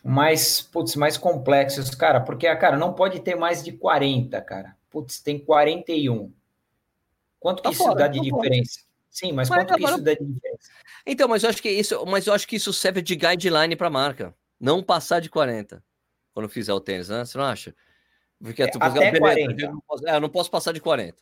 mais, 0.05 0.61
putz, 0.61 0.97
mais 0.97 1.17
complexos, 1.17 1.91
cara, 1.95 2.21
porque, 2.21 2.55
cara, 2.57 2.77
não 2.77 2.93
pode 2.93 3.21
ter 3.21 3.37
mais 3.37 3.63
de 3.63 3.73
40, 3.73 4.41
cara. 4.43 4.77
Putz, 4.93 5.21
tem 5.21 5.39
41. 5.39 6.33
Quanto 7.41 7.63
tá 7.63 7.71
que 7.71 7.77
fora, 7.77 7.91
isso 7.91 7.99
dá 7.99 8.09
de 8.09 8.19
tá 8.19 8.25
diferença? 8.25 8.81
Fora. 8.81 8.93
Sim, 9.11 9.33
mas, 9.33 9.49
mas 9.49 9.61
quanto 9.61 9.75
agora... 9.75 9.79
que 9.79 9.95
isso 9.95 10.05
dá 10.05 10.15
de 10.15 10.25
diferença? 10.25 10.71
Então, 11.07 11.29
mas 11.29 11.43
eu 11.43 11.51
acho 11.51 11.63
que 11.63 11.71
isso, 11.71 12.07
mas 12.07 12.27
eu 12.27 12.35
acho 12.35 12.47
que 12.47 12.57
isso 12.57 12.73
serve 12.73 13.03
de 13.03 13.17
guideline 13.17 13.75
para 13.75 13.89
a 13.89 13.91
marca. 13.91 14.35
Não 14.61 14.83
passar 14.83 15.21
de 15.21 15.29
40 15.29 15.83
quando 16.33 16.49
fizer 16.49 16.73
o 16.73 16.81
tênis, 16.81 17.09
né? 17.09 17.25
Você 17.25 17.37
não 17.37 17.45
acha? 17.45 17.75
Porque 18.41 18.63
é, 18.63 18.67
tu, 18.69 18.79
até 18.81 19.11
beleza, 19.11 19.19
40. 19.19 19.63
Eu 19.63 19.73
não, 19.73 19.81
posso, 19.81 20.09
é, 20.09 20.17
eu 20.17 20.21
não 20.21 20.29
posso 20.29 20.51
passar 20.51 20.73
de 20.73 20.81
40. 20.81 21.17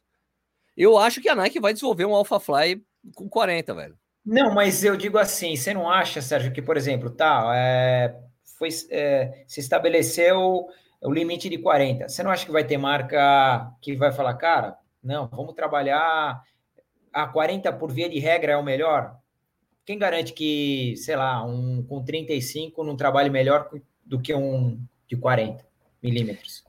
Eu 0.77 0.99
acho 0.99 1.21
que 1.21 1.29
a 1.29 1.35
Nike 1.35 1.61
vai 1.61 1.73
desenvolver 1.73 2.05
um 2.05 2.15
Alpha 2.15 2.39
Fly 2.39 2.83
com 3.15 3.29
40, 3.29 3.75
velho. 3.75 3.99
Não, 4.25 4.55
mas 4.55 4.85
eu 4.85 4.97
digo 4.97 5.19
assim, 5.19 5.57
você 5.57 5.75
não 5.75 5.89
acha, 5.89 6.21
Sérgio, 6.21 6.53
que, 6.53 6.63
por 6.63 6.77
exemplo, 6.77 7.11
tá, 7.11 7.51
é, 7.55 8.15
foi, 8.59 8.69
é, 8.91 9.45
se 9.47 9.61
estabeleceu 9.61 10.69
o 11.03 11.13
limite 11.13 11.49
de 11.49 11.59
40. 11.59 12.09
Você 12.09 12.23
não 12.23 12.31
acha 12.31 12.45
que 12.45 12.53
vai 12.53 12.65
ter 12.65 12.77
marca 12.77 13.73
que 13.81 13.97
vai 13.97 14.13
falar, 14.13 14.35
cara, 14.35 14.77
não, 15.03 15.29
vamos 15.29 15.55
trabalhar 15.55 16.43
a 17.13 17.27
40 17.27 17.73
por 17.73 17.91
via 17.91 18.09
de 18.09 18.19
regra 18.19 18.53
é 18.53 18.57
o 18.57 18.63
melhor? 18.63 19.17
Quem 19.85 19.99
garante 19.99 20.33
que, 20.33 20.95
sei 20.97 21.17
lá, 21.17 21.45
um 21.45 21.83
com 21.83 22.05
35 22.05 22.85
não 22.85 22.97
trabalhe 22.97 23.31
melhor 23.31 23.69
do 24.05 24.21
que 24.21 24.35
um 24.35 24.81
de 25.09 25.17
40 25.17 25.67
milímetros? 26.03 26.65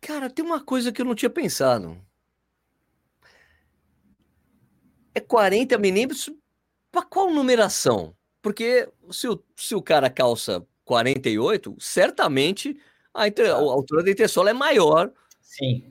Cara, 0.00 0.30
tem 0.30 0.44
uma 0.44 0.62
coisa 0.62 0.92
que 0.92 1.00
eu 1.00 1.06
não 1.06 1.14
tinha 1.14 1.30
pensado. 1.30 1.96
É 5.14 5.20
40 5.20 5.76
milímetros 5.78 6.30
para 6.92 7.02
qual 7.02 7.30
numeração? 7.30 8.14
Porque 8.40 8.88
se 9.10 9.28
o, 9.28 9.42
se 9.56 9.74
o 9.74 9.82
cara 9.82 10.08
calça 10.08 10.64
48, 10.84 11.76
certamente 11.78 12.76
a, 13.14 13.28
inter, 13.28 13.50
a 13.50 13.56
altura 13.56 14.02
da 14.02 14.10
entressola 14.10 14.50
é 14.50 14.52
maior 14.52 15.10
Sim. 15.40 15.84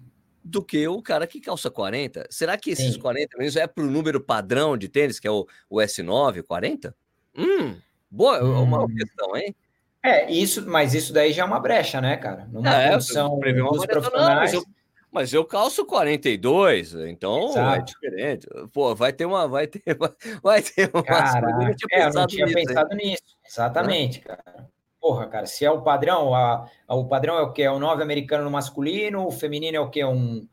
do 0.44 0.64
que 0.64 0.88
o 0.88 1.02
cara 1.02 1.28
que 1.28 1.40
calça 1.40 1.70
40. 1.70 2.28
Será 2.30 2.58
que 2.58 2.72
esses 2.72 2.94
Sim. 2.94 3.00
40 3.00 3.38
mesmo 3.38 3.62
é 3.62 3.68
para 3.68 3.84
o 3.84 3.90
número 3.90 4.22
padrão 4.22 4.78
de 4.78 4.88
tênis, 4.88 5.20
que 5.20 5.28
é 5.28 5.32
o, 5.32 5.48
o 5.70 5.78
S9, 5.78 6.44
40? 6.44 6.96
Hum, 7.38 7.76
boa, 8.10 8.44
hum. 8.44 8.64
uma 8.64 8.88
questão, 8.88 9.36
hein? 9.36 9.56
É, 10.02 10.32
isso, 10.32 10.66
mas 10.68 10.94
isso 10.94 11.12
daí 11.12 11.34
já 11.34 11.44
é 11.44 11.46
uma 11.46 11.60
brecha, 11.60 12.00
né, 12.00 12.16
cara? 12.16 12.48
Numa 12.52 12.74
é, 12.74 12.94
função 12.94 13.38
dos 13.38 13.86
profissionais... 13.86 14.54
Não, 14.54 14.64
mas 15.12 15.34
eu 15.34 15.44
calço 15.44 15.86
42, 15.86 16.94
então 16.94 17.48
é 17.48 17.50
Exato. 17.50 17.76
é 17.76 17.82
diferente. 17.82 18.48
Pô, 18.72 18.94
vai 18.94 19.12
ter 19.12 19.26
uma. 19.26 19.48
Vai 19.48 19.66
ter, 19.66 19.82
vai 20.44 20.62
ter 20.62 20.90
uma. 20.94 21.04
Cara, 21.04 21.50
eu, 21.50 21.88
é, 21.92 22.06
eu 22.06 22.14
não 22.14 22.28
tinha 22.28 22.46
nisso, 22.46 22.56
pensado 22.56 22.94
hein? 22.94 22.98
nisso. 22.98 23.24
Exatamente, 23.44 24.20
cara. 24.20 24.70
Porra, 25.00 25.28
cara, 25.28 25.46
se 25.46 25.64
é 25.64 25.72
o 25.72 25.82
padrão, 25.82 26.36
a, 26.36 26.70
a, 26.88 26.96
o 26.96 27.08
padrão 27.08 27.38
é 27.38 27.42
o 27.42 27.54
que? 27.54 27.62
É 27.62 27.72
o 27.72 27.80
9 27.80 28.04
americano 28.04 28.44
no 28.44 28.52
masculino, 28.52 29.26
o 29.26 29.32
feminino 29.32 29.78
é 29.78 29.80
o 29.80 29.90
que? 29.90 30.04
Um 30.04 30.48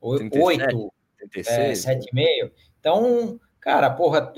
8, 0.00 0.30
36, 1.18 1.86
é, 1.86 1.94
7,5. 1.96 2.52
Então, 2.78 3.38
cara, 3.60 3.90
porra, 3.90 4.32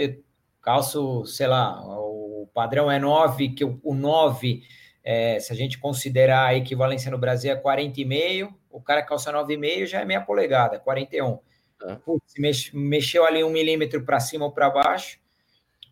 calço, 0.61 1.25
sei 1.27 1.47
lá, 1.47 1.81
o 1.85 2.49
padrão 2.53 2.91
é 2.91 2.99
9, 2.99 3.51
que 3.51 3.65
o, 3.65 3.79
o 3.83 3.95
9, 3.95 4.63
é, 5.05 5.39
se 5.39 5.53
a 5.53 5.57
gente 5.57 5.79
considerar 5.79 6.47
a 6.47 6.55
equivalência 6.55 7.11
no 7.11 7.19
Brasil, 7.19 7.53
é 7.53 7.57
40,5, 7.57 8.53
o 8.71 8.81
cara 8.81 9.03
calça 9.03 9.33
9,5 9.33 9.87
já 9.87 10.01
é 10.01 10.05
meia 10.05 10.21
polegada, 10.21 10.81
41. 10.81 11.39
É. 11.85 11.95
Putz, 11.97 12.35
mex, 12.39 12.71
mexeu 12.73 13.25
ali 13.25 13.45
um 13.45 13.51
milímetro 13.51 14.05
para 14.05 14.21
cima 14.21 14.45
ou 14.45 14.53
para 14.53 14.71
baixo, 14.71 15.19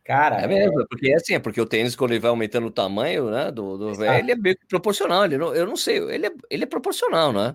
Cara, 0.04 0.40
é 0.40 0.46
mesmo, 0.46 0.80
é... 0.80 0.86
porque 0.88 1.10
é 1.10 1.14
assim, 1.14 1.34
é 1.34 1.38
porque 1.38 1.60
o 1.60 1.66
tênis, 1.66 1.94
quando 1.94 2.12
ele 2.12 2.20
vai 2.20 2.30
aumentando 2.30 2.66
o 2.66 2.72
tamanho, 2.72 3.30
né, 3.30 3.50
do, 3.50 3.76
do 3.76 3.94
velho, 3.94 4.18
ele 4.18 4.32
é 4.32 4.36
bem 4.36 4.56
proporcional, 4.68 5.24
ele 5.24 5.38
não, 5.38 5.54
eu 5.54 5.66
não 5.66 5.76
sei, 5.76 5.98
ele 5.98 6.26
é, 6.26 6.32
ele 6.50 6.64
é 6.64 6.66
proporcional, 6.66 7.32
né? 7.32 7.54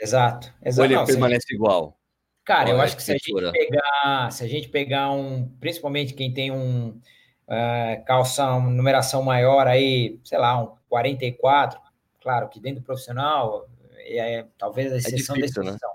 Exato, 0.00 0.52
exato. 0.64 0.80
Ou 0.80 0.84
ele 0.86 0.94
não, 0.94 1.04
permanece 1.04 1.54
igual? 1.54 1.98
Cara, 2.44 2.70
eu 2.70 2.80
acho 2.80 2.96
que 2.96 3.02
se 3.02 3.12
a 3.12 3.14
gente 3.14 3.52
pegar, 3.52 4.32
se 4.32 4.44
a 4.44 4.48
gente 4.48 4.68
pegar 4.68 5.10
um, 5.10 5.48
principalmente 5.60 6.14
quem 6.14 6.32
tem 6.32 6.50
um 6.50 6.98
uh, 7.46 8.04
calça, 8.06 8.44
uma 8.54 8.70
numeração 8.70 9.22
maior 9.22 9.66
aí, 9.66 10.18
sei 10.24 10.38
lá, 10.38 10.60
um 10.60 10.74
44, 10.88 11.78
claro 12.22 12.48
que 12.48 12.58
dentro 12.58 12.80
do 12.80 12.84
profissional 12.84 13.68
é, 13.98 14.34
é 14.34 14.46
talvez 14.56 14.92
a 14.92 14.96
exceção 14.96 15.36
é 15.36 15.40
difícil, 15.40 15.62
da 15.62 15.70
exceção. 15.70 15.90
Né? 15.90 15.94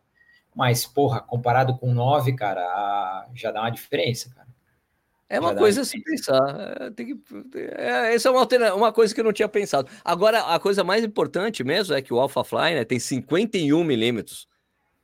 Mas, 0.55 0.85
porra, 0.85 1.19
comparado 1.19 1.77
com 1.77 1.93
9, 1.93 2.33
cara, 2.33 3.27
já 3.33 3.51
dá 3.51 3.61
uma 3.61 3.69
diferença, 3.69 4.33
cara. 4.33 4.47
É 5.27 5.39
uma 5.39 5.55
coisa 5.55 5.81
a 5.81 5.85
se 5.85 5.99
pensar. 6.01 6.77
É, 6.79 6.91
tem 6.91 7.07
que, 7.07 7.19
é, 7.77 8.13
essa 8.13 8.29
é 8.29 8.31
uma, 8.31 8.73
uma 8.75 8.93
coisa 8.93 9.13
que 9.13 9.19
eu 9.19 9.25
não 9.25 9.33
tinha 9.33 9.49
pensado. 9.49 9.89
Agora, 10.03 10.41
a 10.41 10.59
coisa 10.59 10.83
mais 10.83 11.03
importante 11.03 11.63
mesmo 11.63 11.95
é 11.95 12.01
que 12.01 12.13
o 12.13 12.19
Alpha 12.19 12.43
Fly 12.43 12.75
né, 12.75 12.85
tem 12.85 12.99
51 12.99 13.83
milímetros 13.83 14.47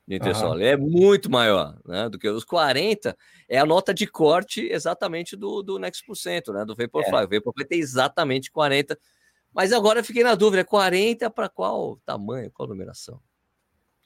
de 0.08 0.16
entressola. 0.16 0.56
Uhum. 0.58 0.62
É 0.62 0.78
muito 0.78 1.30
maior 1.30 1.76
né, 1.86 2.08
do 2.08 2.20
que 2.20 2.30
os 2.30 2.44
40. 2.44 3.18
É 3.50 3.58
a 3.58 3.66
nota 3.66 3.94
de 3.94 4.06
corte 4.06 4.68
exatamente 4.72 5.36
do, 5.36 5.64
do 5.64 5.80
Next 5.80 6.06
Percent, 6.06 6.48
né, 6.50 6.66
do 6.66 6.76
Vaporfly. 6.76 7.22
É. 7.22 7.26
O 7.26 7.30
Vaporfly 7.30 7.66
tem 7.66 7.80
exatamente 7.80 8.52
40. 8.52 8.98
Mas 9.52 9.74
agora 9.74 10.00
eu 10.00 10.04
fiquei 10.04 10.24
na 10.24 10.36
dúvida: 10.36 10.64
40 10.64 11.30
para 11.32 11.50
qual 11.50 11.98
tamanho, 12.06 12.52
qual 12.52 12.70
numeração? 12.70 13.20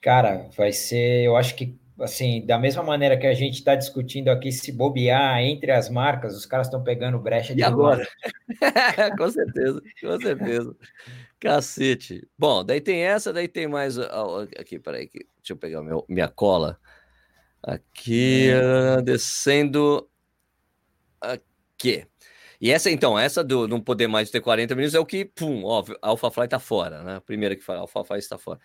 Cara, 0.02 0.50
vai 0.56 0.72
ser, 0.72 1.24
eu 1.24 1.36
acho 1.36 1.56
que 1.56 1.78
assim, 2.00 2.46
da 2.46 2.58
mesma 2.58 2.84
maneira 2.84 3.18
que 3.18 3.28
a 3.28 3.34
gente 3.34 3.56
está 3.56 3.76
discutindo 3.76 4.30
aqui 4.30 4.52
se 4.52 4.72
bobear 4.72 5.40
entre 5.40 5.72
as 5.72 5.90
marcas, 5.90 6.36
os 6.36 6.46
caras 6.46 6.68
estão 6.68 6.84
pegando 6.84 7.20
brecha 7.20 7.56
de 7.56 7.62
e 7.62 7.64
agora. 7.64 8.08
com 9.18 9.30
certeza, 9.30 9.82
com 10.02 10.20
certeza. 10.20 10.76
Cacete. 11.40 12.28
Bom, 12.38 12.64
daí 12.64 12.82
tem 12.82 13.02
essa, 13.02 13.32
daí 13.32 13.48
tem 13.48 13.68
mais. 13.68 13.98
Aqui, 14.58 14.80
peraí, 14.80 15.10
deixa 15.12 15.52
eu 15.52 15.58
pegar 15.58 15.82
meu, 15.82 16.06
minha 16.10 16.28
cola. 16.28 16.80
Aqui, 17.62 18.50
uh, 18.52 19.02
descendo. 19.02 20.10
Aqui. 21.22 22.06
E 22.60 22.72
essa, 22.72 22.90
então, 22.90 23.18
essa 23.20 23.44
do 23.44 23.68
não 23.68 23.82
poder 23.82 24.08
mais 24.08 24.30
ter 24.32 24.40
40 24.40 24.76
minutos 24.76 24.96
é 24.96 25.00
o 25.00 25.06
que, 25.06 25.26
pum, 25.26 25.64
óbvio, 25.66 25.98
a 26.02 26.10
AlphaFly 26.10 26.46
está 26.46 26.60
fora, 26.60 27.04
né? 27.04 27.16
A 27.18 27.22
primeira 27.22 27.56
que 27.56 27.62
fala, 27.62 27.80
a 27.80 27.82
AlphaFly 27.82 28.18
está 28.18 28.38
fora. 28.38 28.60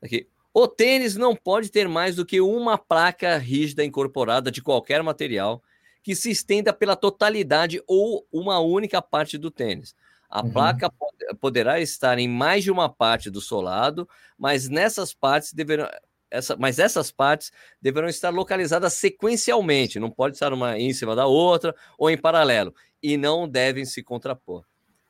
Aqui, 0.00 0.28
o 0.54 0.68
tênis 0.68 1.16
não 1.16 1.34
pode 1.34 1.70
ter 1.70 1.88
mais 1.88 2.16
do 2.16 2.26
que 2.26 2.40
uma 2.40 2.76
placa 2.76 3.36
rígida 3.38 3.84
incorporada 3.84 4.50
de 4.50 4.62
qualquer 4.62 5.02
material 5.02 5.62
que 6.02 6.14
se 6.14 6.30
estenda 6.30 6.72
pela 6.72 6.96
totalidade 6.96 7.82
ou 7.86 8.26
uma 8.32 8.58
única 8.58 9.00
parte 9.00 9.38
do 9.38 9.50
tênis. 9.50 9.94
A 10.28 10.42
uhum. 10.42 10.50
placa 10.50 10.92
poderá 11.40 11.80
estar 11.80 12.18
em 12.18 12.28
mais 12.28 12.64
de 12.64 12.70
uma 12.70 12.88
parte 12.88 13.30
do 13.30 13.40
solado, 13.40 14.08
mas 14.36 14.68
nessas 14.68 15.14
partes 15.14 15.52
deverão 15.52 15.88
essa, 16.30 16.56
mas 16.56 16.78
essas 16.78 17.12
partes 17.12 17.52
deverão 17.80 18.08
estar 18.08 18.30
localizadas 18.30 18.94
sequencialmente, 18.94 20.00
não 20.00 20.10
pode 20.10 20.34
estar 20.34 20.52
uma 20.52 20.78
em 20.78 20.92
cima 20.94 21.14
da 21.14 21.26
outra 21.26 21.74
ou 21.98 22.10
em 22.10 22.16
paralelo, 22.16 22.74
e 23.02 23.18
não 23.18 23.46
devem 23.46 23.84
se 23.84 24.02
contrapor. 24.02 24.64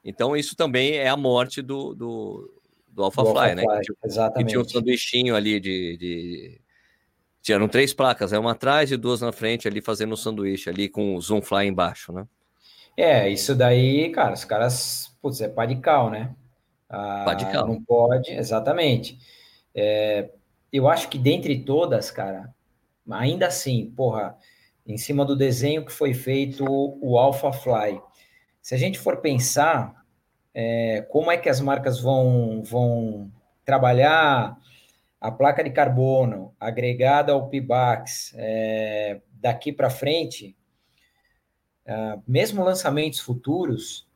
Então, 0.04 0.36
isso 0.36 0.56
também 0.56 0.96
é 0.96 1.08
a 1.08 1.16
morte 1.16 1.62
do, 1.62 1.94
do, 1.94 2.61
do 2.92 3.02
Alpha 3.02 3.24
Fly, 3.24 3.54
né? 3.54 3.62
Que, 3.64 4.06
exatamente. 4.06 4.46
que 4.46 4.52
tinha 4.52 4.60
um 4.60 4.68
sanduichinho 4.68 5.34
ali 5.34 5.58
de, 5.58 5.96
de, 5.96 6.60
Tinham 7.40 7.66
três 7.66 7.92
placas, 7.92 8.32
é 8.32 8.38
uma 8.38 8.52
atrás 8.52 8.92
e 8.92 8.96
duas 8.96 9.20
na 9.20 9.32
frente, 9.32 9.66
ali 9.66 9.80
fazendo 9.80 10.12
um 10.12 10.16
sanduíche, 10.16 10.68
ali 10.68 10.88
com 10.88 11.16
o 11.16 11.20
Zoom 11.20 11.40
Fly 11.40 11.66
embaixo, 11.66 12.12
né? 12.12 12.26
É, 12.96 13.28
isso 13.28 13.54
daí, 13.54 14.10
cara, 14.10 14.34
os 14.34 14.44
caras, 14.44 15.16
putz, 15.22 15.40
é 15.40 15.48
pá 15.48 15.64
de 15.64 15.76
cal, 15.76 16.10
né? 16.10 16.34
Ah, 16.88 17.22
pá 17.24 17.34
de 17.34 17.50
cal. 17.50 17.66
Não 17.66 17.82
pode, 17.82 18.30
exatamente. 18.30 19.18
É, 19.74 20.28
eu 20.70 20.86
acho 20.86 21.08
que 21.08 21.18
dentre 21.18 21.64
todas, 21.64 22.10
cara, 22.10 22.54
ainda 23.10 23.46
assim, 23.46 23.90
porra, 23.96 24.36
em 24.86 24.98
cima 24.98 25.24
do 25.24 25.34
desenho 25.34 25.86
que 25.86 25.92
foi 25.92 26.12
feito 26.12 26.64
o 26.68 27.18
Alpha 27.18 27.50
Fly, 27.52 28.00
se 28.60 28.74
a 28.74 28.78
gente 28.78 28.98
for 28.98 29.18
pensar 29.18 30.01
é, 30.54 31.02
como 31.10 31.30
é 31.30 31.36
que 31.36 31.48
as 31.48 31.60
marcas 31.60 32.00
vão, 32.00 32.62
vão 32.62 33.30
trabalhar 33.64 34.56
a 35.20 35.30
placa 35.30 35.62
de 35.62 35.70
carbono 35.70 36.54
agregada 36.58 37.32
ao 37.32 37.48
PIBAX 37.48 38.32
é, 38.36 39.20
daqui 39.34 39.72
para 39.72 39.88
frente, 39.88 40.56
é, 41.86 42.18
mesmo 42.26 42.64
lançamentos 42.64 43.20
futuros, 43.20 44.08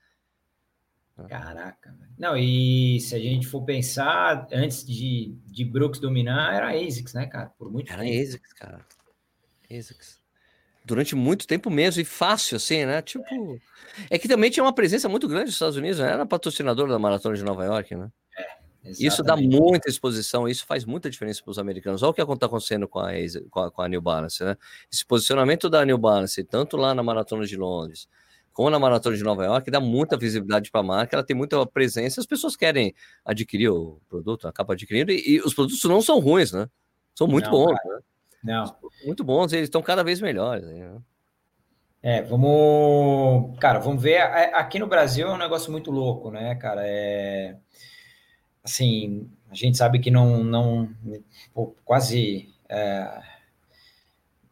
Caraca, 1.28 1.94
não, 2.18 2.36
e 2.36 2.98
se 3.00 3.14
a 3.14 3.18
gente 3.20 3.46
for 3.46 3.62
pensar, 3.64 4.48
antes 4.52 4.84
de, 4.84 5.32
de 5.46 5.64
Brooks 5.64 6.00
dominar, 6.00 6.52
era 6.52 6.70
ASICS, 6.70 7.14
né, 7.14 7.26
cara? 7.26 7.52
Por 7.56 7.70
muito 7.70 7.92
era 7.92 8.02
tempo. 8.02 8.14
Era 8.14 8.22
ASICS, 8.22 8.52
cara. 8.54 8.86
ASICS. 9.70 10.20
Durante 10.84 11.14
muito 11.14 11.46
tempo 11.46 11.70
mesmo, 11.70 12.02
e 12.02 12.04
fácil, 12.04 12.56
assim, 12.56 12.84
né? 12.84 13.00
Tipo. 13.00 13.24
É, 14.10 14.16
é 14.16 14.18
que 14.18 14.28
também 14.28 14.50
tinha 14.50 14.62
uma 14.62 14.74
presença 14.74 15.08
muito 15.08 15.28
grande 15.28 15.46
nos 15.46 15.54
Estados 15.54 15.76
Unidos, 15.76 16.00
né? 16.00 16.10
Era 16.10 16.26
patrocinador 16.26 16.88
da 16.88 16.98
Maratona 16.98 17.36
de 17.36 17.44
Nova 17.44 17.64
York, 17.64 17.94
né? 17.94 18.10
É, 18.36 18.90
isso 18.90 19.22
dá 19.22 19.36
muita 19.36 19.88
exposição, 19.88 20.48
isso 20.48 20.66
faz 20.66 20.84
muita 20.84 21.08
diferença 21.08 21.42
para 21.42 21.50
os 21.52 21.58
americanos. 21.58 22.02
Olha 22.02 22.10
o 22.10 22.14
que 22.14 22.20
está 22.20 22.46
acontecendo 22.46 22.86
com 22.86 22.98
a, 22.98 23.12
com 23.50 23.60
a, 23.60 23.70
com 23.70 23.82
a 23.82 23.88
New 23.88 24.02
Balance, 24.02 24.44
né? 24.44 24.56
Esse 24.92 25.06
posicionamento 25.06 25.70
da 25.70 25.84
New 25.84 25.96
Balance, 25.96 26.42
tanto 26.44 26.76
lá 26.76 26.92
na 26.92 27.02
Maratona 27.02 27.46
de 27.46 27.56
Londres, 27.56 28.08
como 28.54 28.70
na 28.70 28.78
Maratona 28.78 29.16
de 29.16 29.22
Nova 29.24 29.44
York, 29.44 29.70
dá 29.70 29.80
muita 29.80 30.16
visibilidade 30.16 30.70
para 30.70 30.80
a 30.80 30.84
marca, 30.84 31.16
ela 31.16 31.26
tem 31.26 31.36
muita 31.36 31.66
presença, 31.66 32.20
as 32.20 32.26
pessoas 32.26 32.54
querem 32.54 32.94
adquirir 33.24 33.68
o 33.68 34.00
produto, 34.08 34.46
acabam 34.46 34.74
adquirindo, 34.74 35.10
e, 35.10 35.34
e 35.34 35.40
os 35.40 35.52
produtos 35.52 35.82
não 35.84 36.00
são 36.00 36.20
ruins, 36.20 36.52
né? 36.52 36.68
São 37.14 37.26
muito 37.26 37.50
não, 37.50 37.52
bons, 37.52 37.72
né? 37.72 37.98
Não. 38.44 38.76
Muito 39.04 39.24
bons, 39.24 39.52
eles 39.52 39.64
estão 39.66 39.82
cada 39.82 40.04
vez 40.04 40.20
melhores. 40.20 40.64
Né? 40.64 40.96
É, 42.00 42.22
vamos. 42.22 43.58
Cara, 43.58 43.78
vamos 43.78 44.02
ver. 44.02 44.18
Aqui 44.18 44.78
no 44.78 44.86
Brasil 44.86 45.26
é 45.26 45.32
um 45.32 45.38
negócio 45.38 45.72
muito 45.72 45.90
louco, 45.90 46.30
né, 46.30 46.54
cara? 46.54 46.82
É. 46.84 47.56
Assim, 48.62 49.30
a 49.50 49.54
gente 49.54 49.78
sabe 49.78 49.98
que 49.98 50.10
não. 50.10 50.44
não 50.44 50.90
pô, 51.54 51.74
quase. 51.84 52.54
É... 52.68 53.22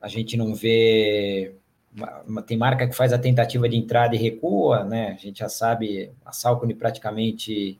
A 0.00 0.08
gente 0.08 0.36
não 0.36 0.54
vê 0.54 1.54
tem 2.46 2.56
marca 2.56 2.88
que 2.88 2.94
faz 2.94 3.12
a 3.12 3.18
tentativa 3.18 3.68
de 3.68 3.76
entrada 3.76 4.14
e 4.14 4.18
recua, 4.18 4.84
né? 4.84 5.12
A 5.12 5.20
gente 5.22 5.40
já 5.40 5.48
sabe, 5.48 6.10
a 6.24 6.32
Salcone 6.32 6.74
praticamente, 6.74 7.78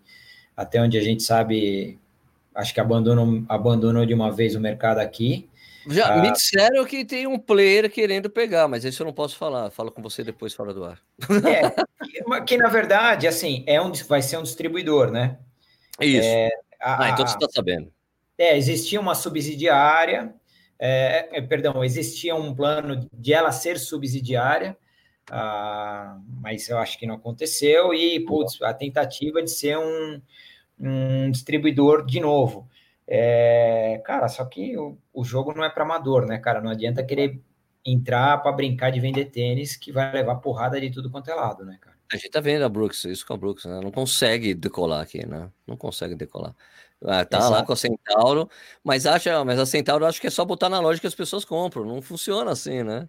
até 0.56 0.80
onde 0.80 0.98
a 0.98 1.02
gente 1.02 1.22
sabe, 1.22 1.98
acho 2.54 2.74
que 2.74 2.80
abandonou, 2.80 3.42
abandonou 3.48 4.04
de 4.04 4.12
uma 4.12 4.30
vez 4.30 4.54
o 4.54 4.60
mercado 4.60 4.98
aqui. 4.98 5.48
Já 5.86 6.14
ah, 6.14 6.18
me 6.18 6.30
disseram 6.30 6.84
que 6.84 7.04
tem 7.04 7.26
um 7.26 7.38
player 7.38 7.90
querendo 7.90 8.30
pegar, 8.30 8.68
mas 8.68 8.84
isso 8.84 9.02
eu 9.02 9.06
não 9.06 9.12
posso 9.12 9.36
falar. 9.36 9.70
Falo 9.70 9.90
com 9.90 10.02
você 10.02 10.22
depois 10.22 10.54
fora 10.54 10.72
do 10.72 10.84
ar. 10.84 11.00
É, 11.44 11.70
que, 12.04 12.40
que 12.46 12.56
na 12.56 12.68
verdade, 12.68 13.26
assim, 13.26 13.64
é 13.66 13.80
um, 13.80 13.92
vai 14.08 14.22
ser 14.22 14.36
um 14.36 14.42
distribuidor, 14.42 15.10
né? 15.10 15.38
Isso. 16.00 16.28
É, 16.28 16.50
a, 16.80 17.06
ah, 17.06 17.10
então 17.10 17.26
você 17.26 17.34
está 17.34 17.48
sabendo. 17.50 17.92
É, 18.38 18.56
existia 18.56 19.00
uma 19.00 19.14
subsidiária, 19.14 20.32
é, 20.84 21.38
é, 21.38 21.40
perdão, 21.40 21.84
existia 21.84 22.34
um 22.34 22.52
plano 22.52 23.08
de 23.12 23.32
ela 23.32 23.52
ser 23.52 23.78
subsidiária, 23.78 24.76
ah, 25.30 26.18
mas 26.40 26.68
eu 26.68 26.76
acho 26.76 26.98
que 26.98 27.06
não 27.06 27.14
aconteceu, 27.14 27.94
e 27.94 28.18
putz, 28.24 28.60
a 28.60 28.74
tentativa 28.74 29.40
de 29.40 29.48
ser 29.48 29.78
um, 29.78 30.20
um 30.80 31.30
distribuidor 31.30 32.04
de 32.04 32.18
novo. 32.18 32.68
É, 33.06 34.02
cara, 34.04 34.26
só 34.26 34.44
que 34.44 34.76
o, 34.76 34.98
o 35.12 35.24
jogo 35.24 35.54
não 35.54 35.62
é 35.62 35.70
para 35.70 35.84
amador, 35.84 36.26
né, 36.26 36.38
cara? 36.38 36.60
Não 36.60 36.72
adianta 36.72 37.04
querer 37.04 37.40
entrar 37.86 38.38
para 38.38 38.50
brincar 38.50 38.90
de 38.90 38.98
vender 38.98 39.26
tênis 39.26 39.76
que 39.76 39.92
vai 39.92 40.12
levar 40.12 40.36
porrada 40.36 40.80
de 40.80 40.90
tudo 40.90 41.12
quanto 41.12 41.30
é 41.30 41.34
lado, 41.34 41.64
né, 41.64 41.78
cara? 41.80 41.96
A 42.12 42.16
gente 42.16 42.30
tá 42.30 42.40
vendo 42.40 42.64
a 42.64 42.68
Brooks, 42.68 43.04
isso 43.04 43.24
com 43.24 43.34
a 43.34 43.36
Brooks, 43.36 43.66
né? 43.66 43.78
Não 43.80 43.92
consegue 43.92 44.52
decolar 44.52 45.00
aqui, 45.00 45.24
né? 45.24 45.48
Não 45.64 45.76
consegue 45.76 46.16
decolar. 46.16 46.56
Ah, 47.04 47.24
tá 47.24 47.38
Exato. 47.38 47.52
lá 47.52 47.64
com 47.64 47.72
a 47.72 47.76
Centauro, 47.76 48.48
mas 48.84 49.06
acha, 49.06 49.44
mas 49.44 49.58
a 49.58 49.66
Centauro 49.66 50.06
acho 50.06 50.20
que 50.20 50.26
é 50.26 50.30
só 50.30 50.44
botar 50.44 50.68
na 50.68 50.80
loja 50.80 51.00
que 51.00 51.06
as 51.06 51.14
pessoas 51.14 51.44
compram. 51.44 51.84
Não 51.84 52.00
funciona 52.00 52.52
assim, 52.52 52.82
né? 52.82 53.08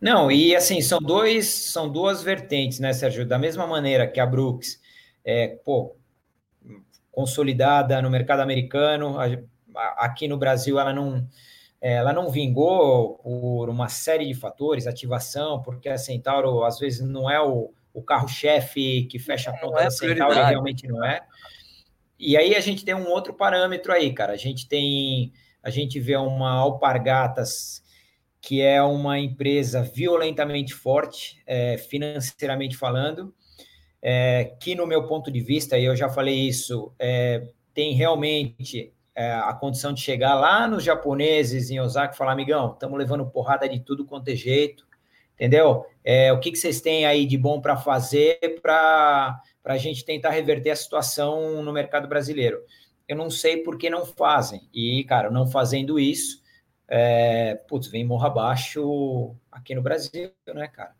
Não, 0.00 0.30
e 0.30 0.54
assim, 0.54 0.80
são 0.80 1.00
dois, 1.00 1.46
são 1.46 1.90
duas 1.90 2.22
vertentes, 2.22 2.80
né, 2.80 2.92
Sérgio? 2.92 3.26
Da 3.26 3.38
mesma 3.38 3.66
maneira 3.66 4.06
que 4.06 4.20
a 4.20 4.26
Brooks 4.26 4.80
é, 5.24 5.58
pô, 5.64 5.96
consolidada 7.10 8.00
no 8.00 8.10
mercado 8.10 8.40
americano, 8.40 9.16
aqui 9.96 10.28
no 10.28 10.36
Brasil 10.36 10.78
ela 10.78 10.92
não 10.92 11.26
ela 11.78 12.12
não 12.12 12.30
vingou 12.30 13.18
por 13.18 13.68
uma 13.68 13.88
série 13.88 14.26
de 14.26 14.34
fatores, 14.34 14.86
ativação, 14.86 15.62
porque 15.62 15.88
a 15.88 15.98
Centauro 15.98 16.64
às 16.64 16.78
vezes 16.78 17.00
não 17.00 17.30
é 17.30 17.40
o, 17.40 17.70
o 17.92 18.02
carro-chefe 18.02 19.04
que 19.04 19.18
fecha 19.18 19.50
a 19.50 19.58
conta 19.58 19.80
é 19.80 19.84
da 19.84 19.90
Centauro, 19.90 20.34
realmente 20.34 20.88
não 20.88 21.04
é. 21.04 21.22
E 22.18 22.36
aí 22.36 22.54
a 22.54 22.60
gente 22.60 22.84
tem 22.84 22.94
um 22.94 23.08
outro 23.08 23.34
parâmetro 23.34 23.92
aí, 23.92 24.12
cara. 24.12 24.32
A 24.32 24.36
gente 24.36 24.68
tem, 24.68 25.32
a 25.62 25.70
gente 25.70 26.00
vê 26.00 26.16
uma 26.16 26.50
alpargatas 26.50 27.84
que 28.40 28.62
é 28.62 28.80
uma 28.80 29.18
empresa 29.18 29.82
violentamente 29.82 30.72
forte, 30.72 31.42
é, 31.44 31.76
financeiramente 31.78 32.76
falando, 32.76 33.34
é, 34.00 34.54
que, 34.60 34.76
no 34.76 34.86
meu 34.86 35.08
ponto 35.08 35.32
de 35.32 35.40
vista, 35.40 35.76
e 35.76 35.84
eu 35.84 35.96
já 35.96 36.08
falei 36.08 36.46
isso, 36.46 36.94
é, 36.96 37.48
tem 37.74 37.92
realmente 37.92 38.92
é, 39.16 39.32
a 39.32 39.52
condição 39.52 39.92
de 39.92 40.00
chegar 40.00 40.34
lá 40.34 40.68
nos 40.68 40.84
japoneses 40.84 41.70
em 41.70 41.80
Osaka 41.80 42.14
e 42.14 42.16
falar, 42.16 42.32
amigão, 42.32 42.72
estamos 42.72 42.96
levando 42.96 43.26
porrada 43.26 43.68
de 43.68 43.80
tudo 43.80 44.04
quanto 44.04 44.28
é 44.28 44.36
jeito, 44.36 44.86
entendeu? 45.34 45.84
É, 46.04 46.32
o 46.32 46.38
que, 46.38 46.52
que 46.52 46.58
vocês 46.58 46.80
têm 46.80 47.04
aí 47.04 47.26
de 47.26 47.36
bom 47.36 47.60
para 47.60 47.76
fazer 47.76 48.38
para 48.62 49.40
a 49.74 49.78
gente 49.78 50.04
tentar 50.04 50.30
reverter 50.30 50.70
a 50.70 50.76
situação 50.76 51.62
no 51.62 51.72
mercado 51.72 52.06
brasileiro? 52.06 52.62
Eu 53.08 53.16
não 53.16 53.30
sei 53.30 53.58
por 53.58 53.76
que 53.76 53.90
não 53.90 54.06
fazem. 54.06 54.68
E, 54.72 55.04
cara, 55.04 55.30
não 55.30 55.46
fazendo 55.46 55.98
isso, 55.98 56.42
é, 56.88 57.54
putz, 57.68 57.88
vem 57.88 58.04
morra 58.04 58.28
abaixo 58.28 59.34
aqui 59.50 59.74
no 59.74 59.82
Brasil, 59.82 60.30
né, 60.54 60.68
cara? 60.68 60.94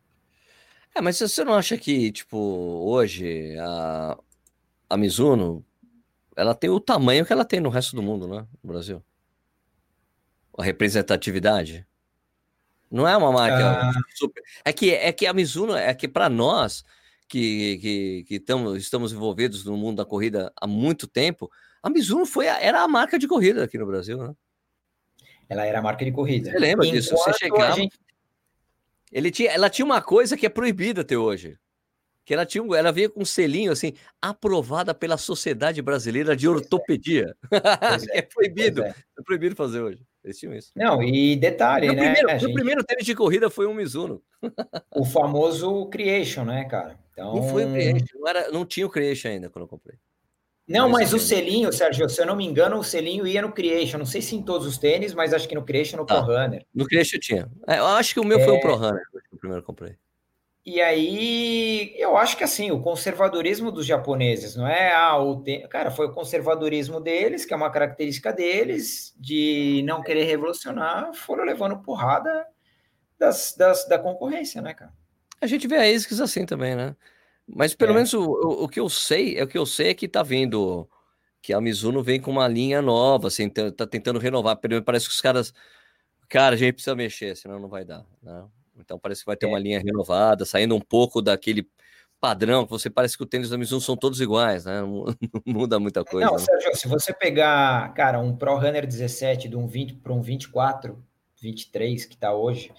É, 0.94 1.00
mas 1.00 1.18
você 1.18 1.44
não 1.44 1.54
acha 1.54 1.76
que, 1.76 2.10
tipo, 2.10 2.36
hoje 2.38 3.56
a, 3.58 4.18
a 4.88 4.96
Mizuno, 4.96 5.64
ela 6.34 6.54
tem 6.54 6.70
o 6.70 6.80
tamanho 6.80 7.24
que 7.24 7.32
ela 7.32 7.44
tem 7.44 7.60
no 7.60 7.68
resto 7.68 7.94
do 7.94 8.02
mundo, 8.02 8.26
né? 8.26 8.46
No 8.62 8.72
Brasil. 8.72 9.02
A 10.56 10.62
representatividade. 10.62 11.86
Não 12.90 13.06
é 13.06 13.16
uma 13.16 13.30
marca 13.30 13.90
ah. 13.90 13.92
super... 14.14 14.42
É 14.64 14.72
que, 14.72 14.90
é 14.94 15.12
que 15.12 15.26
a 15.26 15.32
Mizuno, 15.32 15.76
é 15.76 15.92
que 15.92 16.08
para 16.08 16.28
nós 16.28 16.84
que, 17.28 17.78
que, 17.78 18.24
que 18.24 18.40
tamo, 18.40 18.76
estamos 18.76 19.12
envolvidos 19.12 19.64
no 19.64 19.76
mundo 19.76 19.96
da 19.96 20.04
corrida 20.04 20.52
há 20.60 20.66
muito 20.66 21.06
tempo, 21.06 21.50
a 21.82 21.90
Mizuno 21.90 22.26
foi 22.26 22.48
a, 22.48 22.60
era 22.60 22.82
a 22.82 22.88
marca 22.88 23.18
de 23.18 23.28
corrida 23.28 23.64
aqui 23.64 23.78
no 23.78 23.86
Brasil, 23.86 24.18
né? 24.18 24.34
Ela 25.48 25.64
era 25.64 25.78
a 25.78 25.82
marca 25.82 26.04
de 26.04 26.10
corrida. 26.10 26.50
Você 26.50 26.58
lembra 26.58 26.86
Enquanto 26.86 27.00
disso? 27.00 27.16
Você 27.16 27.32
chegava... 27.34 27.76
Gente... 27.76 27.98
Ele 29.12 29.30
tinha, 29.30 29.50
ela 29.50 29.70
tinha 29.70 29.84
uma 29.84 30.02
coisa 30.02 30.36
que 30.36 30.44
é 30.46 30.48
proibida 30.48 31.02
até 31.02 31.16
hoje. 31.16 31.56
Que 32.24 32.34
ela 32.34 32.44
tinha, 32.44 32.64
ela 32.76 32.90
veio 32.90 33.08
com 33.10 33.22
um 33.22 33.24
selinho 33.24 33.70
assim, 33.70 33.92
aprovada 34.20 34.92
pela 34.92 35.16
Sociedade 35.16 35.80
Brasileira 35.80 36.36
de 36.36 36.48
Ortopedia. 36.48 37.34
É. 38.12 38.18
é 38.18 38.22
proibido. 38.22 38.82
É. 38.82 38.88
é. 38.88 39.22
proibido 39.24 39.54
fazer 39.54 39.80
hoje. 39.80 40.04
Eles 40.26 40.40
tinham 40.40 40.54
isso. 40.54 40.72
Não, 40.74 41.00
e 41.00 41.36
detalhe, 41.36 41.86
né? 41.86 41.94
Primeiro, 41.94 42.28
gente... 42.40 42.52
Primeiro 42.52 42.84
tênis 42.84 43.06
de 43.06 43.14
corrida 43.14 43.48
foi 43.48 43.64
um 43.64 43.72
Mizuno. 43.72 44.20
o 44.92 45.04
famoso 45.04 45.86
Creation, 45.86 46.44
né, 46.44 46.64
cara? 46.64 46.98
Então... 47.12 47.36
Não 47.36 47.48
foi 47.48 47.64
o 47.64 47.70
Creation, 47.70 48.18
não, 48.18 48.28
era, 48.28 48.50
não 48.50 48.66
tinha 48.66 48.86
o 48.86 48.90
Creation 48.90 49.28
ainda 49.28 49.48
quando 49.48 49.62
eu 49.62 49.68
comprei. 49.68 49.96
Não, 50.68 50.88
mas 50.88 51.12
o 51.12 51.18
selinho, 51.20 51.72
Sérgio, 51.72 52.08
se 52.08 52.20
eu 52.20 52.26
não 52.26 52.34
me 52.34 52.44
engano, 52.44 52.76
o 52.76 52.82
selinho 52.82 53.24
ia 53.24 53.40
no 53.40 53.52
Creation. 53.52 53.98
Não 53.98 54.04
sei 54.04 54.20
se 54.20 54.34
em 54.34 54.42
todos 54.42 54.66
os 54.66 54.78
tênis, 54.78 55.14
mas 55.14 55.32
acho 55.32 55.48
que 55.48 55.54
no 55.54 55.64
Creation, 55.64 55.98
no 55.98 56.04
tá. 56.04 56.20
Pro 56.20 56.34
Runner. 56.34 56.66
No 56.74 56.84
Creation 56.86 57.20
tinha. 57.20 57.48
É, 57.68 57.78
eu 57.78 57.86
acho 57.86 58.12
que 58.12 58.18
o 58.18 58.24
meu 58.24 58.40
é... 58.40 58.44
foi 58.44 58.52
o 58.52 58.60
Pro 58.60 58.74
Runner, 58.74 59.02
o 59.30 59.36
primeiro 59.36 59.62
que 59.62 59.70
eu 59.70 59.74
comprei. 59.74 59.96
E 60.66 60.82
aí, 60.82 61.94
eu 61.96 62.16
acho 62.16 62.36
que 62.36 62.42
assim, 62.42 62.72
o 62.72 62.80
conservadorismo 62.80 63.70
dos 63.70 63.86
japoneses, 63.86 64.56
não 64.56 64.66
é? 64.66 64.92
Ah, 64.92 65.16
o 65.16 65.40
te... 65.40 65.60
Cara, 65.68 65.92
foi 65.92 66.06
o 66.06 66.12
conservadorismo 66.12 67.00
deles, 67.00 67.44
que 67.44 67.54
é 67.54 67.56
uma 67.56 67.70
característica 67.70 68.32
deles, 68.32 69.14
de 69.16 69.84
não 69.86 70.02
querer 70.02 70.24
revolucionar, 70.24 71.14
foram 71.14 71.44
levando 71.44 71.80
porrada 71.84 72.44
das, 73.16 73.54
das, 73.56 73.86
da 73.86 73.96
concorrência, 73.96 74.60
né, 74.60 74.74
cara? 74.74 74.92
A 75.40 75.46
gente 75.46 75.68
vê 75.68 75.76
a 75.76 75.82
ASICS 75.82 76.20
assim 76.20 76.44
também, 76.44 76.74
né? 76.74 76.96
Mas 77.46 77.72
pelo 77.72 77.92
é. 77.92 77.94
menos 77.94 78.12
o, 78.12 78.24
o, 78.24 78.64
o, 78.64 78.68
que 78.68 78.80
eu 78.80 78.88
sei, 78.88 79.38
é 79.38 79.44
o 79.44 79.46
que 79.46 79.56
eu 79.56 79.66
sei 79.66 79.90
é 79.90 79.94
que 79.94 80.08
tá 80.08 80.24
vindo 80.24 80.88
que 81.40 81.52
a 81.52 81.60
Mizuno 81.60 82.02
vem 82.02 82.20
com 82.20 82.32
uma 82.32 82.48
linha 82.48 82.82
nova, 82.82 83.28
assim, 83.28 83.48
tá, 83.48 83.70
tá 83.70 83.86
tentando 83.86 84.18
renovar. 84.18 84.58
Parece 84.84 85.06
que 85.06 85.14
os 85.14 85.20
caras, 85.20 85.54
cara, 86.28 86.56
a 86.56 86.58
gente 86.58 86.74
precisa 86.74 86.96
mexer, 86.96 87.36
senão 87.36 87.60
não 87.60 87.68
vai 87.68 87.84
dar, 87.84 88.04
né? 88.20 88.44
Então 88.78 88.98
parece 88.98 89.20
que 89.20 89.26
vai 89.26 89.36
ter 89.36 89.46
é. 89.46 89.48
uma 89.48 89.58
linha 89.58 89.78
renovada, 89.78 90.44
saindo 90.44 90.74
um 90.74 90.80
pouco 90.80 91.22
daquele 91.22 91.68
padrão, 92.20 92.64
que 92.64 92.70
você 92.70 92.88
parece 92.88 93.16
que 93.16 93.22
o 93.22 93.26
tênis 93.26 93.50
da 93.50 93.58
Mizuno 93.58 93.80
são 93.80 93.96
todos 93.96 94.20
iguais, 94.20 94.64
né? 94.64 94.80
Não, 94.80 95.04
muda 95.46 95.78
muita 95.78 96.04
coisa. 96.04 96.26
Não, 96.26 96.36
né? 96.36 96.44
Sérgio, 96.44 96.76
se 96.76 96.88
você 96.88 97.12
pegar, 97.12 97.92
cara, 97.94 98.18
um 98.18 98.34
Pro 98.34 98.56
Runner 98.56 98.86
17 98.86 99.48
de 99.48 99.56
um 99.56 99.66
20 99.66 99.94
para 99.94 100.12
um 100.12 100.22
24, 100.22 101.02
23 101.40 102.04
que 102.04 102.16
tá 102.16 102.34
hoje, 102.34 102.72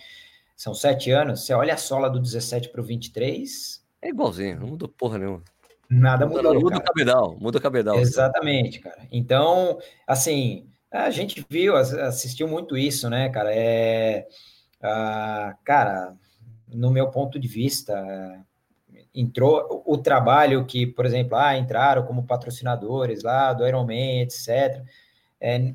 são 0.55 0.73
sete 0.73 1.11
anos, 1.11 1.45
você 1.45 1.53
olha 1.53 1.75
a 1.75 1.77
sola 1.77 2.09
do 2.09 2.19
17 2.19 2.69
para 2.69 2.81
o 2.81 2.83
23, 2.83 3.85
é 4.01 4.09
igualzinho, 4.09 4.59
não 4.59 4.67
mudou 4.67 4.87
porra 4.87 5.17
nenhuma. 5.17 5.43
Nada 5.89 6.25
mudou. 6.25 6.53
Muda, 6.53 6.59
muda 6.59 6.77
o 6.77 6.83
cabedal, 6.83 7.37
muda 7.39 7.57
o 7.57 7.61
cabedal. 7.61 7.99
Exatamente, 7.99 8.79
cara. 8.79 9.07
Então, 9.11 9.79
assim, 10.05 10.67
a 10.91 11.09
gente 11.09 11.45
viu, 11.49 11.75
assistiu 11.75 12.47
muito 12.47 12.75
isso, 12.75 13.09
né, 13.09 13.29
cara? 13.29 13.53
É, 13.53 14.27
cara, 14.79 16.15
no 16.67 16.91
meu 16.91 17.09
ponto 17.09 17.39
de 17.39 17.47
vista, 17.47 17.95
entrou 19.13 19.83
o 19.85 19.97
trabalho 19.97 20.65
que, 20.65 20.85
por 20.85 21.05
exemplo, 21.05 21.35
ah, 21.37 21.57
entraram 21.57 22.05
como 22.05 22.27
patrocinadores 22.27 23.23
lá 23.23 23.53
do 23.53 23.67
Ironman, 23.67 24.21
etc. 24.21 24.83
É, 25.41 25.73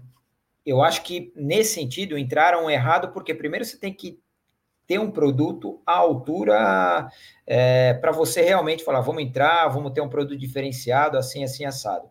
eu 0.64 0.82
acho 0.82 1.02
que 1.02 1.32
nesse 1.34 1.74
sentido 1.74 2.16
entraram 2.16 2.70
errado, 2.70 3.12
porque 3.12 3.34
primeiro 3.34 3.64
você 3.64 3.76
tem 3.76 3.92
que 3.92 4.20
ter 4.86 4.98
um 4.98 5.10
produto 5.10 5.80
à 5.86 5.94
altura 5.94 7.08
é, 7.46 7.94
para 7.94 8.12
você 8.12 8.42
realmente 8.42 8.84
falar, 8.84 9.00
vamos 9.00 9.22
entrar, 9.22 9.68
vamos 9.68 9.92
ter 9.92 10.00
um 10.00 10.08
produto 10.08 10.38
diferenciado, 10.38 11.16
assim, 11.16 11.42
assim, 11.42 11.64
assado. 11.64 12.08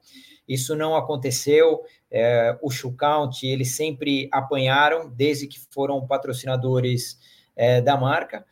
Isso 0.48 0.76
não 0.76 0.96
aconteceu, 0.96 1.82
é, 2.12 2.58
o 2.62 2.70
Shoe 2.70 2.94
Count, 2.94 3.48
eles 3.48 3.76
sempre 3.76 4.28
apanharam, 4.32 5.10
desde 5.10 5.48
que 5.48 5.60
foram 5.72 6.06
patrocinadores 6.06 7.18
é, 7.56 7.80
da 7.82 7.96
marca, 7.96 8.46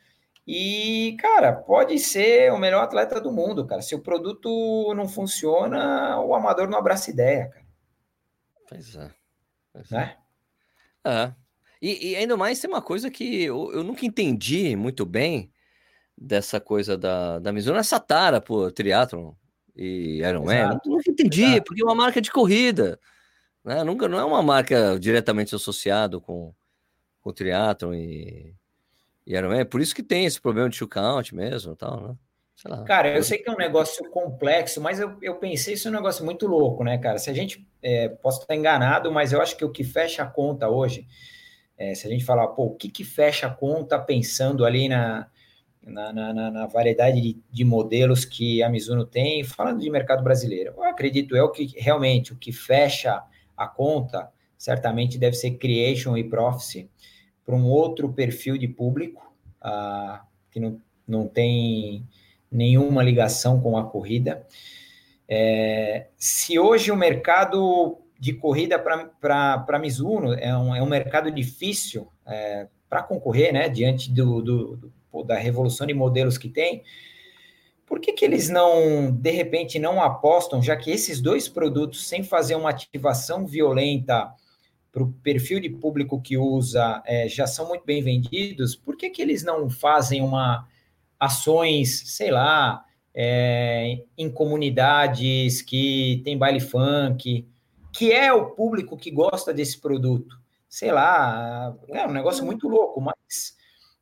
e, 0.51 1.15
cara, 1.19 1.53
pode 1.53 1.99
ser 1.99 2.51
o 2.51 2.57
melhor 2.57 2.83
atleta 2.83 3.21
do 3.21 3.31
mundo, 3.31 3.67
cara. 3.67 3.83
Se 3.83 3.93
o 3.93 4.01
produto 4.01 4.91
não 4.95 5.07
funciona, 5.07 6.19
o 6.21 6.33
amador 6.33 6.67
não 6.67 6.79
abraça 6.79 7.11
ideia, 7.11 7.49
cara. 7.49 7.65
Pois 8.67 8.95
é. 8.95 9.11
Pois 9.71 9.91
né? 9.91 10.15
é. 11.05 11.11
é. 11.11 11.33
E, 11.79 12.09
e, 12.09 12.15
ainda 12.15 12.35
mais 12.35 12.59
tem 12.59 12.67
uma 12.67 12.81
coisa 12.81 13.11
que 13.11 13.43
eu, 13.43 13.71
eu, 13.71 13.83
nunca 13.83 14.05
entendi 14.07 14.75
muito 14.75 15.05
bem 15.05 15.51
dessa 16.17 16.59
coisa 16.59 16.97
da, 16.97 17.37
da 17.37 17.53
Mizuno, 17.53 17.77
essa 17.77 17.99
tara 17.99 18.41
por 18.41 18.71
triatlon 18.71 19.33
e 19.75 20.17
Ironman. 20.17 20.79
Nunca 20.83 21.11
entendi, 21.11 21.43
Exato. 21.43 21.63
porque 21.63 21.81
é 21.83 21.85
uma 21.85 21.95
marca 21.95 22.19
de 22.19 22.31
corrida. 22.31 22.99
Né? 23.63 23.83
Nunca, 23.83 24.07
não 24.07 24.19
é 24.19 24.25
uma 24.25 24.41
marca 24.41 24.97
diretamente 24.99 25.53
associada 25.55 26.19
com, 26.19 26.53
com 27.21 27.33
triatlon 27.33 27.93
e, 27.93 28.55
e 29.25 29.35
Ironman. 29.35 29.65
Por 29.65 29.81
isso 29.81 29.95
que 29.95 30.03
tem 30.03 30.25
esse 30.25 30.39
problema 30.39 30.69
de 30.69 30.77
shoe 30.77 30.87
count 30.87 31.35
mesmo 31.35 31.75
tal, 31.75 32.01
né? 32.01 32.15
Cara, 32.85 33.15
eu 33.15 33.23
sei 33.23 33.37
que 33.37 33.49
é 33.49 33.53
um 33.53 33.57
negócio 33.57 34.09
complexo, 34.09 34.81
mas 34.81 34.99
eu, 34.99 35.17
eu 35.21 35.35
pensei 35.35 35.75
isso 35.75 35.87
é 35.87 35.91
um 35.91 35.93
negócio 35.93 36.25
muito 36.25 36.45
louco, 36.45 36.83
né, 36.83 36.97
cara? 36.97 37.17
Se 37.17 37.29
a 37.29 37.33
gente, 37.33 37.65
é, 37.81 38.09
posso 38.09 38.41
estar 38.41 38.53
enganado, 38.53 39.09
mas 39.09 39.31
eu 39.31 39.41
acho 39.41 39.55
que 39.55 39.63
o 39.63 39.71
que 39.71 39.81
fecha 39.81 40.23
a 40.23 40.25
conta 40.25 40.67
hoje 40.67 41.07
é, 41.79 41.95
se 41.95 42.05
a 42.05 42.09
gente 42.09 42.25
falar, 42.25 42.49
pô, 42.49 42.65
o 42.65 42.75
que, 42.75 42.89
que 42.89 43.05
fecha 43.05 43.47
a 43.47 43.49
conta 43.49 43.97
pensando 43.97 44.65
ali 44.65 44.89
na, 44.89 45.27
na, 45.81 46.11
na, 46.11 46.51
na 46.51 46.67
variedade 46.67 47.21
de, 47.21 47.37
de, 47.49 47.63
modelos 47.63 48.25
que 48.25 48.61
a 48.61 48.69
Mizuno 48.69 49.05
tem, 49.05 49.45
falando 49.45 49.79
de 49.79 49.89
mercado 49.89 50.21
brasileiro, 50.21 50.73
eu 50.75 50.83
acredito 50.83 51.37
eu 51.37 51.49
que 51.49 51.73
realmente 51.77 52.33
o 52.33 52.35
que 52.35 52.51
fecha 52.51 53.23
a 53.59 53.67
conta 53.67 54.31
certamente 54.57 55.17
deve 55.17 55.35
ser 55.35 55.51
Creation 55.51 56.17
e 56.17 56.23
Prophecy 56.23 56.89
para 57.45 57.55
um 57.55 57.65
outro 57.65 58.11
perfil 58.13 58.57
de 58.57 58.67
público 58.67 59.33
uh, 59.61 60.19
que 60.49 60.59
não, 60.59 60.81
não 61.07 61.27
tem 61.27 62.07
nenhuma 62.51 63.03
ligação 63.03 63.59
com 63.61 63.77
a 63.77 63.85
corrida. 63.85 64.45
É, 65.27 66.07
se 66.17 66.57
hoje 66.57 66.91
o 66.91 66.95
mercado 66.95 67.99
de 68.19 68.33
corrida 68.33 68.79
para 68.79 69.79
Mizuno 69.79 70.33
é 70.33 70.55
um, 70.57 70.75
é 70.75 70.81
um 70.81 70.87
mercado 70.87 71.31
difícil 71.31 72.07
é, 72.25 72.67
para 72.89 73.03
concorrer, 73.03 73.53
né? 73.53 73.69
Diante 73.69 74.11
do, 74.11 74.41
do, 74.41 74.91
do, 75.11 75.23
da 75.23 75.35
revolução 75.35 75.85
de 75.85 75.93
modelos 75.93 76.37
que 76.37 76.49
tem. 76.49 76.83
Por 77.89 77.99
que, 77.99 78.13
que 78.13 78.23
eles 78.23 78.49
não, 78.49 79.11
de 79.11 79.31
repente, 79.31 79.79
não 79.79 79.99
apostam, 79.99 80.61
já 80.61 80.77
que 80.77 80.91
esses 80.91 81.19
dois 81.19 81.49
produtos, 81.49 82.07
sem 82.07 82.23
fazer 82.23 82.53
uma 82.53 82.69
ativação 82.69 83.47
violenta 83.47 84.31
para 84.91 85.01
o 85.01 85.11
perfil 85.11 85.59
de 85.59 85.71
público 85.71 86.21
que 86.21 86.37
usa, 86.37 87.01
é, 87.03 87.27
já 87.27 87.47
são 87.47 87.67
muito 87.67 87.83
bem 87.83 88.03
vendidos, 88.03 88.75
por 88.75 88.95
que, 88.95 89.09
que 89.09 89.23
eles 89.23 89.43
não 89.43 89.71
fazem 89.71 90.21
uma 90.21 90.67
ações, 91.19 92.03
sei 92.15 92.29
lá, 92.29 92.85
é, 93.13 94.03
em 94.15 94.31
comunidades 94.31 95.63
que 95.63 96.21
tem 96.23 96.37
baile 96.37 96.59
funk, 96.59 97.47
que 97.91 98.11
é 98.13 98.31
o 98.31 98.51
público 98.51 98.95
que 98.95 99.09
gosta 99.09 99.51
desse 99.51 99.79
produto. 99.79 100.39
Sei 100.69 100.91
lá, 100.91 101.75
é 101.89 102.05
um 102.05 102.11
negócio 102.11 102.45
muito 102.45 102.67
louco, 102.67 103.01
mas 103.01 103.57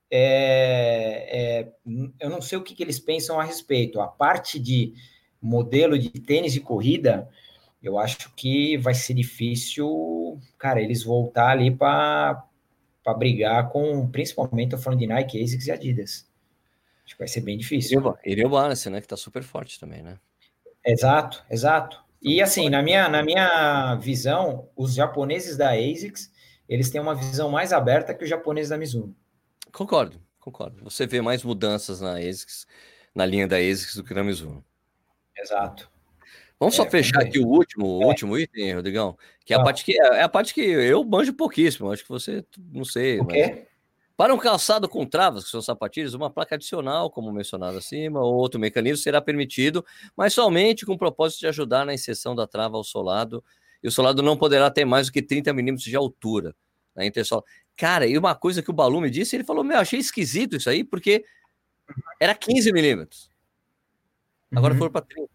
é, 0.10 1.28
é, 1.30 1.74
eu 2.20 2.30
não 2.30 2.42
sei 2.42 2.58
o 2.58 2.64
que, 2.64 2.74
que, 2.74 2.84
eles 2.84 3.00
pensam 3.00 3.40
a 3.40 3.44
respeito. 3.44 4.00
A 4.00 4.08
parte 4.08 4.60
de 4.60 4.94
modelo 5.42 5.98
de 5.98 6.10
tênis 6.10 6.54
de 6.54 6.60
corrida, 6.60 7.30
eu 7.82 7.98
acho 7.98 8.34
que 8.36 8.78
vai 8.78 8.94
ser 8.94 9.14
difícil, 9.14 10.40
cara, 10.58 10.82
eles 10.82 11.04
voltar 11.04 11.50
ali 11.50 11.72
para 11.72 12.44
brigar 13.18 13.70
com, 13.70 14.08
principalmente, 14.10 14.74
eu 14.74 14.80
falando 14.80 15.00
de 15.00 15.08
Nike, 15.08 15.42
ASICS 15.42 15.68
e 15.68 15.72
Adidas. 15.72 16.28
Acho 17.06 17.16
que 17.16 17.20
vai 17.20 17.28
ser 17.28 17.42
bem 17.42 17.58
difícil. 17.58 18.02
E 18.26 18.44
o 18.44 18.50
Balance, 18.50 18.90
né? 18.90 19.00
Que 19.00 19.08
tá 19.08 19.16
super 19.16 19.44
forte 19.44 19.80
também, 19.80 20.02
né? 20.02 20.18
Exato, 20.86 21.44
exato. 21.50 22.02
E 22.22 22.42
assim, 22.42 22.70
na 22.70 22.82
minha, 22.82 23.08
na 23.08 23.24
minha 23.24 23.96
visão, 23.96 24.68
os 24.76 24.94
japoneses 24.94 25.56
da 25.56 25.72
ASICS, 25.72 26.32
eles 26.68 26.90
têm 26.90 27.00
uma 27.00 27.16
visão 27.16 27.50
mais 27.50 27.72
aberta 27.72 28.14
que 28.14 28.24
os 28.24 28.30
japoneses 28.30 28.70
da 28.70 28.78
Mizuno. 28.78 29.16
Concordo, 29.78 30.20
concordo. 30.40 30.84
Você 30.86 31.06
vê 31.06 31.22
mais 31.22 31.44
mudanças 31.44 32.02
na 32.02 32.18
ASICS, 32.18 32.66
na 33.14 33.24
linha 33.28 33.48
da 33.48 33.58
ASICS 33.58 33.98
do 33.98 34.04
que 34.04 34.12
na 34.12 34.24
Mizuno. 34.24 34.66
Exato. 35.38 35.88
Vamos 36.60 36.74
só 36.74 36.84
é, 36.84 36.90
fechar 36.90 37.22
aqui 37.22 37.38
o 37.38 37.46
último, 37.46 38.02
é. 38.02 38.08
último 38.08 38.36
item, 38.40 38.74
Rodrigão, 38.74 39.16
que 39.46 39.54
é 39.54 39.56
a, 39.56 39.64
parte 39.64 39.86
que 39.86 40.02
é, 40.02 40.24
a 40.24 40.28
parte 40.28 40.52
que 40.52 40.62
eu 40.62 41.04
manjo 41.04 41.32
pouquíssimo, 41.32 41.92
acho 41.92 42.02
que 42.02 42.10
você, 42.10 42.44
não 42.74 42.84
sei. 42.84 43.20
O 43.20 43.28
quê? 43.28 43.54
Mas... 43.56 43.68
Para 44.18 44.34
um 44.34 44.40
calçado 44.40 44.90
com 44.90 45.06
travas, 45.06 45.44
que 45.44 45.52
são 45.52 45.62
sapatilhas, 45.62 46.16
uma 46.16 46.32
placa 46.32 46.56
adicional, 46.56 47.12
como 47.12 47.32
mencionado 47.32 47.78
acima, 47.78 48.20
ou 48.20 48.34
outro 48.34 48.60
mecanismo 48.60 48.98
será 48.98 49.22
permitido, 49.22 49.86
mas 50.16 50.34
somente 50.34 50.88
com 50.88 50.94
o 50.94 50.98
propósito 50.98 51.42
de 51.42 51.48
ajudar 51.50 51.86
na 51.86 51.94
inserção 51.94 52.36
da 52.36 52.48
trava 52.48 52.78
ao 52.78 52.84
solado, 52.84 53.44
e 53.84 53.88
o 53.88 53.92
solado 53.92 54.24
não 54.24 54.36
poderá 54.36 54.72
ter 54.72 54.86
mais 54.86 55.06
do 55.06 55.14
que 55.14 55.22
30 55.22 55.54
milímetros 55.54 55.88
de 55.88 55.96
altura 55.96 56.56
na 56.96 57.06
intersola. 57.06 57.44
Cara, 57.78 58.08
e 58.08 58.18
uma 58.18 58.34
coisa 58.34 58.64
que 58.64 58.72
o 58.72 58.74
Balu 58.74 59.00
me 59.00 59.10
disse, 59.10 59.36
ele 59.36 59.44
falou, 59.44 59.64
meu, 59.64 59.78
achei 59.78 60.00
esquisito 60.00 60.56
isso 60.56 60.68
aí, 60.68 60.84
porque 60.84 61.24
era 62.20 62.34
15 62.34 62.74
milímetros. 62.74 63.30
Agora 64.54 64.74
uhum. 64.74 64.80
foram 64.80 64.92
para 64.92 65.06
30 65.06 65.30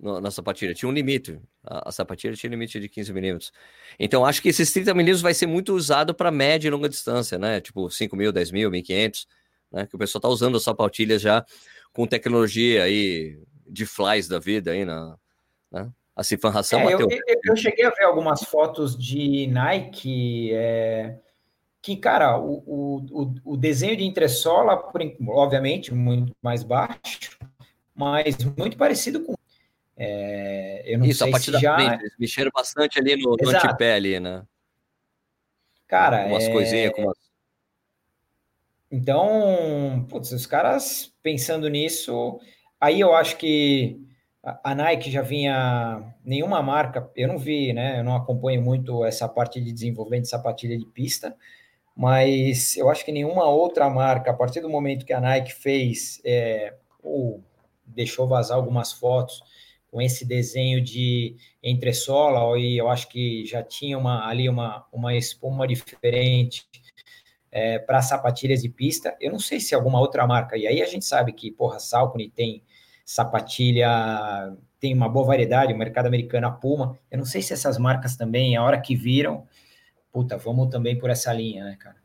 no, 0.00 0.20
na 0.20 0.30
sapatilha. 0.30 0.74
Tinha 0.74 0.88
um 0.88 0.92
limite. 0.92 1.40
A, 1.64 1.88
a 1.88 1.92
sapatilha 1.92 2.34
tinha 2.34 2.50
limite 2.50 2.78
de 2.78 2.88
15 2.88 3.12
milímetros. 3.12 3.52
Então, 3.98 4.24
acho 4.24 4.42
que 4.42 4.50
esses 4.50 4.70
30 4.70 4.92
milímetros 4.92 5.22
vai 5.22 5.32
ser 5.32 5.46
muito 5.46 5.74
usado 5.74 6.14
para 6.14 6.30
média 6.30 6.68
e 6.68 6.70
longa 6.70 6.88
distância, 6.88 7.38
né? 7.38 7.60
Tipo 7.60 7.88
5 7.88 8.14
mil, 8.16 8.32
10 8.32 8.50
mil, 8.50 8.70
1.500, 8.70 9.26
né? 9.72 9.86
Que 9.86 9.96
o 9.96 9.98
pessoal 9.98 10.20
está 10.20 10.28
usando 10.28 10.56
as 10.58 10.62
sapatilhas 10.62 11.22
já 11.22 11.44
com 11.92 12.06
tecnologia 12.06 12.84
aí 12.84 13.38
de 13.66 13.86
flies 13.86 14.28
da 14.28 14.38
vida 14.38 14.72
aí 14.72 14.84
na... 14.84 15.16
Né? 15.70 15.90
A 16.14 16.22
Cifan 16.22 16.50
Ração 16.50 16.80
é, 16.80 16.92
eu, 16.92 17.00
eu, 17.00 17.08
eu, 17.44 17.56
cheguei 17.56 17.86
a 17.86 17.90
ver 17.90 18.04
algumas 18.04 18.42
fotos 18.44 18.96
de 18.96 19.46
Nike... 19.46 20.52
É 20.52 21.18
que, 21.82 21.96
cara, 21.96 22.38
o, 22.38 23.04
o, 23.10 23.34
o 23.44 23.56
desenho 23.56 23.96
de 23.96 24.04
entressola, 24.04 24.76
por, 24.76 25.00
obviamente, 25.28 25.94
muito 25.94 26.32
mais 26.42 26.62
baixo, 26.62 27.38
mas 27.94 28.36
muito 28.56 28.76
parecido 28.76 29.20
com 29.24 29.34
é, 30.02 30.82
eu 30.86 30.98
não 30.98 31.04
Isso, 31.04 31.18
sei 31.18 31.28
a 31.28 31.30
partir 31.30 31.52
se 31.52 31.60
já... 31.60 31.74
frente, 31.74 32.00
eles 32.00 32.14
mexeram 32.18 32.50
bastante 32.54 32.98
ali 32.98 33.16
no, 33.16 33.36
no 33.38 33.50
antepé 33.50 33.92
ali, 33.92 34.18
né? 34.18 34.42
Cara, 35.86 36.24
umas 36.24 36.44
é... 36.44 36.50
coisinhas 36.50 36.92
com 36.94 37.02
umas... 37.02 37.18
Então, 38.90 40.06
putz, 40.08 40.32
os 40.32 40.46
caras 40.46 41.12
pensando 41.22 41.68
nisso, 41.68 42.40
aí 42.80 42.98
eu 42.98 43.14
acho 43.14 43.36
que 43.36 44.00
a 44.42 44.74
Nike 44.74 45.10
já 45.10 45.20
vinha 45.20 46.14
nenhuma 46.24 46.62
marca, 46.62 47.10
eu 47.14 47.28
não 47.28 47.38
vi, 47.38 47.74
né? 47.74 48.00
Eu 48.00 48.04
não 48.04 48.16
acompanho 48.16 48.62
muito 48.62 49.04
essa 49.04 49.28
parte 49.28 49.60
de 49.60 49.70
desenvolvimento 49.70 50.22
de 50.22 50.30
sapatilha 50.30 50.78
de 50.78 50.86
pista, 50.86 51.36
mas 52.00 52.78
eu 52.78 52.88
acho 52.88 53.04
que 53.04 53.12
nenhuma 53.12 53.44
outra 53.44 53.90
marca, 53.90 54.30
a 54.30 54.34
partir 54.34 54.62
do 54.62 54.70
momento 54.70 55.04
que 55.04 55.12
a 55.12 55.20
Nike 55.20 55.52
fez, 55.52 56.18
é, 56.24 56.72
ou 57.02 57.44
deixou 57.84 58.26
vazar 58.26 58.56
algumas 58.56 58.90
fotos 58.90 59.42
com 59.90 60.00
esse 60.00 60.24
desenho 60.24 60.80
de 60.80 61.36
entressola, 61.62 62.58
e 62.58 62.78
eu 62.78 62.88
acho 62.88 63.06
que 63.06 63.44
já 63.44 63.62
tinha 63.62 63.98
uma, 63.98 64.26
ali 64.26 64.48
uma, 64.48 64.86
uma 64.90 65.14
espuma 65.14 65.68
diferente 65.68 66.66
é, 67.52 67.78
para 67.78 68.00
sapatilhas 68.00 68.62
de 68.62 68.70
pista. 68.70 69.14
Eu 69.20 69.30
não 69.30 69.38
sei 69.38 69.60
se 69.60 69.74
alguma 69.74 70.00
outra 70.00 70.26
marca, 70.26 70.56
e 70.56 70.66
aí 70.66 70.80
a 70.80 70.86
gente 70.86 71.04
sabe 71.04 71.34
que, 71.34 71.50
porra, 71.50 71.78
Salcone 71.78 72.30
tem 72.30 72.62
sapatilha, 73.04 74.56
tem 74.80 74.94
uma 74.94 75.08
boa 75.08 75.26
variedade, 75.26 75.74
o 75.74 75.76
mercado 75.76 76.06
americano, 76.06 76.46
a 76.46 76.50
Puma. 76.50 76.98
Eu 77.10 77.18
não 77.18 77.26
sei 77.26 77.42
se 77.42 77.52
essas 77.52 77.76
marcas 77.76 78.16
também, 78.16 78.56
a 78.56 78.64
hora 78.64 78.80
que 78.80 78.96
viram, 78.96 79.46
puta, 80.12 80.36
vamos 80.36 80.70
também 80.70 80.98
por 80.98 81.10
essa 81.10 81.32
linha, 81.32 81.64
né, 81.64 81.76
cara? 81.78 81.96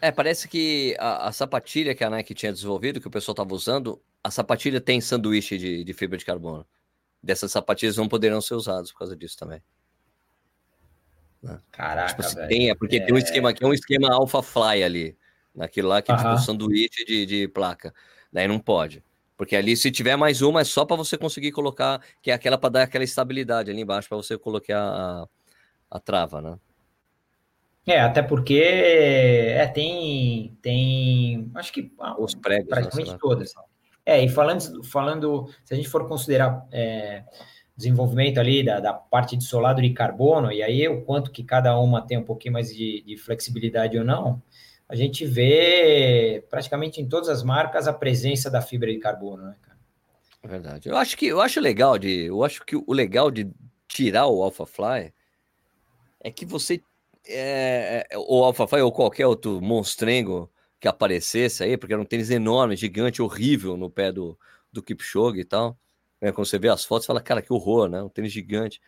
É, 0.00 0.10
parece 0.10 0.48
que 0.48 0.96
a, 0.98 1.28
a, 1.28 1.32
sapatilha 1.32 1.94
que 1.94 2.02
a 2.02 2.10
Nike 2.10 2.34
tinha 2.34 2.52
desenvolvido, 2.52 3.00
que 3.00 3.06
o 3.06 3.10
pessoal 3.10 3.34
estava 3.34 3.54
usando, 3.54 4.02
a 4.22 4.32
sapatilha 4.32 4.80
tem 4.80 5.00
sanduíche 5.00 5.56
de, 5.56 5.84
de, 5.84 5.92
fibra 5.92 6.18
de 6.18 6.24
carbono. 6.24 6.66
Dessas 7.22 7.52
sapatilhas 7.52 7.96
não 7.96 8.08
poderão 8.08 8.40
ser 8.40 8.54
usadas 8.54 8.90
por 8.90 8.98
causa 8.98 9.16
disso 9.16 9.38
também. 9.38 9.62
Né? 11.40 11.56
Caraca, 11.70 12.20
tipo, 12.20 12.48
Tem, 12.48 12.70
é 12.70 12.74
porque 12.74 12.96
é... 12.96 13.04
tem 13.04 13.14
um 13.14 13.18
esquema 13.18 13.50
aqui, 13.50 13.62
é 13.62 13.66
um 13.66 13.72
esquema 13.72 14.12
Alpha 14.12 14.42
Fly 14.42 14.82
ali. 14.82 15.16
Naquilo 15.54 15.88
lá 15.88 16.02
que 16.02 16.10
é 16.10 16.16
tipo 16.16 16.28
um 16.30 16.38
sanduíche 16.38 17.04
de, 17.04 17.24
de 17.24 17.46
placa. 17.48 17.94
Daí 18.32 18.48
não 18.48 18.58
pode. 18.58 19.04
Porque 19.36 19.54
ali, 19.54 19.76
se 19.76 19.90
tiver 19.90 20.16
mais 20.16 20.42
uma, 20.42 20.62
é 20.62 20.64
só 20.64 20.84
para 20.84 20.96
você 20.96 21.16
conseguir 21.16 21.52
colocar, 21.52 22.00
que 22.20 22.30
é 22.30 22.34
aquela 22.34 22.58
para 22.58 22.70
dar 22.70 22.82
aquela 22.82 23.04
estabilidade 23.04 23.70
ali 23.70 23.82
embaixo, 23.82 24.08
para 24.08 24.16
você 24.16 24.36
colocar 24.36 24.78
a, 24.78 25.28
a 25.90 26.00
trava, 26.00 26.40
né? 26.40 26.58
É, 27.86 28.00
até 28.00 28.22
porque 28.22 28.62
é, 28.62 29.66
tem, 29.66 30.56
tem, 30.62 31.50
acho 31.54 31.72
que 31.72 31.90
os 32.18 32.34
pregos, 32.34 32.68
né, 32.68 32.76
praticamente 32.76 33.18
todas. 33.18 33.52
É, 34.06 34.22
e 34.22 34.28
falando, 34.28 34.84
falando, 34.84 35.48
se 35.64 35.74
a 35.74 35.76
gente 35.76 35.88
for 35.88 36.06
considerar 36.06 36.66
é, 36.70 37.24
desenvolvimento 37.76 38.38
ali 38.38 38.64
da, 38.64 38.78
da 38.78 38.92
parte 38.92 39.36
de 39.36 39.44
solado 39.44 39.82
de 39.82 39.90
carbono, 39.90 40.52
e 40.52 40.62
aí 40.62 40.86
o 40.88 41.02
quanto 41.02 41.32
que 41.32 41.42
cada 41.42 41.76
uma 41.78 42.06
tem 42.06 42.18
um 42.18 42.24
pouquinho 42.24 42.54
mais 42.54 42.74
de, 42.74 43.02
de 43.02 43.16
flexibilidade 43.16 43.98
ou 43.98 44.04
não, 44.04 44.40
a 44.88 44.94
gente 44.94 45.24
vê 45.24 46.44
praticamente 46.50 47.00
em 47.00 47.08
todas 47.08 47.28
as 47.28 47.42
marcas 47.42 47.88
a 47.88 47.92
presença 47.92 48.50
da 48.50 48.60
fibra 48.60 48.92
de 48.92 48.98
carbono, 48.98 49.44
né, 49.44 49.56
cara? 49.60 49.78
É 50.42 50.48
verdade. 50.48 50.88
Eu 50.88 50.96
acho 50.96 51.16
que 51.16 51.26
eu 51.26 51.40
acho 51.40 51.60
legal 51.60 51.98
de, 51.98 52.26
eu 52.26 52.44
acho 52.44 52.64
que 52.64 52.76
o 52.76 52.92
legal 52.92 53.30
de 53.30 53.50
tirar 53.88 54.26
o 54.26 54.42
Alpha 54.42 54.66
Fly 54.66 55.12
é 56.20 56.30
que 56.30 56.44
você 56.44 56.82
é, 57.26 58.06
é, 58.10 58.18
o 58.18 58.44
Alpha 58.44 58.66
ou 58.82 58.92
qualquer 58.92 59.26
outro 59.26 59.60
monstrengo 59.60 60.50
que 60.80 60.88
aparecesse 60.88 61.62
aí, 61.62 61.76
porque 61.76 61.92
era 61.92 62.02
um 62.02 62.04
tênis 62.04 62.30
enorme, 62.30 62.76
gigante, 62.76 63.22
horrível 63.22 63.76
no 63.76 63.88
pé 63.88 64.10
do, 64.10 64.38
do 64.72 64.82
Kipchoge 64.82 65.40
e 65.40 65.44
tal. 65.44 65.78
É, 66.20 66.32
quando 66.32 66.46
você 66.46 66.58
vê 66.58 66.68
as 66.68 66.84
fotos, 66.84 67.06
fala, 67.06 67.20
cara, 67.20 67.42
que 67.42 67.52
horror, 67.52 67.88
né? 67.88 68.02
Um 68.02 68.08
tênis 68.08 68.32
gigante. 68.32 68.80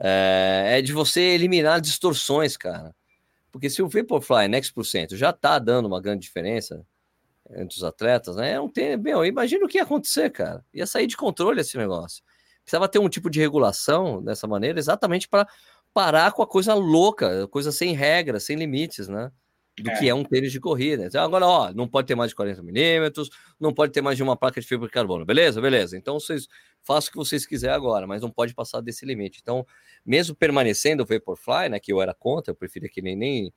É, 0.00 0.78
é 0.78 0.82
de 0.82 0.92
você 0.92 1.20
eliminar 1.20 1.80
distorções, 1.80 2.56
cara. 2.56 2.94
Porque 3.50 3.68
se 3.68 3.82
o 3.82 3.88
Vaporfly 3.88 4.48
Next 4.48 4.72
por 4.72 4.84
cento 4.84 5.16
já 5.16 5.32
tá 5.32 5.58
dando 5.58 5.86
uma 5.86 6.00
grande 6.00 6.22
diferença 6.22 6.84
entre 7.50 7.76
os 7.76 7.84
atletas, 7.84 8.36
né? 8.36 8.52
É 8.52 8.60
um 8.60 8.68
tênis, 8.68 8.98
meu, 9.02 9.24
imagina 9.24 9.64
o 9.64 9.68
que 9.68 9.78
ia 9.78 9.84
acontecer, 9.84 10.30
cara. 10.30 10.64
Ia 10.72 10.86
sair 10.86 11.06
de 11.06 11.16
controle 11.16 11.60
esse 11.60 11.76
negócio. 11.76 12.24
Precisava 12.64 12.88
ter 12.88 12.98
um 12.98 13.08
tipo 13.08 13.28
de 13.28 13.40
regulação 13.40 14.22
dessa 14.22 14.46
maneira, 14.46 14.78
exatamente 14.78 15.28
para 15.28 15.46
parar 15.92 16.32
com 16.32 16.42
a 16.42 16.46
coisa 16.46 16.74
louca, 16.74 17.46
coisa 17.48 17.70
sem 17.70 17.94
regras, 17.94 18.44
sem 18.44 18.56
limites, 18.56 19.08
né? 19.08 19.30
Do 19.78 19.90
é. 19.90 19.98
que 19.98 20.08
é 20.08 20.14
um 20.14 20.22
tênis 20.22 20.52
de 20.52 20.60
corrida. 20.60 21.06
Então, 21.06 21.24
agora, 21.24 21.46
ó, 21.46 21.72
não 21.72 21.88
pode 21.88 22.06
ter 22.06 22.14
mais 22.14 22.30
de 22.30 22.34
40 22.34 22.62
milímetros, 22.62 23.30
não 23.58 23.72
pode 23.72 23.92
ter 23.92 24.02
mais 24.02 24.16
de 24.16 24.22
uma 24.22 24.36
placa 24.36 24.60
de 24.60 24.66
fibra 24.66 24.86
de 24.86 24.92
carbono, 24.92 25.24
beleza? 25.24 25.60
Beleza. 25.62 25.96
Então, 25.96 26.20
vocês 26.20 26.46
façam 26.82 27.08
o 27.08 27.12
que 27.12 27.16
vocês 27.16 27.46
quiserem 27.46 27.74
agora, 27.74 28.06
mas 28.06 28.20
não 28.20 28.30
pode 28.30 28.54
passar 28.54 28.82
desse 28.82 29.06
limite. 29.06 29.40
Então, 29.42 29.66
mesmo 30.04 30.34
permanecendo 30.34 31.02
o 31.02 31.06
Vaporfly, 31.06 31.70
né, 31.70 31.80
que 31.80 31.92
eu 31.92 32.02
era 32.02 32.12
contra, 32.12 32.50
eu 32.50 32.54
preferia 32.54 32.88
que 32.88 33.00
nem, 33.00 33.16
nem 33.16 33.52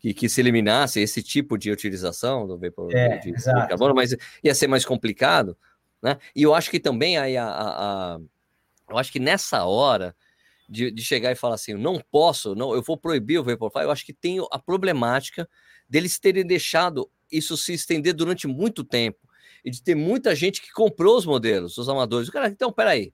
que, 0.00 0.14
que 0.14 0.28
se 0.28 0.40
eliminasse 0.40 0.98
esse 0.98 1.22
tipo 1.22 1.58
de 1.58 1.70
utilização 1.70 2.46
do 2.46 2.58
Vapor 2.58 2.90
é, 2.90 3.18
de, 3.18 3.32
de 3.32 3.44
carbono, 3.44 3.94
mas 3.94 4.16
ia 4.42 4.54
ser 4.54 4.66
mais 4.66 4.84
complicado, 4.84 5.56
né? 6.02 6.16
E 6.34 6.42
eu 6.42 6.54
acho 6.54 6.70
que 6.70 6.80
também 6.80 7.18
aí 7.18 7.36
a, 7.36 7.46
a, 7.46 8.14
a 8.14 8.20
eu 8.88 8.96
acho 8.96 9.12
que 9.12 9.20
nessa 9.20 9.64
hora 9.66 10.16
de, 10.70 10.88
de 10.92 11.02
chegar 11.02 11.32
e 11.32 11.34
falar 11.34 11.56
assim, 11.56 11.74
não 11.74 12.00
posso, 12.10 12.54
não, 12.54 12.72
eu 12.72 12.80
vou 12.80 12.96
proibir 12.96 13.40
o 13.40 13.44
Vaporfly, 13.44 13.82
eu 13.82 13.90
acho 13.90 14.06
que 14.06 14.12
tem 14.12 14.38
a 14.52 14.58
problemática 14.58 15.48
deles 15.88 16.16
terem 16.20 16.46
deixado 16.46 17.10
isso 17.30 17.56
se 17.56 17.72
estender 17.72 18.14
durante 18.14 18.46
muito 18.46 18.84
tempo 18.84 19.18
e 19.64 19.70
de 19.70 19.82
ter 19.82 19.96
muita 19.96 20.34
gente 20.34 20.62
que 20.62 20.70
comprou 20.70 21.16
os 21.18 21.26
modelos, 21.26 21.76
os 21.76 21.88
amadores. 21.88 22.28
O 22.28 22.32
cara, 22.32 22.48
então, 22.48 22.72
peraí, 22.72 23.12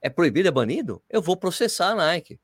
é 0.00 0.08
proibido, 0.08 0.48
é 0.48 0.52
banido? 0.52 1.02
Eu 1.10 1.20
vou 1.20 1.36
processar 1.36 1.90
a 1.90 1.94
Nike. 1.96 2.38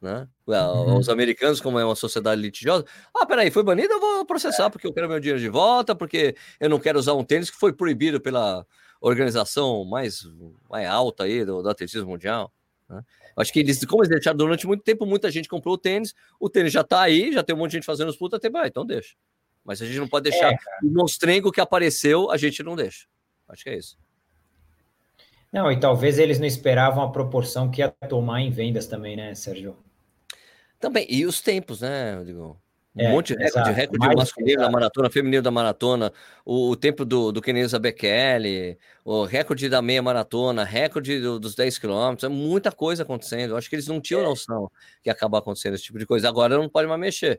Né? 0.00 0.26
Uhum. 0.46 0.98
Os 0.98 1.08
americanos, 1.08 1.60
como 1.60 1.78
é 1.78 1.84
uma 1.84 1.94
sociedade 1.94 2.40
litigiosa, 2.40 2.86
ah, 3.14 3.26
peraí, 3.26 3.50
foi 3.50 3.62
banido, 3.62 3.92
eu 3.92 4.00
vou 4.00 4.24
processar 4.24 4.70
porque 4.70 4.86
eu 4.86 4.92
quero 4.92 5.08
meu 5.08 5.20
dinheiro 5.20 5.40
de 5.40 5.48
volta, 5.48 5.94
porque 5.94 6.34
eu 6.58 6.70
não 6.70 6.80
quero 6.80 6.98
usar 6.98 7.12
um 7.12 7.24
tênis 7.24 7.50
que 7.50 7.56
foi 7.56 7.72
proibido 7.72 8.20
pela 8.20 8.66
organização 9.00 9.84
mais, 9.84 10.22
mais 10.70 10.88
alta 10.88 11.24
aí 11.24 11.44
do, 11.44 11.62
do 11.62 11.68
atletismo 11.68 12.08
mundial. 12.08 12.52
Né? 12.88 13.02
Acho 13.36 13.52
que 13.52 13.60
eles, 13.60 13.84
como 13.84 14.02
eles 14.02 14.10
deixaram 14.10 14.36
durante 14.36 14.66
muito 14.66 14.82
tempo, 14.82 15.04
muita 15.04 15.30
gente 15.30 15.48
comprou 15.48 15.74
o 15.74 15.78
tênis, 15.78 16.14
o 16.40 16.48
tênis 16.48 16.72
já 16.72 16.82
tá 16.82 17.02
aí, 17.02 17.32
já 17.32 17.42
tem 17.42 17.54
um 17.54 17.58
monte 17.58 17.72
de 17.72 17.76
gente 17.76 17.86
fazendo 17.86 18.08
os 18.08 18.16
puta 18.16 18.40
tempo, 18.40 18.56
ah, 18.56 18.66
então 18.66 18.84
deixa. 18.84 19.14
Mas 19.62 19.82
a 19.82 19.86
gente 19.86 19.98
não 19.98 20.08
pode 20.08 20.30
deixar 20.30 20.52
é, 20.52 20.56
o 20.82 20.88
monstrengo 20.88 21.52
que 21.52 21.60
apareceu, 21.60 22.30
a 22.30 22.36
gente 22.36 22.62
não 22.62 22.74
deixa. 22.74 23.06
Acho 23.48 23.64
que 23.64 23.70
é 23.70 23.76
isso. 23.76 23.98
Não, 25.52 25.70
e 25.70 25.78
talvez 25.78 26.18
eles 26.18 26.38
não 26.38 26.46
esperavam 26.46 27.02
a 27.02 27.10
proporção 27.10 27.70
que 27.70 27.80
ia 27.80 27.90
tomar 28.08 28.40
em 28.40 28.50
vendas 28.50 28.86
também, 28.86 29.16
né, 29.16 29.34
Sérgio? 29.34 29.76
Também, 30.78 31.06
e 31.08 31.26
os 31.26 31.40
tempos, 31.40 31.80
né, 31.80 32.16
Rodrigo? 32.16 32.60
Um 32.96 33.02
é, 33.02 33.10
monte 33.10 33.36
de 33.36 33.42
recorde, 33.42 33.70
recorde 33.72 34.16
masculino 34.16 34.62
da 34.62 34.70
maratona, 34.70 35.10
feminino 35.10 35.42
da 35.42 35.50
maratona, 35.50 36.12
o, 36.46 36.70
o 36.70 36.76
tempo 36.76 37.04
do, 37.04 37.30
do 37.30 37.42
Kenenisa 37.42 37.78
Bekele, 37.78 38.78
o 39.04 39.24
recorde 39.24 39.68
da 39.68 39.82
meia 39.82 40.02
maratona, 40.02 40.64
recorde 40.64 41.20
do, 41.20 41.38
dos 41.38 41.54
10 41.54 41.78
quilômetros, 41.78 42.24
é 42.24 42.28
muita 42.28 42.72
coisa 42.72 43.02
acontecendo. 43.02 43.50
Eu 43.50 43.58
acho 43.58 43.68
que 43.68 43.76
eles 43.76 43.86
não 43.86 44.00
tinham 44.00 44.22
é. 44.22 44.24
noção 44.24 44.70
que 45.02 45.10
ia 45.10 45.12
acabar 45.12 45.38
acontecendo 45.38 45.74
esse 45.74 45.84
tipo 45.84 45.98
de 45.98 46.06
coisa. 46.06 46.26
Agora 46.26 46.56
não 46.56 46.70
pode 46.70 46.88
mais 46.88 46.98
mexer. 46.98 47.38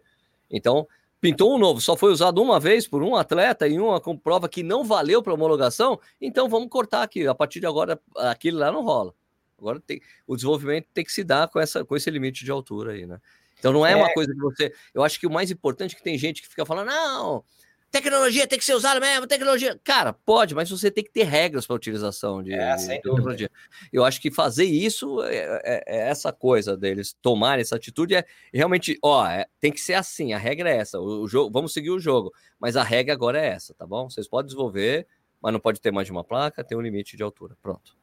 Então, 0.52 0.88
pintou 1.20 1.56
um 1.56 1.58
novo, 1.58 1.82
só 1.82 1.98
foi 1.98 2.12
usado 2.12 2.40
uma 2.40 2.60
vez 2.60 2.88
por 2.88 3.02
um 3.02 3.16
atleta 3.16 3.68
e 3.68 3.80
uma 3.80 4.00
com 4.00 4.16
prova 4.16 4.48
que 4.48 4.62
não 4.62 4.84
valeu 4.84 5.24
para 5.24 5.34
homologação, 5.34 6.00
então 6.22 6.48
vamos 6.48 6.70
cortar 6.70 7.02
aqui. 7.02 7.26
A 7.26 7.34
partir 7.34 7.60
de 7.60 7.66
agora, 7.66 8.00
aquilo 8.16 8.60
lá 8.60 8.72
não 8.72 8.84
rola. 8.84 9.12
Agora 9.58 9.80
tem, 9.80 10.00
o 10.28 10.36
desenvolvimento 10.36 10.86
tem 10.94 11.04
que 11.04 11.12
se 11.12 11.24
dar 11.24 11.48
com, 11.48 11.60
essa, 11.60 11.84
com 11.84 11.96
esse 11.96 12.12
limite 12.12 12.46
de 12.46 12.52
altura 12.52 12.92
aí, 12.92 13.08
né? 13.08 13.20
Então 13.60 13.74
não 13.74 13.86
é, 13.86 13.94
é, 13.94 13.96
uma 13.96 14.12
coisa 14.14 14.34
que 14.34 14.40
você. 14.40 14.74
Eu 14.94 15.04
acho 15.04 15.20
que 15.20 15.28
o 15.28 15.32
mais 15.32 15.52
importante 15.52 15.96
é 15.96 15.98
que 15.98 16.04
tem 16.04 16.18
gente 16.18 16.42
que 16.42 16.48
fica 16.48 16.66
falando, 16.66 16.88
não, 16.88 17.44
tecnologia 17.92 18.48
tem 18.48 18.60
que 18.60 18.66
ser 18.66 18.74
usada 18.74 19.00
mesmo, 19.00 19.28
tecnologia. 19.28 19.80
Cara, 19.84 20.14
pode, 20.14 20.54
mas 20.54 20.70
você 20.70 20.92
tem 20.92 21.04
que 21.04 21.12
ter 21.12 21.24
regras 21.24 21.66
para 21.66 21.76
a 21.76 21.78
utilização 21.78 22.44
de, 22.44 22.54
é, 22.54 22.76
de 22.76 22.88
tecnologia. 22.88 23.50
Eu 23.92 24.04
acho 24.04 24.22
que 24.22 24.32
fazer 24.32 24.66
isso 24.66 25.24
é, 25.24 25.38
é, 25.38 25.84
é, 25.88 26.10
essa 26.10 26.32
coisa 26.32 26.76
deles 26.76 27.16
tomarem 27.22 27.62
essa 27.62 27.76
atitude 27.76 28.16
é 28.16 28.26
realmente, 28.54 28.98
ó, 29.02 29.26
é, 29.26 29.46
tem 29.60 29.72
que 29.72 29.80
ser 29.80 29.94
assim, 29.94 30.34
a 30.34 30.38
regra 30.38 30.70
é 30.70 30.78
essa. 30.78 31.00
O, 31.00 31.24
o, 31.24 31.28
jogo, 31.28 31.52
vamos 31.52 31.74
seguir 31.74 31.92
o 31.92 32.00
jogo, 32.00 32.32
mas 32.60 32.76
a 32.76 32.84
regra 32.84 33.14
agora 33.14 33.40
é 33.40 33.48
essa, 33.48 33.74
tá 33.74 33.86
bom? 33.86 34.10
Vocês 34.10 34.28
podem 34.28 34.48
desenvolver, 34.48 35.08
mas 35.42 35.54
não 35.54 35.60
pode 35.60 35.80
ter 35.80 35.92
mais 35.92 36.06
de 36.06 36.12
uma 36.12 36.24
placa, 36.24 36.64
tem 36.64 36.78
um 36.78 36.82
limite 36.82 37.16
de 37.16 37.24
altura. 37.24 37.56
Pronto. 37.62 37.96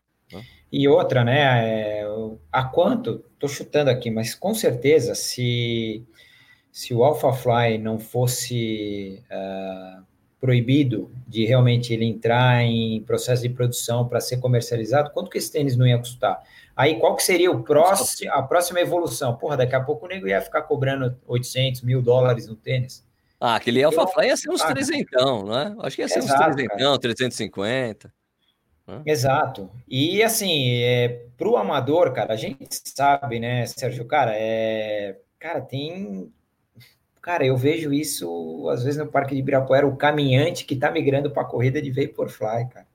E 0.72 0.88
outra, 0.88 1.22
né? 1.22 2.00
É, 2.00 2.06
a 2.50 2.64
quanto? 2.64 3.24
Estou 3.32 3.48
chutando 3.48 3.90
aqui, 3.90 4.10
mas 4.10 4.34
com 4.34 4.52
certeza, 4.54 5.14
se, 5.14 6.04
se 6.72 6.92
o 6.92 7.04
AlphaFly 7.04 7.78
não 7.78 7.98
fosse 7.98 9.22
uh, 9.30 10.02
proibido 10.40 11.10
de 11.28 11.44
realmente 11.44 11.92
ele 11.92 12.04
entrar 12.04 12.62
em 12.64 13.00
processo 13.02 13.42
de 13.42 13.48
produção 13.48 14.08
para 14.08 14.20
ser 14.20 14.38
comercializado, 14.38 15.10
quanto 15.10 15.30
que 15.30 15.38
esse 15.38 15.52
tênis 15.52 15.76
não 15.76 15.86
ia 15.86 15.98
custar? 15.98 16.42
Aí 16.76 16.98
qual 16.98 17.14
que 17.14 17.22
seria 17.22 17.50
o 17.52 17.62
próximo, 17.62 18.32
a 18.32 18.42
próxima 18.42 18.80
evolução? 18.80 19.36
Porra, 19.36 19.58
daqui 19.58 19.76
a 19.76 19.80
pouco 19.80 20.06
o 20.06 20.08
nego 20.08 20.26
ia 20.26 20.40
ficar 20.40 20.62
cobrando 20.62 21.16
800 21.26 21.82
mil 21.82 22.02
dólares 22.02 22.48
no 22.48 22.56
tênis. 22.56 23.06
Ah, 23.40 23.56
aquele 23.56 23.82
AlphaFly 23.84 24.26
ia 24.26 24.36
ser 24.36 24.50
uns 24.50 24.62
300, 24.62 25.44
né? 25.44 25.76
Acho 25.80 25.96
que 25.96 26.02
ia 26.02 26.08
ser 26.08 26.18
Exato, 26.18 26.50
uns 26.50 26.56
300, 26.56 26.98
350. 26.98 28.12
Exato. 29.06 29.70
E 29.88 30.22
assim, 30.22 30.82
é, 30.82 31.26
para 31.36 31.48
o 31.48 31.56
amador, 31.56 32.12
cara, 32.12 32.34
a 32.34 32.36
gente 32.36 32.66
sabe, 32.70 33.40
né, 33.40 33.66
Sérgio, 33.66 34.04
cara, 34.04 34.32
é, 34.34 35.18
cara, 35.38 35.60
tem, 35.60 36.30
cara, 37.22 37.46
eu 37.46 37.56
vejo 37.56 37.92
isso 37.92 38.68
às 38.70 38.84
vezes 38.84 38.98
no 38.98 39.06
Parque 39.06 39.34
de 39.34 39.40
Ibirapuera, 39.40 39.86
o 39.86 39.96
caminhante 39.96 40.64
que 40.64 40.76
tá 40.76 40.90
migrando 40.90 41.30
para 41.30 41.42
a 41.42 41.46
corrida 41.46 41.80
de 41.80 41.90
Vaporfly, 41.90 42.68
cara. 42.68 42.86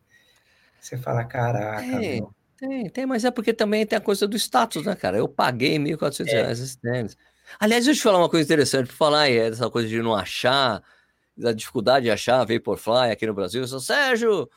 Você 0.80 0.98
fala, 0.98 1.26
caraca, 1.26 1.82
tem, 1.82 2.28
tem, 2.56 2.90
tem, 2.90 3.06
mas 3.06 3.26
é 3.26 3.32
porque 3.32 3.54
também 3.54 3.86
tem 3.86 3.98
a 3.98 4.02
coisa 4.02 4.28
do 4.28 4.38
status, 4.38 4.86
né, 4.86 4.96
cara? 4.96 5.18
Eu 5.18 5.28
paguei 5.28 5.78
1.400 5.78 6.28
é. 6.28 6.32
reais 6.32 6.60
esses 6.60 6.76
tênis. 6.76 7.18
Aliás, 7.60 7.86
deixa 7.86 7.98
eu 7.98 8.02
te 8.02 8.04
falar 8.04 8.20
uma 8.20 8.30
coisa 8.30 8.46
interessante, 8.46 8.88
para 8.88 8.96
falar 8.96 9.22
aí, 9.22 9.38
essa 9.38 9.70
coisa 9.70 9.88
de 9.88 10.02
não 10.02 10.14
achar, 10.14 10.84
da 11.36 11.52
dificuldade 11.52 12.06
de 12.06 12.12
achar 12.12 12.46
Vaporfly 12.46 13.12
aqui 13.12 13.26
no 13.26 13.34
Brasil. 13.34 13.62
Eu 13.62 13.68
sou, 13.68 13.80
Sérgio, 13.80 14.50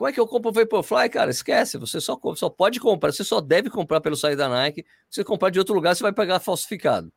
como 0.00 0.08
é 0.08 0.14
que 0.14 0.18
eu 0.18 0.26
compro 0.26 0.48
o 0.48 0.52
Vaporfly, 0.54 1.10
cara? 1.10 1.30
Esquece, 1.30 1.76
você 1.76 2.00
só, 2.00 2.18
só 2.34 2.48
pode 2.48 2.80
comprar, 2.80 3.12
você 3.12 3.22
só 3.22 3.38
deve 3.38 3.68
comprar 3.68 4.00
pelo 4.00 4.16
site 4.16 4.34
da 4.34 4.48
Nike. 4.48 4.82
Se 5.10 5.16
você 5.16 5.24
comprar 5.24 5.50
de 5.50 5.58
outro 5.58 5.74
lugar, 5.74 5.94
você 5.94 6.02
vai 6.02 6.10
pegar 6.10 6.40
falsificado, 6.40 7.12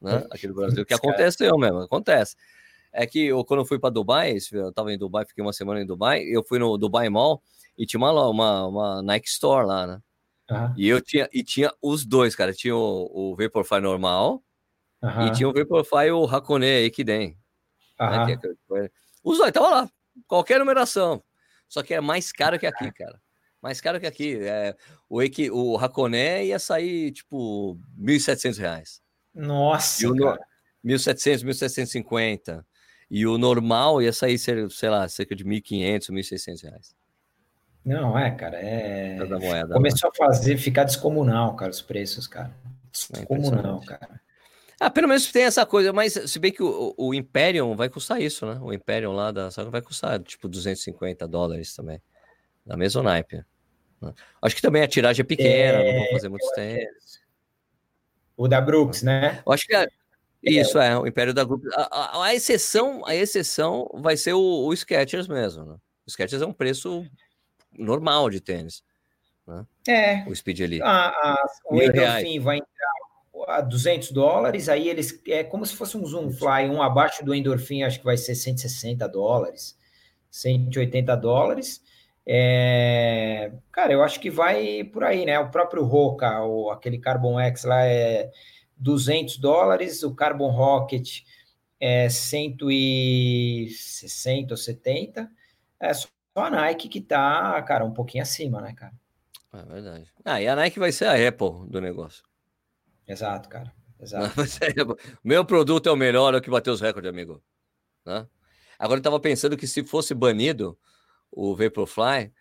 né? 0.00 0.24
Aqui 0.30 0.46
no 0.46 0.54
Brasil, 0.54 0.86
que 0.86 0.94
aconteceu 0.94 1.58
mesmo, 1.58 1.80
acontece. 1.80 2.36
É 2.92 3.04
que 3.08 3.26
eu, 3.26 3.44
quando 3.44 3.62
eu 3.62 3.66
fui 3.66 3.76
para 3.76 3.90
Dubai, 3.90 4.36
eu 4.52 4.68
estava 4.68 4.92
em 4.92 4.96
Dubai, 4.96 5.26
fiquei 5.26 5.42
uma 5.42 5.52
semana 5.52 5.82
em 5.82 5.84
Dubai, 5.84 6.22
eu 6.22 6.44
fui 6.44 6.60
no 6.60 6.78
Dubai 6.78 7.08
Mall 7.08 7.42
e 7.76 7.84
tinha 7.84 7.98
uma, 7.98 8.28
uma, 8.28 8.66
uma 8.68 9.02
Nike 9.02 9.26
Store 9.26 9.66
lá, 9.66 9.84
né? 9.88 10.00
Uhum. 10.48 10.74
E 10.76 10.88
eu 10.88 11.00
tinha, 11.00 11.28
e 11.32 11.42
tinha 11.42 11.72
os 11.82 12.06
dois, 12.06 12.36
cara. 12.36 12.52
Tinha 12.52 12.76
o, 12.76 13.32
o 13.32 13.36
Vaporfly 13.36 13.80
normal 13.80 14.44
uhum. 15.02 15.26
e 15.26 15.32
tinha 15.32 15.48
o 15.48 15.52
Vaporfly 15.52 16.12
o 16.12 16.24
Hakone 16.24 16.84
Ekiden. 16.84 17.36
Uhum. 18.00 18.26
Né? 18.26 18.38
É, 18.76 18.90
os 19.24 19.38
dois, 19.38 19.50
tava 19.50 19.70
lá. 19.70 19.90
Qualquer 20.28 20.60
numeração. 20.60 21.20
Só 21.68 21.82
que 21.82 21.94
é 21.94 22.00
mais 22.00 22.32
caro 22.32 22.58
que 22.58 22.66
aqui, 22.66 22.90
cara. 22.92 23.20
Mais 23.60 23.80
caro 23.80 24.00
que 24.00 24.06
aqui. 24.06 24.38
É, 24.40 24.74
o, 25.08 25.22
Equi, 25.22 25.50
o 25.50 25.76
Raconé 25.76 26.46
ia 26.46 26.58
sair, 26.58 27.12
tipo, 27.12 27.78
R$ 27.98 28.14
1.700. 28.14 29.00
Nossa, 29.34 30.04
e 30.04 30.06
o 30.06 30.16
cara. 30.16 30.40
1.700, 30.84 31.44
1.750. 31.44 32.64
E 33.10 33.26
o 33.26 33.38
normal 33.38 34.02
ia 34.02 34.12
sair, 34.12 34.38
sei 34.38 34.88
lá, 34.88 35.08
cerca 35.08 35.34
de 35.34 35.44
1.500, 35.44 36.10
1.600 36.10 36.62
reais. 36.62 36.94
Não, 37.84 38.18
é, 38.18 38.30
cara, 38.30 38.58
é... 38.58 39.16
Moeda, 39.16 39.72
Começou 39.72 40.10
a 40.10 40.14
fazer, 40.14 40.58
ficar 40.58 40.84
descomunal, 40.84 41.56
cara, 41.56 41.70
os 41.70 41.80
preços, 41.80 42.26
cara. 42.26 42.54
É 43.14 43.18
descomunal, 43.18 43.80
é 43.82 43.86
cara. 43.86 44.20
Ah, 44.80 44.90
pelo 44.90 45.08
menos 45.08 45.30
tem 45.32 45.42
essa 45.42 45.66
coisa, 45.66 45.92
mas 45.92 46.12
se 46.12 46.38
bem 46.38 46.52
que 46.52 46.62
o, 46.62 46.94
o 46.96 47.12
Imperium 47.12 47.74
vai 47.74 47.88
custar 47.88 48.20
isso, 48.20 48.46
né? 48.46 48.58
O 48.62 48.72
Imperium 48.72 49.12
lá 49.12 49.32
da 49.32 49.50
Saga 49.50 49.70
vai 49.70 49.82
custar 49.82 50.20
tipo 50.20 50.48
250 50.48 51.26
dólares 51.26 51.74
também. 51.74 52.00
Na 52.64 52.76
mesma 52.76 53.02
naipe. 53.02 53.44
Né? 54.00 54.14
Acho 54.40 54.54
que 54.54 54.62
também 54.62 54.82
a 54.82 54.88
tiragem 54.88 55.22
é 55.22 55.26
pequena, 55.26 55.78
é, 55.78 55.92
não 55.92 56.00
vou 56.02 56.12
fazer 56.12 56.28
muitos 56.28 56.50
tempos. 56.52 57.20
O 58.36 58.46
da 58.46 58.60
Brooks, 58.60 59.02
né? 59.02 59.42
Eu 59.44 59.52
acho 59.52 59.66
que 59.66 59.74
é, 59.74 59.88
isso 60.44 60.78
é, 60.78 60.96
o 60.96 61.06
Império 61.06 61.34
da 61.34 61.44
Brooks. 61.44 61.68
A, 61.74 61.82
a, 61.82 62.24
a, 62.26 62.34
exceção, 62.34 63.04
a 63.04 63.16
exceção 63.16 63.90
vai 63.94 64.16
ser 64.16 64.34
o, 64.34 64.66
o 64.66 64.76
Skechers 64.76 65.26
mesmo, 65.26 65.64
né? 65.64 65.76
O 66.06 66.10
Skechers 66.10 66.40
é 66.40 66.46
um 66.46 66.52
preço 66.52 67.04
normal 67.76 68.30
de 68.30 68.40
tênis. 68.40 68.84
Né? 69.44 69.66
É. 69.88 70.24
O 70.28 70.34
Speed 70.34 70.60
Elite. 70.60 70.82
A, 70.82 71.08
a, 71.08 71.46
o 71.68 71.82
Endorphin 71.82 72.38
vai 72.38 72.58
entrar 72.58 72.97
a 73.46 73.60
200 73.60 74.10
dólares, 74.10 74.68
aí 74.68 74.88
eles 74.88 75.20
é 75.28 75.44
como 75.44 75.64
se 75.64 75.76
fosse 75.76 75.96
um 75.96 76.04
Zoom 76.04 76.30
Fly, 76.30 76.68
um 76.70 76.82
abaixo 76.82 77.24
do 77.24 77.34
Endorphin, 77.34 77.82
acho 77.82 77.98
que 77.98 78.04
vai 78.04 78.16
ser 78.16 78.34
160 78.34 79.06
dólares, 79.08 79.78
180 80.30 81.16
dólares. 81.16 81.82
É, 82.26 83.52
cara, 83.72 83.92
eu 83.92 84.02
acho 84.02 84.20
que 84.20 84.30
vai 84.30 84.84
por 84.84 85.04
aí, 85.04 85.24
né? 85.24 85.38
O 85.38 85.50
próprio 85.50 85.84
Roca, 85.84 86.42
o, 86.44 86.70
aquele 86.70 86.98
Carbon 86.98 87.40
X 87.40 87.64
lá 87.64 87.84
é 87.84 88.30
200 88.76 89.38
dólares, 89.38 90.02
o 90.02 90.14
Carbon 90.14 90.50
Rocket 90.50 91.22
é 91.80 92.08
160 92.08 94.52
ou 94.52 94.56
70. 94.56 95.30
É 95.80 95.94
só 95.94 96.08
a 96.34 96.50
Nike 96.50 96.88
que 96.88 97.00
tá, 97.00 97.62
cara, 97.62 97.84
um 97.84 97.92
pouquinho 97.92 98.22
acima, 98.22 98.60
né, 98.60 98.74
cara? 98.74 98.92
É 99.52 99.62
verdade. 99.62 100.12
Ah, 100.24 100.42
e 100.42 100.46
a 100.46 100.54
Nike 100.54 100.78
vai 100.78 100.92
ser 100.92 101.06
a 101.06 101.28
Apple 101.28 101.66
do 101.68 101.80
negócio. 101.80 102.22
Exato, 103.08 103.48
cara. 103.48 103.72
Exato. 103.98 104.34
meu 105.24 105.44
produto 105.44 105.88
é 105.88 105.92
o 105.92 105.96
melhor, 105.96 106.34
é 106.34 106.38
o 106.38 106.40
que 106.40 106.50
bateu 106.50 106.72
os 106.72 106.80
recordes, 106.80 107.10
amigo. 107.10 107.42
Né? 108.04 108.26
Agora 108.78 108.98
eu 108.98 109.02
tava 109.02 109.18
pensando 109.18 109.56
que 109.56 109.66
se 109.66 109.82
fosse 109.82 110.14
banido 110.14 110.78
o 111.32 111.56
Vaporfly, 111.56 112.32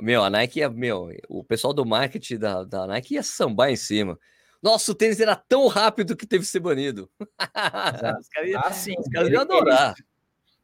meu, 0.00 0.24
a 0.24 0.30
Nike 0.30 0.60
ia, 0.60 0.70
meu, 0.70 1.10
o 1.28 1.44
pessoal 1.44 1.74
do 1.74 1.84
marketing 1.84 2.38
da, 2.38 2.64
da 2.64 2.86
Nike 2.86 3.14
ia 3.14 3.22
sambar 3.22 3.70
em 3.70 3.76
cima. 3.76 4.18
Nossa, 4.62 4.92
o 4.92 4.94
tênis 4.94 5.20
era 5.20 5.36
tão 5.36 5.66
rápido 5.66 6.16
que 6.16 6.26
teve 6.26 6.44
que 6.44 6.50
ser 6.50 6.60
banido. 6.60 7.10
os 7.20 8.28
caras 8.28 8.48
iam, 8.48 8.62
ah, 8.64 8.72
sim, 8.72 8.94
os 8.98 9.08
caras 9.08 9.28
iam 9.28 9.42
adorar. 9.42 9.94
Eles, 9.96 10.04